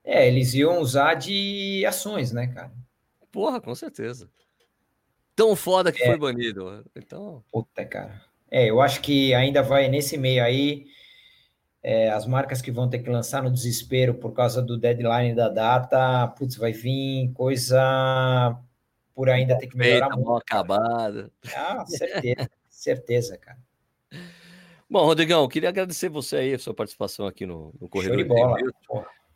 é, 0.05 0.29
eles 0.29 0.55
iam 0.55 0.79
usar 0.79 1.15
de 1.15 1.85
ações, 1.85 2.33
né, 2.33 2.47
cara? 2.47 2.73
Porra, 3.31 3.61
com 3.61 3.75
certeza. 3.75 4.31
Tão 5.35 5.55
foda 5.55 5.93
que 5.93 6.03
é. 6.03 6.07
foi 6.07 6.17
banido. 6.17 6.85
Então. 6.97 7.45
Puta, 7.53 7.85
cara. 7.85 8.28
É, 8.51 8.71
eu 8.71 8.81
acho 8.81 9.01
que 9.01 9.35
ainda 9.35 9.63
vai 9.63 9.89
nesse 9.89 10.17
meio 10.17 10.43
aí. 10.43 10.87
É, 11.83 12.11
as 12.11 12.27
marcas 12.27 12.61
que 12.61 12.73
vão 12.73 12.89
ter 12.89 12.99
que 12.99 13.09
lançar 13.09 13.43
no 13.43 13.51
desespero 13.51 14.15
por 14.15 14.33
causa 14.33 14.61
do 14.61 14.77
deadline 14.77 15.35
da 15.35 15.49
data, 15.49 16.27
putz, 16.37 16.57
vai 16.57 16.73
vir 16.73 17.33
coisa 17.33 18.59
por 19.15 19.31
ainda 19.31 19.57
ter 19.57 19.69
que 19.69 19.77
melhorar 19.77 20.09
Feita, 20.09 20.17
muito. 20.17 20.37
acabada. 20.37 21.31
Ah, 21.55 21.85
certeza, 21.87 22.51
certeza, 22.69 23.39
cara. 23.39 23.59
Bom, 24.91 25.05
Rodrigão, 25.05 25.47
queria 25.49 25.69
agradecer 25.69 26.09
você 26.09 26.37
aí, 26.37 26.55
a 26.55 26.59
sua 26.59 26.75
participação 26.75 27.27
aqui 27.27 27.45
no, 27.45 27.75
no 27.81 27.89
Corredor 27.89 28.19
Show 28.19 28.23
de 28.25 28.29
bola. 28.29 28.59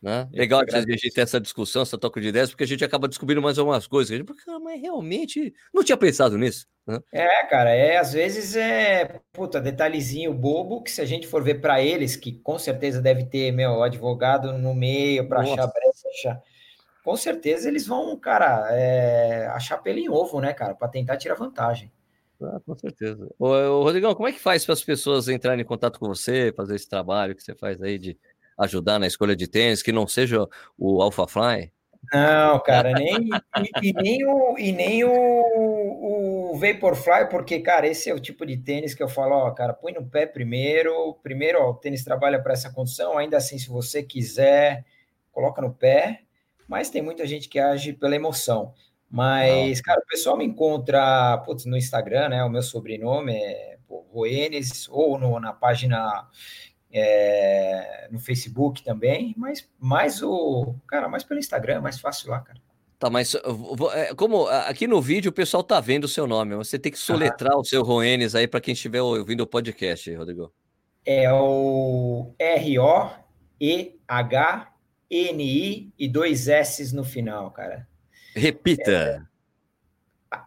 Né? 0.03 0.27
Legal 0.33 0.65
que 0.65 0.75
a 0.75 0.81
gente 0.81 1.09
ter 1.13 1.21
essa 1.21 1.39
discussão, 1.39 1.81
essa 1.81 1.97
troca 1.97 2.19
de 2.19 2.27
ideias, 2.27 2.49
porque 2.49 2.65
a 2.65 2.67
gente 2.67 2.83
acaba 2.83 3.07
descobrindo 3.07 3.41
mais 3.41 3.57
algumas 3.57 3.87
coisas. 3.87 4.13
Gente, 4.13 4.25
porque, 4.25 4.43
mas 4.59 4.81
realmente 4.81 5.53
não 5.73 5.81
tinha 5.81 5.95
pensado 5.95 6.37
nisso. 6.37 6.67
Né? 6.85 6.99
É, 7.13 7.45
cara, 7.45 7.69
é 7.69 7.95
às 7.95 8.11
vezes 8.11 8.53
é 8.57 9.21
puta, 9.31 9.61
detalhezinho 9.61 10.33
bobo 10.33 10.83
que 10.83 10.91
se 10.91 10.99
a 10.99 11.05
gente 11.05 11.25
for 11.25 11.41
ver 11.41 11.61
para 11.61 11.81
eles, 11.81 12.17
que 12.17 12.33
com 12.33 12.59
certeza 12.59 13.01
deve 13.01 13.23
ter 13.23 13.53
meu 13.53 13.81
advogado 13.81 14.51
no 14.57 14.75
meio 14.75 15.25
para 15.29 15.39
achar 15.39 15.67
brecha, 15.67 16.41
com 17.01 17.15
certeza 17.15 17.69
eles 17.69 17.87
vão, 17.87 18.19
cara, 18.19 18.67
é, 18.71 19.47
achar 19.53 19.77
pelo 19.77 19.99
em 19.99 20.09
ovo, 20.09 20.41
né, 20.41 20.51
cara, 20.51 20.75
para 20.75 20.89
tentar 20.89 21.15
tirar 21.15 21.35
vantagem. 21.35 21.89
Ah, 22.41 22.59
com 22.65 22.75
certeza. 22.75 23.25
Ô, 23.39 23.47
ô, 23.47 23.83
Rodrigão, 23.83 24.13
como 24.13 24.27
é 24.27 24.33
que 24.33 24.39
faz 24.39 24.65
para 24.65 24.73
as 24.73 24.83
pessoas 24.83 25.29
entrarem 25.29 25.61
em 25.61 25.65
contato 25.65 25.97
com 25.97 26.07
você, 26.07 26.51
fazer 26.53 26.75
esse 26.75 26.89
trabalho 26.89 27.33
que 27.33 27.41
você 27.41 27.55
faz 27.55 27.81
aí 27.81 27.97
de 27.97 28.17
ajudar 28.57 28.99
na 28.99 29.07
escolha 29.07 29.35
de 29.35 29.47
tênis, 29.47 29.81
que 29.81 29.91
não 29.91 30.07
seja 30.07 30.47
o 30.77 31.01
Alpha 31.01 31.27
Fly? 31.27 31.71
Não, 32.11 32.59
cara, 32.59 32.91
nem, 32.91 33.29
e, 33.81 33.89
e, 33.89 33.93
nem, 33.93 34.25
o, 34.25 34.57
e 34.57 34.71
nem 34.71 35.03
o, 35.05 36.51
o 36.51 36.57
Vaporfly, 36.57 37.29
porque, 37.29 37.59
cara, 37.59 37.87
esse 37.87 38.09
é 38.09 38.13
o 38.13 38.19
tipo 38.19 38.45
de 38.45 38.57
tênis 38.57 38.93
que 38.93 39.01
eu 39.01 39.07
falo, 39.07 39.35
ó, 39.35 39.51
cara, 39.51 39.73
põe 39.73 39.93
no 39.93 40.05
pé 40.05 40.25
primeiro, 40.25 41.17
primeiro, 41.23 41.61
ó, 41.61 41.69
o 41.69 41.73
tênis 41.75 42.03
trabalha 42.03 42.41
para 42.41 42.53
essa 42.53 42.71
condição, 42.71 43.17
ainda 43.17 43.37
assim, 43.37 43.57
se 43.57 43.69
você 43.69 44.03
quiser, 44.03 44.85
coloca 45.31 45.61
no 45.61 45.73
pé, 45.73 46.21
mas 46.67 46.89
tem 46.89 47.01
muita 47.01 47.25
gente 47.25 47.47
que 47.47 47.57
age 47.57 47.93
pela 47.93 48.15
emoção. 48.15 48.73
Mas, 49.09 49.79
cara, 49.79 50.01
o 50.01 50.07
pessoal 50.07 50.35
me 50.35 50.43
encontra 50.43 51.37
putz, 51.45 51.65
no 51.65 51.77
Instagram, 51.77 52.29
né? 52.29 52.43
O 52.43 52.49
meu 52.49 52.63
sobrenome 52.63 53.31
é 53.31 53.77
Roenes, 53.87 54.87
ou 54.89 55.19
no, 55.19 55.39
na 55.39 55.53
página 55.53 56.27
é, 56.93 58.07
no 58.11 58.19
Facebook 58.19 58.83
também, 58.83 59.33
mas 59.35 59.67
mais 59.79 60.21
o. 60.21 60.75
Cara, 60.87 61.09
mais 61.09 61.23
pelo 61.23 61.39
Instagram, 61.39 61.81
mais 61.81 61.99
fácil 61.99 62.29
lá, 62.29 62.39
cara. 62.39 62.61
Tá, 62.99 63.09
mas 63.09 63.33
é, 63.35 64.13
como 64.15 64.47
aqui 64.47 64.85
no 64.87 65.01
vídeo 65.01 65.29
o 65.29 65.33
pessoal 65.33 65.63
tá 65.63 65.81
vendo 65.81 66.03
o 66.05 66.07
seu 66.07 66.27
nome, 66.27 66.55
você 66.55 66.79
tem 66.79 66.91
que 66.91 66.97
soletrar 66.97 67.53
ah. 67.53 67.57
o 67.57 67.65
seu 67.65 67.83
Roenes 67.83 68.35
aí 68.35 68.47
para 68.47 68.61
quem 68.61 68.73
estiver 68.73 69.01
ouvindo 69.01 69.41
o 69.41 69.47
podcast, 69.47 70.13
Rodrigo. 70.15 70.53
É 71.05 71.29
o 71.33 72.33
R-O-E-H-N-I 72.39 73.13
e 75.99 76.07
dois 76.07 76.47
S 76.47 76.95
no 76.95 77.03
final, 77.03 77.51
cara. 77.51 77.85
Repita. 78.33 79.27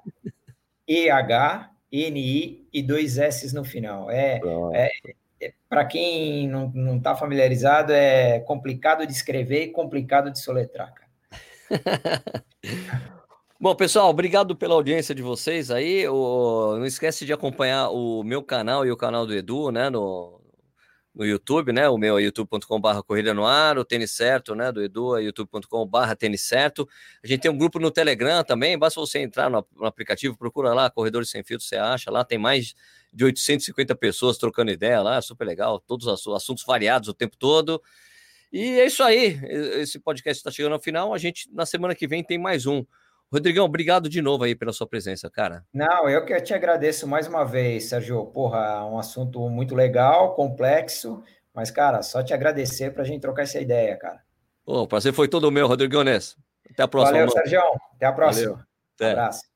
e 1.90 2.62
dois 2.81 3.18
S 3.18 3.53
no 3.53 3.64
final. 3.64 4.09
É, 4.09 4.41
é, 4.73 4.91
é 5.41 5.53
para 5.68 5.85
quem 5.85 6.49
não 6.49 6.97
está 6.97 7.16
familiarizado, 7.16 7.93
é 7.93 8.39
complicado 8.41 9.05
de 9.05 9.12
escrever 9.12 9.64
e 9.64 9.73
complicado 9.73 10.31
de 10.31 10.39
soletrar, 10.39 10.95
cara. 10.95 11.11
Bom, 13.61 13.75
pessoal, 13.77 14.11
obrigado 14.11 14.57
pela 14.57 14.75
audiência 14.75 15.14
de 15.14 15.23
vocês 15.23 15.70
aí. 15.70 16.07
O, 16.09 16.77
não 16.79 16.87
esquece 16.87 17.25
de 17.25 17.33
acompanhar 17.33 17.91
o 17.91 18.25
meu 18.25 18.43
canal 18.43 18.85
e 18.85 18.91
o 18.91 18.97
canal 18.97 19.25
do 19.25 19.35
Edu, 19.35 19.70
né, 19.70 19.89
no, 19.89 20.41
no 21.15 21.25
YouTube, 21.25 21.73
né? 21.73 21.89
O 21.89 21.99
meu 21.99 22.19
é 22.19 22.23
youtube.com.br 22.23 23.03
Corrida 23.07 23.35
no 23.35 23.45
Ar, 23.47 23.79
o 23.79 23.85
Tênis 23.85 24.13
Certo, 24.13 24.55
né? 24.55 24.73
Do 24.73 24.83
Edu 24.83 25.17
é 25.17 25.23
youtube.com.br 25.23 26.15
Tênis 26.19 26.43
Certo. 26.43 26.89
A 27.23 27.27
gente 27.27 27.41
tem 27.41 27.51
um 27.51 27.57
grupo 27.57 27.79
no 27.79 27.91
Telegram 27.91 28.43
também, 28.43 28.79
basta 28.79 28.99
você 29.01 29.19
entrar 29.19 29.51
no, 29.51 29.67
no, 29.77 29.87
aplicativo, 29.87 30.37
procura 30.37 30.73
lá, 30.73 30.91
Corredores 30.91 31.31
Sem 31.31 31.43
Filtro, 31.45 31.67
você 31.67 31.77
acha 31.77 32.11
lá, 32.11 32.25
tem 32.25 32.39
mais 32.39 32.75
de 33.13 33.25
850 33.25 33.95
pessoas 33.97 34.39
trocando 34.39 34.71
ideia 34.71 35.03
lá, 35.03 35.21
super 35.21 35.45
legal, 35.45 35.79
todos 35.81 36.07
os 36.07 36.35
assuntos 36.35 36.65
variados 36.65 37.09
o 37.09 37.15
tempo 37.15 37.37
todo. 37.37 37.83
E 38.51 38.81
é 38.81 38.87
isso 38.87 39.03
aí, 39.03 39.39
esse 39.81 39.99
podcast 39.99 40.41
está 40.41 40.51
chegando 40.51 40.73
ao 40.73 40.81
final, 40.81 41.13
a 41.13 41.19
gente 41.19 41.49
na 41.53 41.67
semana 41.67 41.95
que 41.95 42.07
vem 42.07 42.23
tem 42.23 42.39
mais 42.39 42.67
um. 42.67 42.85
Rodrigão, 43.33 43.64
obrigado 43.64 44.11
de 44.11 44.20
novo 44.20 44.45
aí 44.45 44.55
pela 44.55 44.74
sua 44.74 44.87
presença, 44.87 45.30
cara. 45.30 45.64
Não, 45.72 46.07
eu 46.07 46.22
que 46.26 46.39
te 46.43 46.53
agradeço 46.53 47.09
mais 47.09 47.26
uma 47.26 47.45
vez, 47.45 47.85
Sérgio. 47.85 48.26
Porra, 48.26 48.85
um 48.85 48.99
assunto 48.99 49.49
muito 49.49 49.74
legal, 49.74 50.35
complexo, 50.35 51.22
mas, 51.55 51.70
cara, 51.70 52.03
só 52.03 52.22
te 52.22 52.35
agradecer 52.35 52.93
para 52.93 53.03
a 53.03 53.07
gente 53.07 53.22
trocar 53.22 53.45
essa 53.45 53.59
ideia, 53.59 53.97
cara. 53.97 54.20
o 54.66 54.87
prazer 54.87 55.14
foi 55.14 55.28
todo 55.28 55.51
meu, 55.51 55.66
Rodrigão 55.66 56.05
Ness. 56.05 56.37
Até 56.70 56.83
a 56.83 56.89
próxima. 56.89 57.18
Valeu, 57.18 57.33
Sérgio. 57.33 57.61
Até 57.95 58.07
a 58.07 58.12
próxima. 58.12 58.51
Valeu. 58.51 58.64
Até. 58.97 59.09
Um 59.09 59.12
abraço. 59.12 59.51